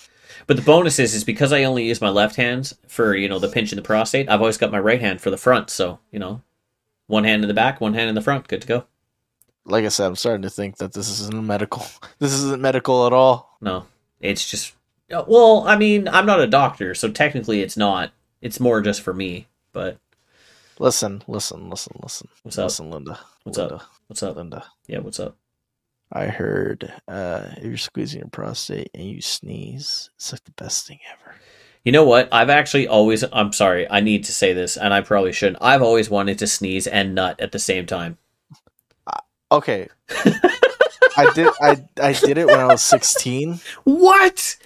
But 0.47 0.57
the 0.57 0.63
bonus 0.63 0.99
is, 0.99 1.15
is 1.15 1.25
because 1.25 1.53
I 1.53 1.65
only 1.65 1.87
use 1.87 2.01
my 2.01 2.09
left 2.11 2.37
hands 2.37 2.75
for 2.89 3.15
you 3.15 3.29
know 3.29 3.39
the 3.39 3.49
pinch 3.49 3.73
in 3.73 3.77
the 3.77 3.83
prostate. 3.83 4.29
I've 4.29 4.41
always 4.41 4.59
got 4.59 4.73
my 4.73 4.81
right 4.81 5.01
hand 5.01 5.21
for 5.21 5.31
the 5.31 5.37
front. 5.37 5.71
So 5.71 6.01
you 6.11 6.19
know, 6.19 6.43
one 7.07 7.25
hand 7.25 7.45
in 7.45 7.49
the 7.49 7.55
back, 7.55 7.81
one 7.81 7.95
hand 7.95 8.09
in 8.09 8.15
the 8.17 8.21
front. 8.23 8.49
Good 8.49 8.63
to 8.63 8.67
go. 8.69 8.85
Like 9.69 9.85
I 9.85 9.89
said, 9.89 10.07
I'm 10.07 10.17
starting 10.17 10.43
to 10.43 10.51
think 10.51 10.79
that 10.79 10.93
this 10.93 11.09
isn't 11.21 11.47
medical. 11.47 11.85
This 12.19 12.33
isn't 12.33 12.61
medical 12.61 13.07
at 13.07 13.13
all. 13.13 13.57
No, 13.61 13.87
it's 14.21 14.49
just. 14.51 14.75
uh, 15.13 15.25
Well, 15.29 15.65
I 15.69 15.77
mean, 15.77 16.09
I'm 16.09 16.27
not 16.27 16.41
a 16.41 16.47
doctor, 16.47 16.95
so 16.95 17.11
technically 17.11 17.61
it's 17.63 17.77
not. 17.77 18.13
It's 18.41 18.59
more 18.61 18.81
just 18.81 19.03
for 19.03 19.13
me. 19.15 19.47
But 19.73 19.99
Listen, 20.81 21.23
listen, 21.29 21.69
listen, 21.71 21.99
listen. 22.03 22.29
what's 22.43 22.57
up? 22.59 22.65
Listen, 22.65 22.91
Linda. 22.91 23.19
What's 23.45 23.59
Linda, 23.59 23.75
up? 23.77 23.83
What's 24.07 24.23
up? 24.23 24.37
Linda. 24.37 24.65
Yeah, 24.87 24.99
what's 25.01 25.21
up? 25.21 25.37
I 26.13 26.27
heard 26.27 26.93
uh, 27.07 27.43
if 27.59 27.65
you're 27.65 27.77
squeezing 27.77 28.21
your 28.21 28.29
prostate 28.31 28.91
and 28.95 29.05
you 29.05 29.21
sneeze, 29.21 30.09
it's 30.17 30.33
like 30.33 30.43
the 30.45 30.53
best 30.53 30.87
thing 30.87 31.01
ever. 31.13 31.35
You 31.85 31.93
know 31.93 32.05
what? 32.05 32.29
I've 32.33 32.51
actually 32.51 32.89
always. 32.89 33.23
I'm 33.33 33.53
sorry. 33.53 33.89
I 33.91 34.01
need 34.01 34.25
to 34.25 34.33
say 34.33 34.53
this, 34.55 34.77
and 34.77 34.93
I 34.95 35.03
probably 35.03 35.33
shouldn't. 35.33 35.63
I've 35.63 35.83
always 35.83 36.09
wanted 36.11 36.39
to 36.39 36.47
sneeze 36.47 36.87
and 36.87 37.15
nut 37.15 37.39
at 37.41 37.53
the 37.53 37.59
same 37.59 37.85
time. 37.87 38.19
Okay. 39.51 39.89
I 41.17 41.31
did 41.35 41.49
I 41.61 41.85
I 42.01 42.13
did 42.13 42.39
it 42.39 42.47
when 42.47 42.61
I 42.61 42.67
was 42.67 42.83
16. 42.83 43.61
What? 43.85 44.57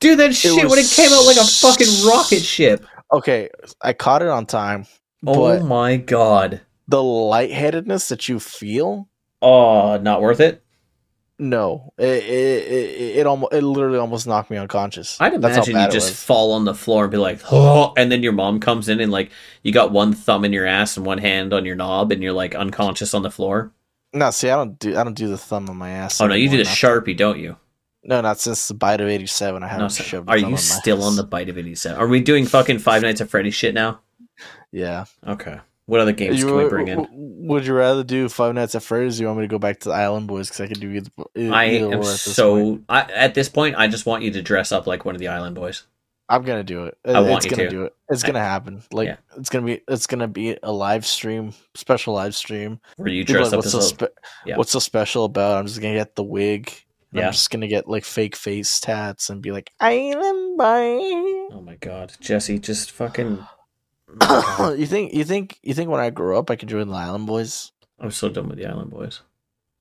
Dude, 0.00 0.18
that 0.18 0.34
shit 0.34 0.54
when 0.68 0.78
it 0.78 0.88
came 0.90 1.12
out 1.12 1.24
like 1.26 1.36
a 1.36 1.44
fucking 1.44 2.06
rocket 2.06 2.40
ship. 2.42 2.84
Okay, 3.12 3.50
I 3.80 3.92
caught 3.92 4.22
it 4.22 4.28
on 4.28 4.46
time, 4.46 4.86
Oh 5.26 5.62
my 5.62 5.96
god. 5.98 6.62
the 6.88 7.02
lightheadedness 7.02 8.08
that 8.08 8.26
you 8.28 8.40
feel, 8.40 9.06
Oh, 9.42 9.98
not 9.98 10.22
worth 10.22 10.40
it. 10.40 10.62
no, 11.38 11.92
it 11.98 12.04
it 12.24 12.72
it, 12.72 13.16
it 13.18 13.26
almost 13.26 13.52
it 13.52 13.62
literally 13.62 13.98
almost 13.98 14.26
knocked 14.26 14.50
me 14.50 14.56
unconscious. 14.56 15.20
I'd 15.20 15.34
imagine 15.34 15.78
you 15.78 15.88
just 15.90 16.14
fall 16.14 16.52
on 16.52 16.64
the 16.64 16.74
floor 16.74 17.04
and 17.04 17.10
be 17.10 17.18
like, 17.18 17.40
oh, 17.52 17.92
and 17.98 18.10
then 18.10 18.22
your 18.22 18.32
mom 18.32 18.60
comes 18.60 18.88
in 18.88 18.98
and 18.98 19.12
like 19.12 19.30
you 19.62 19.72
got 19.72 19.92
one 19.92 20.14
thumb 20.14 20.44
in 20.44 20.52
your 20.54 20.66
ass 20.66 20.96
and 20.96 21.04
one 21.04 21.18
hand 21.18 21.52
on 21.52 21.66
your 21.66 21.76
knob 21.76 22.12
and 22.12 22.22
you're 22.22 22.32
like 22.32 22.54
unconscious 22.54 23.12
on 23.14 23.22
the 23.22 23.30
floor. 23.30 23.72
No, 24.14 24.30
see, 24.30 24.50
I 24.50 24.56
don't 24.56 24.78
do 24.78 24.96
I 24.98 25.04
don't 25.04 25.14
do 25.14 25.28
the 25.28 25.38
thumb 25.38 25.68
on 25.70 25.76
my 25.76 25.90
ass. 25.90 26.20
Oh 26.20 26.26
no, 26.26 26.34
you 26.34 26.48
do 26.48 26.56
the 26.58 26.64
sharpie, 26.64 27.16
don't 27.16 27.38
you? 27.38 27.56
No, 28.04 28.20
not 28.20 28.40
since 28.40 28.68
the 28.68 28.74
bite 28.74 29.00
of 29.00 29.08
'87. 29.08 29.62
I 29.62 29.66
haven't 29.68 29.84
No, 29.84 29.88
so- 29.88 30.02
shoved. 30.02 30.28
are 30.28 30.36
you 30.36 30.46
on 30.46 30.56
still 30.58 31.02
on 31.04 31.16
the 31.16 31.22
bite 31.22 31.48
of 31.48 31.56
87? 31.56 31.98
Are 31.98 32.06
we 32.08 32.20
doing 32.20 32.46
fucking 32.46 32.80
Five 32.80 33.02
Nights 33.02 33.20
at 33.20 33.30
Freddy's 33.30 33.54
shit 33.54 33.74
now? 33.74 34.00
Yeah. 34.72 35.04
Okay. 35.26 35.58
What 35.86 36.00
other 36.00 36.12
games 36.12 36.38
You- 36.40 36.46
can 36.46 36.56
we 36.56 36.68
bring 36.68 36.88
in? 36.88 37.06
Would 37.46 37.66
you 37.66 37.74
rather 37.74 38.02
do 38.04 38.28
Five 38.28 38.54
Nights 38.54 38.74
at 38.74 38.82
Freddy's? 38.82 39.18
You 39.20 39.26
want 39.26 39.38
me 39.38 39.44
to 39.44 39.48
go 39.48 39.58
back 39.58 39.80
to 39.80 39.88
the 39.88 39.94
Island 39.94 40.26
Boys 40.26 40.48
because 40.48 40.60
I 40.62 40.66
can 40.66 40.80
do 40.80 40.90
either. 40.90 41.10
either 41.36 41.54
I 41.54 41.64
am 41.64 42.02
so 42.04 42.80
I, 42.88 43.02
at 43.02 43.34
this 43.34 43.48
point. 43.48 43.76
I 43.76 43.86
just 43.88 44.04
want 44.06 44.22
you 44.24 44.30
to 44.32 44.42
dress 44.42 44.72
up 44.72 44.86
like 44.86 45.04
one 45.04 45.14
of 45.14 45.20
the 45.20 45.28
Island 45.28 45.54
Boys. 45.54 45.84
I'm 46.28 46.42
gonna 46.44 46.64
do 46.64 46.86
it. 46.86 46.96
I 47.04 47.20
want 47.20 47.44
it's 47.44 47.54
gonna 47.54 47.68
to. 47.68 47.70
do 47.70 47.82
it. 47.84 47.94
It's 48.08 48.24
I- 48.24 48.26
gonna 48.26 48.38
happen. 48.40 48.82
Like 48.92 49.08
Yeah. 49.08 49.16
it's 49.36 49.50
gonna 49.50 49.66
be. 49.66 49.80
It's 49.88 50.06
gonna 50.06 50.28
be 50.28 50.56
a 50.62 50.72
live 50.72 51.04
stream, 51.04 51.52
special 51.74 52.14
live 52.14 52.34
stream. 52.34 52.80
Where 52.96 53.08
you 53.08 53.24
dress 53.24 53.46
like, 53.46 53.52
up 53.52 53.56
what's 53.58 53.66
as 53.66 53.72
so 53.72 53.80
spe- 53.80 54.18
yeah. 54.46 54.56
What's 54.56 54.70
so 54.72 54.78
special 54.78 55.24
about? 55.24 55.56
it? 55.56 55.60
I'm 55.60 55.66
just 55.66 55.80
gonna 55.80 55.94
get 55.94 56.14
the 56.16 56.24
wig. 56.24 56.72
Yeah. 57.12 57.26
I'm 57.26 57.32
just 57.32 57.50
gonna 57.50 57.66
get 57.68 57.88
like 57.88 58.04
fake 58.04 58.36
face 58.36 58.80
tats 58.80 59.28
and 59.28 59.42
be 59.42 59.50
like 59.52 59.70
I 59.80 60.12
Island 60.12 60.56
Boy. 60.58 61.56
Oh 61.56 61.62
my 61.62 61.74
god, 61.76 62.12
Jesse, 62.20 62.58
just 62.58 62.90
fucking. 62.92 63.38
Oh 64.20 64.74
you 64.78 64.86
think? 64.86 65.12
You 65.14 65.24
think? 65.24 65.58
You 65.62 65.74
think 65.74 65.90
when 65.90 66.00
I 66.00 66.10
grow 66.10 66.38
up 66.38 66.50
I 66.50 66.56
can 66.56 66.68
join 66.68 66.88
the 66.88 66.94
Island 66.94 67.26
Boys? 67.26 67.72
I'm 67.98 68.10
so 68.10 68.28
done 68.28 68.48
with 68.48 68.58
the 68.58 68.66
Island 68.66 68.90
Boys. 68.90 69.20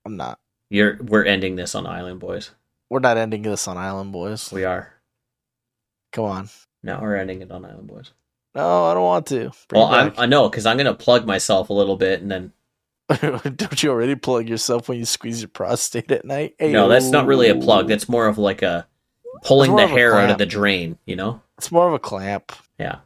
I'm 0.05 0.15
not. 0.17 0.39
You're 0.69 0.97
we're 1.01 1.25
ending 1.25 1.55
this 1.57 1.75
on 1.75 1.85
Island 1.85 2.19
Boys. 2.21 2.51
We're 2.89 2.99
not 2.99 3.17
ending 3.17 3.41
this 3.41 3.67
on 3.67 3.77
Island 3.77 4.11
Boys. 4.13 4.51
We 4.51 4.63
are. 4.63 4.93
Come 6.11 6.25
on. 6.25 6.49
Now 6.83 7.01
we're 7.01 7.15
ending 7.15 7.41
it 7.41 7.51
on 7.51 7.65
Island 7.65 7.87
Boys. 7.87 8.11
No, 8.53 8.85
I 8.85 8.93
don't 8.93 9.03
want 9.03 9.27
to. 9.27 9.51
Bring 9.67 9.81
Well, 9.81 9.87
I'm. 9.87 10.13
I 10.17 10.25
know 10.25 10.49
because 10.49 10.65
I'm 10.65 10.77
gonna 10.77 10.93
plug 10.93 11.25
myself 11.25 11.69
a 11.69 11.73
little 11.73 11.95
bit, 11.95 12.21
and 12.21 12.29
then 12.31 12.51
Don't 13.55 13.83
you 13.83 13.89
already 13.89 14.15
plug 14.15 14.47
yourself 14.47 14.87
when 14.87 14.97
you 14.97 15.05
squeeze 15.05 15.41
your 15.41 15.49
prostate 15.49 16.11
at 16.11 16.25
night? 16.25 16.55
no, 16.59 16.87
that's 16.87 17.09
not 17.09 17.25
really 17.25 17.49
a 17.49 17.55
plug. 17.55 17.87
That's 17.87 18.07
more 18.07 18.27
of 18.27 18.37
like 18.37 18.61
a 18.61 18.87
pulling 19.43 19.75
the 19.75 19.87
hair 19.87 20.15
out 20.17 20.29
of 20.29 20.37
the 20.37 20.45
drain. 20.45 20.97
You 21.05 21.15
know? 21.15 21.41
It's 21.57 21.71
more 21.71 21.87
of 21.87 21.93
a 21.93 21.99
clamp. 21.99 22.51
Yeah. 22.79 22.97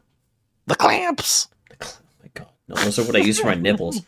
The 0.66 0.74
clamps. 0.74 1.48
Oh 1.80 1.98
my 2.22 2.30
god, 2.34 2.48
no, 2.68 2.74
those 2.76 2.98
are 2.98 3.04
what 3.04 3.16
I 3.16 3.20
use 3.20 3.38
for 3.40 3.46
my 3.46 3.54
nipples. 3.54 4.02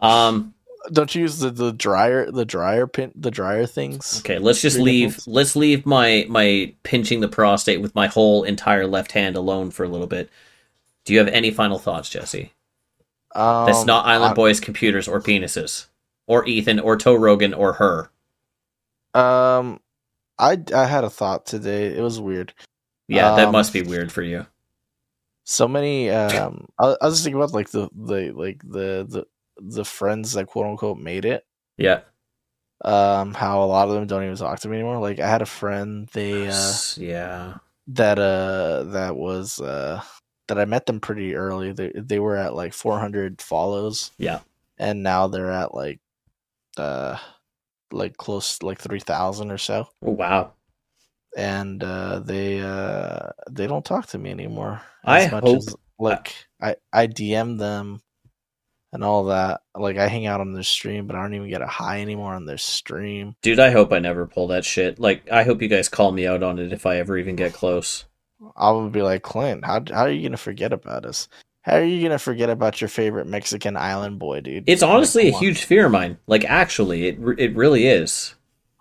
Um. 0.00 0.54
Don't 0.92 1.14
you 1.14 1.22
use 1.22 1.38
the, 1.40 1.50
the 1.50 1.72
dryer 1.72 2.30
the 2.30 2.44
dryer 2.44 2.86
pin 2.86 3.12
the 3.14 3.30
dryer 3.30 3.66
things? 3.66 4.20
Okay, 4.20 4.38
let's 4.38 4.60
just 4.62 4.78
leave. 4.78 5.08
nipples? 5.10 5.26
Let's 5.28 5.56
leave 5.56 5.84
my 5.86 6.26
my 6.28 6.74
pinching 6.84 7.20
the 7.20 7.28
prostate 7.28 7.80
with 7.82 7.94
my 7.94 8.06
whole 8.06 8.44
entire 8.44 8.86
left 8.86 9.12
hand 9.12 9.36
alone 9.36 9.70
for 9.70 9.84
a 9.84 9.88
little 9.88 10.06
bit. 10.06 10.30
Do 11.04 11.12
you 11.12 11.18
have 11.18 11.28
any 11.28 11.50
final 11.50 11.78
thoughts, 11.78 12.08
Jesse? 12.08 12.52
Um, 13.34 13.66
That's 13.66 13.84
not 13.84 14.06
Island 14.06 14.32
I- 14.32 14.34
Boys 14.34 14.58
computers 14.60 15.06
or 15.06 15.20
penises, 15.20 15.86
or 16.26 16.46
Ethan 16.46 16.80
or 16.80 16.96
Toe 16.96 17.14
Rogan 17.14 17.52
or 17.54 17.74
her. 17.74 18.10
Um, 19.14 19.80
I 20.38 20.58
I 20.74 20.86
had 20.86 21.04
a 21.04 21.10
thought 21.10 21.46
today. 21.46 21.86
It 21.96 22.00
was 22.00 22.20
weird. 22.20 22.54
Yeah, 23.08 23.34
that 23.36 23.46
Um, 23.48 23.52
must 23.52 23.72
be 23.72 23.82
weird 23.82 24.10
for 24.12 24.22
you. 24.22 24.46
So 25.44 25.66
many. 25.68 26.10
Um, 26.10 26.68
I, 26.78 26.96
I 27.00 27.06
was 27.06 27.14
just 27.14 27.24
thinking 27.24 27.40
about 27.40 27.52
like 27.52 27.70
the 27.70 27.88
the 27.94 28.30
like 28.32 28.62
the 28.62 29.04
the 29.08 29.26
the 29.60 29.84
friends 29.84 30.32
that 30.32 30.46
quote 30.46 30.66
unquote 30.66 30.98
made 30.98 31.24
it. 31.24 31.44
Yeah. 31.76 32.00
Um, 32.84 33.34
how 33.34 33.62
a 33.62 33.66
lot 33.66 33.88
of 33.88 33.94
them 33.94 34.06
don't 34.06 34.24
even 34.24 34.36
talk 34.36 34.60
to 34.60 34.68
me 34.68 34.76
anymore. 34.78 34.98
Like 34.98 35.20
I 35.20 35.28
had 35.28 35.42
a 35.42 35.46
friend. 35.46 36.08
They 36.12 36.48
uh 36.48 36.72
yeah. 36.96 37.54
that 37.88 38.18
uh 38.18 38.84
that 38.92 39.16
was 39.16 39.60
uh 39.60 40.02
that 40.48 40.58
I 40.58 40.64
met 40.64 40.86
them 40.86 40.98
pretty 41.00 41.34
early. 41.34 41.72
They 41.72 41.92
they 41.94 42.18
were 42.18 42.36
at 42.36 42.54
like 42.54 42.72
400 42.72 43.42
follows. 43.42 44.12
Yeah. 44.18 44.40
and 44.78 45.02
now 45.02 45.26
they're 45.28 45.50
at 45.52 45.74
like 45.74 46.00
uh 46.78 47.18
like 47.92 48.16
close 48.16 48.62
like 48.62 48.78
3000 48.78 49.50
or 49.50 49.58
so 49.58 49.88
Oh, 50.02 50.12
wow. 50.12 50.52
and 51.36 51.82
uh 51.84 52.20
they 52.20 52.60
uh 52.60 53.30
they 53.50 53.66
don't 53.66 53.84
talk 53.84 54.06
to 54.08 54.18
me 54.18 54.30
anymore 54.30 54.80
I 55.04 55.28
much 55.28 55.42
hope- 55.44 55.56
as, 55.58 55.74
like 55.98 56.32
i 56.62 56.76
i 56.92 57.06
dm 57.08 57.58
them 57.58 58.00
and 58.92 59.04
all 59.04 59.24
that 59.24 59.60
like 59.76 59.96
i 59.98 60.08
hang 60.08 60.26
out 60.26 60.40
on 60.40 60.52
their 60.52 60.62
stream 60.62 61.06
but 61.06 61.14
i 61.16 61.22
don't 61.22 61.34
even 61.34 61.48
get 61.48 61.62
a 61.62 61.66
high 61.66 62.00
anymore 62.00 62.34
on 62.34 62.44
their 62.46 62.58
stream 62.58 63.34
Dude, 63.42 63.60
I 63.60 63.70
hope 63.70 63.92
I 63.92 63.98
never 64.00 64.26
pull 64.26 64.48
that 64.48 64.64
shit. 64.64 64.98
Like, 64.98 65.30
I 65.30 65.44
hope 65.44 65.62
you 65.62 65.68
guys 65.68 65.88
call 65.88 66.12
me 66.12 66.26
out 66.26 66.42
on 66.42 66.58
it 66.58 66.72
if 66.72 66.84
I 66.86 66.96
ever 66.96 67.16
even 67.16 67.36
get 67.36 67.52
close. 67.52 68.04
i 68.56 68.70
would 68.70 68.92
be 68.92 69.02
like 69.02 69.22
clint 69.22 69.64
how, 69.64 69.82
how 69.90 70.02
are 70.02 70.10
you 70.10 70.28
gonna 70.28 70.36
forget 70.36 70.72
about 70.72 71.04
us 71.06 71.28
how 71.62 71.76
are 71.76 71.84
you 71.84 72.02
gonna 72.02 72.18
forget 72.18 72.48
about 72.50 72.80
your 72.80 72.88
favorite 72.88 73.26
mexican 73.26 73.76
island 73.76 74.18
boy 74.18 74.40
dude 74.40 74.64
It's 74.66 74.82
Like, 74.82 74.90
honestly 74.90 75.28
a 75.28 75.38
huge 75.38 75.62
fear 75.64 75.86
of 75.86 75.92
mine. 75.92 76.16
Like, 76.26 76.44
actually, 76.46 77.06
it 77.08 77.18
it 77.38 77.54
really 77.54 77.86
is. 77.86 78.34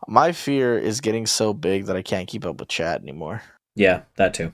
my 0.08 0.32
fear 0.32 0.78
is 0.78 1.02
getting 1.02 1.26
so 1.28 1.54
big 1.54 1.86
that 1.86 1.96
i 1.98 2.02
can't 2.02 2.28
keep 2.28 2.46
up 2.46 2.60
with 2.60 2.70
chat 2.70 3.02
anymore 3.02 3.42
Yeah, 3.76 4.02
that 4.16 4.34
too. 4.34 4.54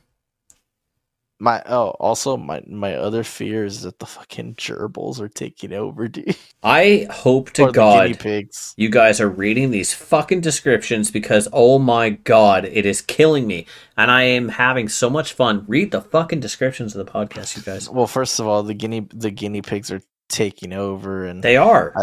My 1.37 1.61
oh, 1.65 1.89
also 1.99 2.37
my 2.37 2.63
my 2.65 2.95
other 2.95 3.23
fear 3.23 3.65
is 3.65 3.81
that 3.81 3.99
the 3.99 4.05
fucking 4.05 4.55
gerbils 4.55 5.19
are 5.19 5.27
taking 5.27 5.73
over, 5.73 6.07
dude. 6.09 6.37
I 6.63 7.07
hope 7.11 7.51
to 7.51 7.63
or 7.63 7.71
the 7.71 7.73
guinea 7.73 8.13
God 8.13 8.47
you 8.77 8.89
guys 8.89 9.19
are 9.19 9.29
reading 9.29 9.71
these 9.71 9.93
fucking 9.93 10.39
descriptions 10.41 11.11
because 11.11 11.47
oh 11.51 11.77
my 11.77 12.11
god, 12.11 12.63
it 12.65 12.85
is 12.85 13.01
killing 13.01 13.47
me. 13.47 13.65
And 13.97 14.09
I 14.09 14.23
am 14.23 14.47
having 14.49 14.87
so 14.87 15.09
much 15.09 15.33
fun. 15.33 15.65
Read 15.67 15.91
the 15.91 16.01
fucking 16.01 16.39
descriptions 16.39 16.95
of 16.95 17.05
the 17.05 17.11
podcast, 17.11 17.57
you 17.57 17.63
guys. 17.63 17.89
Well, 17.89 18.07
first 18.07 18.39
of 18.39 18.47
all, 18.47 18.63
the 18.63 18.73
guinea 18.73 19.05
the 19.13 19.31
guinea 19.31 19.61
pigs 19.61 19.91
are 19.91 20.01
taking 20.29 20.71
over, 20.73 21.25
and 21.25 21.43
They 21.43 21.57
are. 21.57 21.93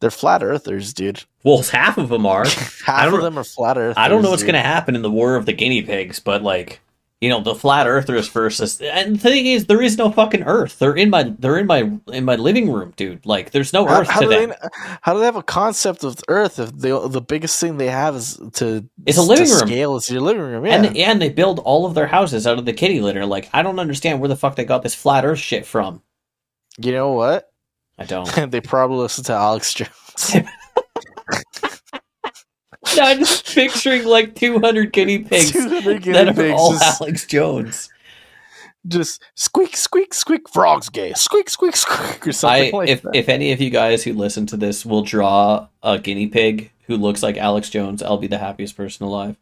they're 0.00 0.10
flat 0.10 0.42
earthers, 0.44 0.92
dude. 0.94 1.24
Well, 1.42 1.62
half 1.62 1.98
of 1.98 2.08
them 2.08 2.24
are. 2.24 2.46
Half 2.86 3.12
of 3.12 3.20
them 3.20 3.38
are 3.38 3.44
flat 3.44 3.76
earthers. 3.76 3.96
I 3.98 4.08
don't 4.08 4.22
know 4.22 4.30
what's 4.30 4.42
dude. 4.42 4.52
going 4.52 4.62
to 4.62 4.68
happen 4.68 4.94
in 4.96 5.02
the 5.02 5.10
war 5.10 5.36
of 5.36 5.44
the 5.44 5.52
guinea 5.52 5.82
pigs, 5.82 6.20
but 6.20 6.42
like, 6.42 6.80
you 7.24 7.30
know, 7.30 7.40
the 7.40 7.54
flat 7.54 7.86
earthers 7.86 8.28
versus 8.28 8.80
and 8.82 9.16
the 9.16 9.18
thing 9.18 9.46
is 9.46 9.64
there 9.64 9.80
is 9.80 9.96
no 9.96 10.12
fucking 10.12 10.42
earth. 10.42 10.78
They're 10.78 10.94
in 10.94 11.08
my 11.08 11.22
they're 11.38 11.56
in 11.58 11.66
my 11.66 11.90
in 12.12 12.24
my 12.26 12.36
living 12.36 12.70
room, 12.70 12.92
dude. 12.96 13.24
Like 13.24 13.50
there's 13.52 13.72
no 13.72 13.86
How, 13.86 14.00
earth 14.02 14.08
how 14.10 14.20
to 14.20 14.26
do 14.26 14.46
they, 14.48 14.54
how 15.00 15.14
do 15.14 15.20
they 15.20 15.24
have 15.24 15.36
a 15.36 15.42
concept 15.42 16.04
of 16.04 16.18
Earth 16.28 16.58
if 16.58 16.70
they, 16.72 16.90
the 16.90 17.22
biggest 17.26 17.58
thing 17.58 17.78
they 17.78 17.88
have 17.88 18.14
is 18.14 18.38
to 18.54 18.86
It's 19.06 19.16
a 19.18 19.22
living 19.22 19.48
room. 19.48 19.66
scale 19.66 19.96
is 19.96 20.10
your 20.10 20.20
living 20.20 20.42
room? 20.42 20.66
Yeah, 20.66 20.74
And 20.74 20.96
and 20.98 21.22
they 21.22 21.30
build 21.30 21.60
all 21.60 21.86
of 21.86 21.94
their 21.94 22.06
houses 22.08 22.46
out 22.46 22.58
of 22.58 22.66
the 22.66 22.74
kitty 22.74 23.00
litter. 23.00 23.24
Like 23.24 23.48
I 23.54 23.62
don't 23.62 23.78
understand 23.78 24.20
where 24.20 24.28
the 24.28 24.36
fuck 24.36 24.56
they 24.56 24.64
got 24.66 24.82
this 24.82 24.94
flat 24.94 25.24
earth 25.24 25.38
shit 25.38 25.64
from. 25.64 26.02
you 26.78 26.92
know 26.92 27.12
what? 27.12 27.50
I 27.98 28.04
don't. 28.04 28.28
they 28.50 28.60
probably 28.60 28.98
listen 28.98 29.24
to 29.24 29.32
Alex 29.32 29.72
Jones. 29.74 29.90
I'm 33.02 33.18
just 33.18 33.46
picturing 33.54 34.04
like 34.04 34.34
200 34.34 34.92
guinea 34.92 35.18
pigs 35.20 35.52
200 35.52 36.02
guinea 36.02 36.12
that 36.32 36.38
are 36.38 36.52
all 36.52 36.72
just- 36.72 37.00
Alex 37.00 37.26
Jones. 37.26 37.88
just 38.86 39.22
squeak, 39.34 39.76
squeak, 39.76 40.12
squeak. 40.14 40.48
Frogs 40.48 40.88
gay. 40.88 41.12
Squeak, 41.14 41.48
squeak, 41.50 41.76
squeak, 41.76 42.26
or 42.26 42.32
something 42.32 42.74
I 42.74 42.76
like 42.76 42.88
if 42.88 43.02
that. 43.02 43.14
if 43.16 43.28
any 43.28 43.52
of 43.52 43.60
you 43.60 43.70
guys 43.70 44.04
who 44.04 44.12
listen 44.12 44.46
to 44.46 44.56
this 44.56 44.84
will 44.84 45.02
draw 45.02 45.68
a 45.82 45.98
guinea 45.98 46.26
pig 46.28 46.70
who 46.86 46.96
looks 46.96 47.22
like 47.22 47.36
Alex 47.38 47.70
Jones, 47.70 48.02
I'll 48.02 48.18
be 48.18 48.26
the 48.26 48.38
happiest 48.38 48.76
person 48.76 49.06
alive. 49.06 49.36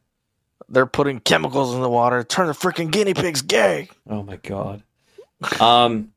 they're 0.69 0.87
putting 0.87 1.19
chemicals 1.21 1.75
in 1.75 1.81
the 1.83 1.91
water. 1.91 2.23
Turn 2.23 2.47
the 2.47 2.53
freaking 2.53 2.91
guinea 2.91 3.15
pigs 3.15 3.43
gay. 3.43 3.89
Oh 4.09 4.23
my 4.23 4.37
god. 4.37 4.83
Um, 5.61 6.13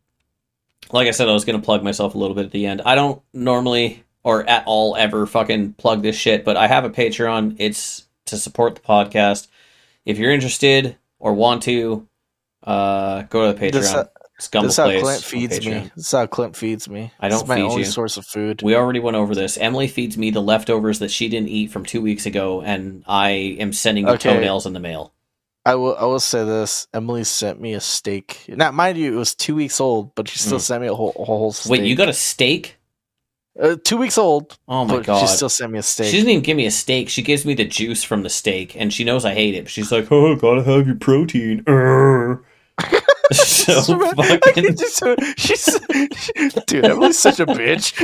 like 0.92 1.08
I 1.08 1.12
said, 1.12 1.28
I 1.28 1.34
was 1.34 1.46
gonna 1.46 1.60
plug 1.62 1.84
myself 1.84 2.14
a 2.14 2.18
little 2.20 2.36
bit 2.36 2.46
at 2.46 2.52
the 2.52 2.68
end. 2.68 2.84
I 2.86 2.94
don't 2.94 3.22
normally 3.34 4.04
or 4.26 4.44
at 4.50 4.64
all 4.66 4.96
ever 4.96 5.28
fucking 5.28 5.74
plug 5.74 6.02
this 6.02 6.16
shit, 6.16 6.44
but 6.44 6.58
I 6.58 6.66
have 6.68 6.84
a 6.84 6.90
Patreon. 6.90 7.58
It's 7.60 8.08
to 8.26 8.38
support 8.38 8.74
the 8.74 8.82
podcast. 8.82 9.48
If 10.04 10.18
you're 10.18 10.32
interested 10.32 10.98
or 11.20 11.34
want 11.34 11.62
to, 11.64 12.08
uh, 12.64 13.22
go 13.24 13.46
to 13.54 13.58
the 13.58 13.66
Patreon. 13.68 13.72
This, 13.72 13.94
uh, 13.94 14.08
this 14.38 14.72
is 14.72 14.78
how 14.78 15.00
Clint 15.00 15.24
feeds 15.24 15.66
me. 15.66 15.92
This 15.96 16.12
how 16.12 16.26
Clint 16.26 16.56
feeds 16.56 16.90
me. 16.90 17.12
I 17.20 17.30
don't 17.30 17.44
is 17.44 17.48
my 17.48 17.58
feed 17.58 17.62
only 17.66 17.82
you. 17.84 17.86
source 17.86 18.18
of 18.18 18.26
food. 18.26 18.64
We 18.64 18.76
already 18.76 19.00
went 19.00 19.16
over 19.16 19.36
this. 19.36 19.58
Emily 19.58 19.88
feeds 19.88 20.18
me 20.18 20.32
the 20.32 20.42
leftovers 20.42 20.98
that 21.00 21.12
she 21.12 21.30
didn't 21.30 21.50
eat 21.50 21.70
from 21.72 21.86
two 21.86 22.02
weeks 22.02 22.26
ago, 22.26 22.62
and 22.62 23.04
I 23.08 23.30
am 23.60 23.74
sending 23.74 24.06
the 24.06 24.14
Okay. 24.14 24.34
toenails 24.34 24.66
in 24.66 24.74
the 24.74 24.80
mail. 24.80 25.14
I 25.68 25.76
will. 25.76 25.96
I 25.96 26.06
will 26.06 26.20
say 26.20 26.44
this. 26.44 26.88
Emily 26.96 27.24
sent 27.24 27.62
me 27.62 27.74
a 27.74 27.80
steak. 27.80 28.46
Now, 28.48 28.72
mind 28.72 28.98
you, 28.98 29.14
it 29.14 29.18
was 29.18 29.36
two 29.36 29.54
weeks 29.56 29.80
old, 29.80 30.14
but 30.16 30.28
she 30.28 30.40
still 30.40 30.58
Mm. 30.60 30.62
sent 30.62 30.82
me 30.82 30.88
a 30.88 30.96
whole, 30.96 31.14
a 31.18 31.26
whole 31.26 31.52
steak. 31.54 31.72
Wait, 31.72 31.84
you 31.84 31.96
got 31.96 32.10
a 32.10 32.14
steak? 32.14 32.78
Uh, 33.60 33.76
two 33.84 33.98
weeks 33.98 34.18
old? 34.18 34.58
Oh 34.68 34.86
my 34.86 35.02
god! 35.02 35.20
she 35.22 35.28
still 35.28 35.50
sent 35.50 35.72
me 35.72 35.80
a 35.80 35.84
steak. 35.84 36.08
She 36.08 36.18
doesn't 36.18 36.30
even 36.30 36.44
give 36.44 36.58
me 36.58 36.66
a 36.66 36.72
steak. 36.72 37.10
She 37.10 37.22
gives 37.22 37.46
me 37.46 37.54
the 37.54 37.66
juice 37.66 38.04
from 38.04 38.24
the 38.24 38.30
steak, 38.30 38.76
and 38.76 38.94
she 38.94 39.04
knows 39.04 39.26
I 39.26 39.34
hate 39.34 39.56
it. 39.56 39.64
But 39.64 39.72
she's 39.72 39.92
like, 39.92 40.12
"Oh, 40.12 40.36
gotta 40.36 40.64
have 40.64 40.88
your 40.88 40.98
protein." 40.98 41.64
So 43.34 43.82
fucking. 43.82 44.76
just, 44.78 45.04
she's, 45.38 45.80
dude, 46.68 46.86
Emily's 46.86 47.18
such 47.18 47.40
a 47.40 47.46
bitch. 47.48 48.00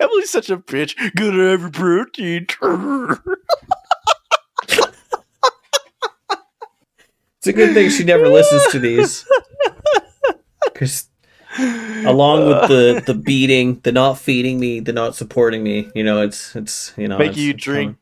Emily's 0.00 0.30
such 0.30 0.50
a 0.50 0.58
bitch. 0.58 0.94
Gotta 1.16 1.50
have 1.50 1.60
your 1.62 1.70
protein. 1.70 2.46
It's 7.38 7.46
a 7.46 7.52
good 7.52 7.74
thing 7.74 7.90
she 7.90 8.04
never 8.04 8.28
listens 8.28 8.64
to 8.68 8.78
these. 8.78 9.26
Because 10.64 11.08
along 11.58 12.46
with 12.48 12.68
the 12.68 13.02
the 13.06 13.14
beating, 13.14 13.80
the 13.82 13.92
not 13.92 14.18
feeding 14.18 14.58
me, 14.58 14.80
the 14.80 14.92
not 14.92 15.14
supporting 15.14 15.62
me, 15.62 15.90
you 15.94 16.04
know, 16.04 16.22
it's 16.22 16.54
it's 16.56 16.92
you 16.96 17.08
know, 17.08 17.18
make 17.18 17.36
you 17.36 17.52
drink, 17.52 17.96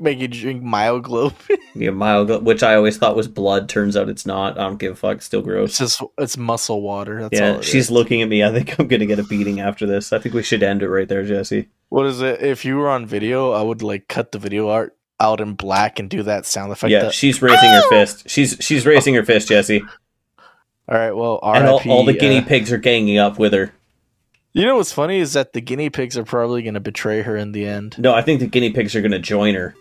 make 0.00 0.18
you 0.18 0.28
drink 0.28 0.62
Myoglobe. 0.62 1.34
Yeah, 1.78 1.90
mild, 1.90 2.42
which 2.42 2.62
I 2.62 2.74
always 2.74 2.96
thought 2.96 3.16
was 3.16 3.28
blood. 3.28 3.68
Turns 3.68 3.98
out 3.98 4.08
it's 4.08 4.24
not. 4.24 4.58
I 4.58 4.62
don't 4.62 4.78
give 4.78 4.94
a 4.94 4.96
fuck. 4.96 5.20
Still 5.20 5.42
gross. 5.42 5.68
It's 5.68 5.78
just 5.78 6.02
it's 6.16 6.38
muscle 6.38 6.80
water. 6.80 7.20
That's 7.20 7.38
all 7.38 7.46
Yeah, 7.56 7.60
she's 7.60 7.84
is. 7.84 7.90
looking 7.90 8.22
at 8.22 8.30
me. 8.30 8.42
I 8.42 8.50
think 8.50 8.80
I'm 8.80 8.88
gonna 8.88 9.04
get 9.04 9.18
a 9.18 9.24
beating 9.24 9.60
after 9.60 9.84
this. 9.84 10.10
I 10.10 10.18
think 10.18 10.34
we 10.34 10.42
should 10.42 10.62
end 10.62 10.82
it 10.82 10.88
right 10.88 11.06
there, 11.06 11.22
Jesse. 11.22 11.68
What 11.90 12.06
is 12.06 12.22
it? 12.22 12.40
If 12.40 12.64
you 12.64 12.78
were 12.78 12.88
on 12.88 13.04
video, 13.04 13.52
I 13.52 13.60
would 13.60 13.82
like 13.82 14.08
cut 14.08 14.32
the 14.32 14.38
video 14.38 14.70
art 14.70 14.96
out 15.20 15.42
in 15.42 15.52
black 15.52 15.98
and 15.98 16.08
do 16.08 16.22
that 16.22 16.46
sound 16.46 16.72
effect. 16.72 16.90
yeah, 16.90 17.02
that- 17.02 17.12
she's 17.12 17.42
raising 17.42 17.68
her 17.68 17.82
ah! 17.84 17.88
fist. 17.90 18.26
She's 18.30 18.56
she's 18.60 18.86
raising 18.86 19.12
her 19.16 19.22
fist, 19.22 19.48
Jesse. 19.48 19.82
All 20.88 20.98
right. 20.98 21.12
Well, 21.12 21.40
and 21.42 21.66
all, 21.66 21.82
all 21.88 22.04
the 22.04 22.12
guinea 22.12 22.38
uh, 22.38 22.44
pigs 22.44 22.72
are 22.72 22.78
ganging 22.78 23.18
up 23.18 23.38
with 23.38 23.52
her. 23.52 23.72
You 24.52 24.64
know 24.64 24.76
what's 24.76 24.92
funny 24.92 25.18
is 25.18 25.34
that 25.34 25.52
the 25.52 25.60
guinea 25.60 25.90
pigs 25.90 26.16
are 26.16 26.24
probably 26.24 26.62
going 26.62 26.74
to 26.74 26.80
betray 26.80 27.22
her 27.22 27.36
in 27.36 27.52
the 27.52 27.66
end. 27.66 27.96
No, 27.98 28.14
I 28.14 28.22
think 28.22 28.40
the 28.40 28.46
guinea 28.46 28.70
pigs 28.70 28.96
are 28.96 29.02
gonna 29.02 29.18
join 29.18 29.54
her. 29.54 29.74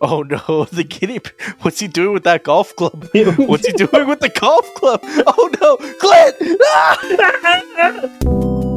Oh 0.00 0.22
no, 0.22 0.64
the 0.72 0.84
guinea. 0.84 1.18
p- 1.20 1.30
What's 1.60 1.80
he 1.80 1.88
doing 1.88 2.12
with 2.14 2.24
that 2.24 2.42
golf 2.42 2.74
club? 2.76 3.06
What's 3.12 3.66
he 3.66 3.72
doing 3.72 4.08
with 4.08 4.20
the 4.20 4.30
golf 4.30 4.72
club? 4.74 5.00
Oh 5.04 5.50
no, 5.60 5.76
Clint! 5.76 6.36
Ah! 6.64 8.70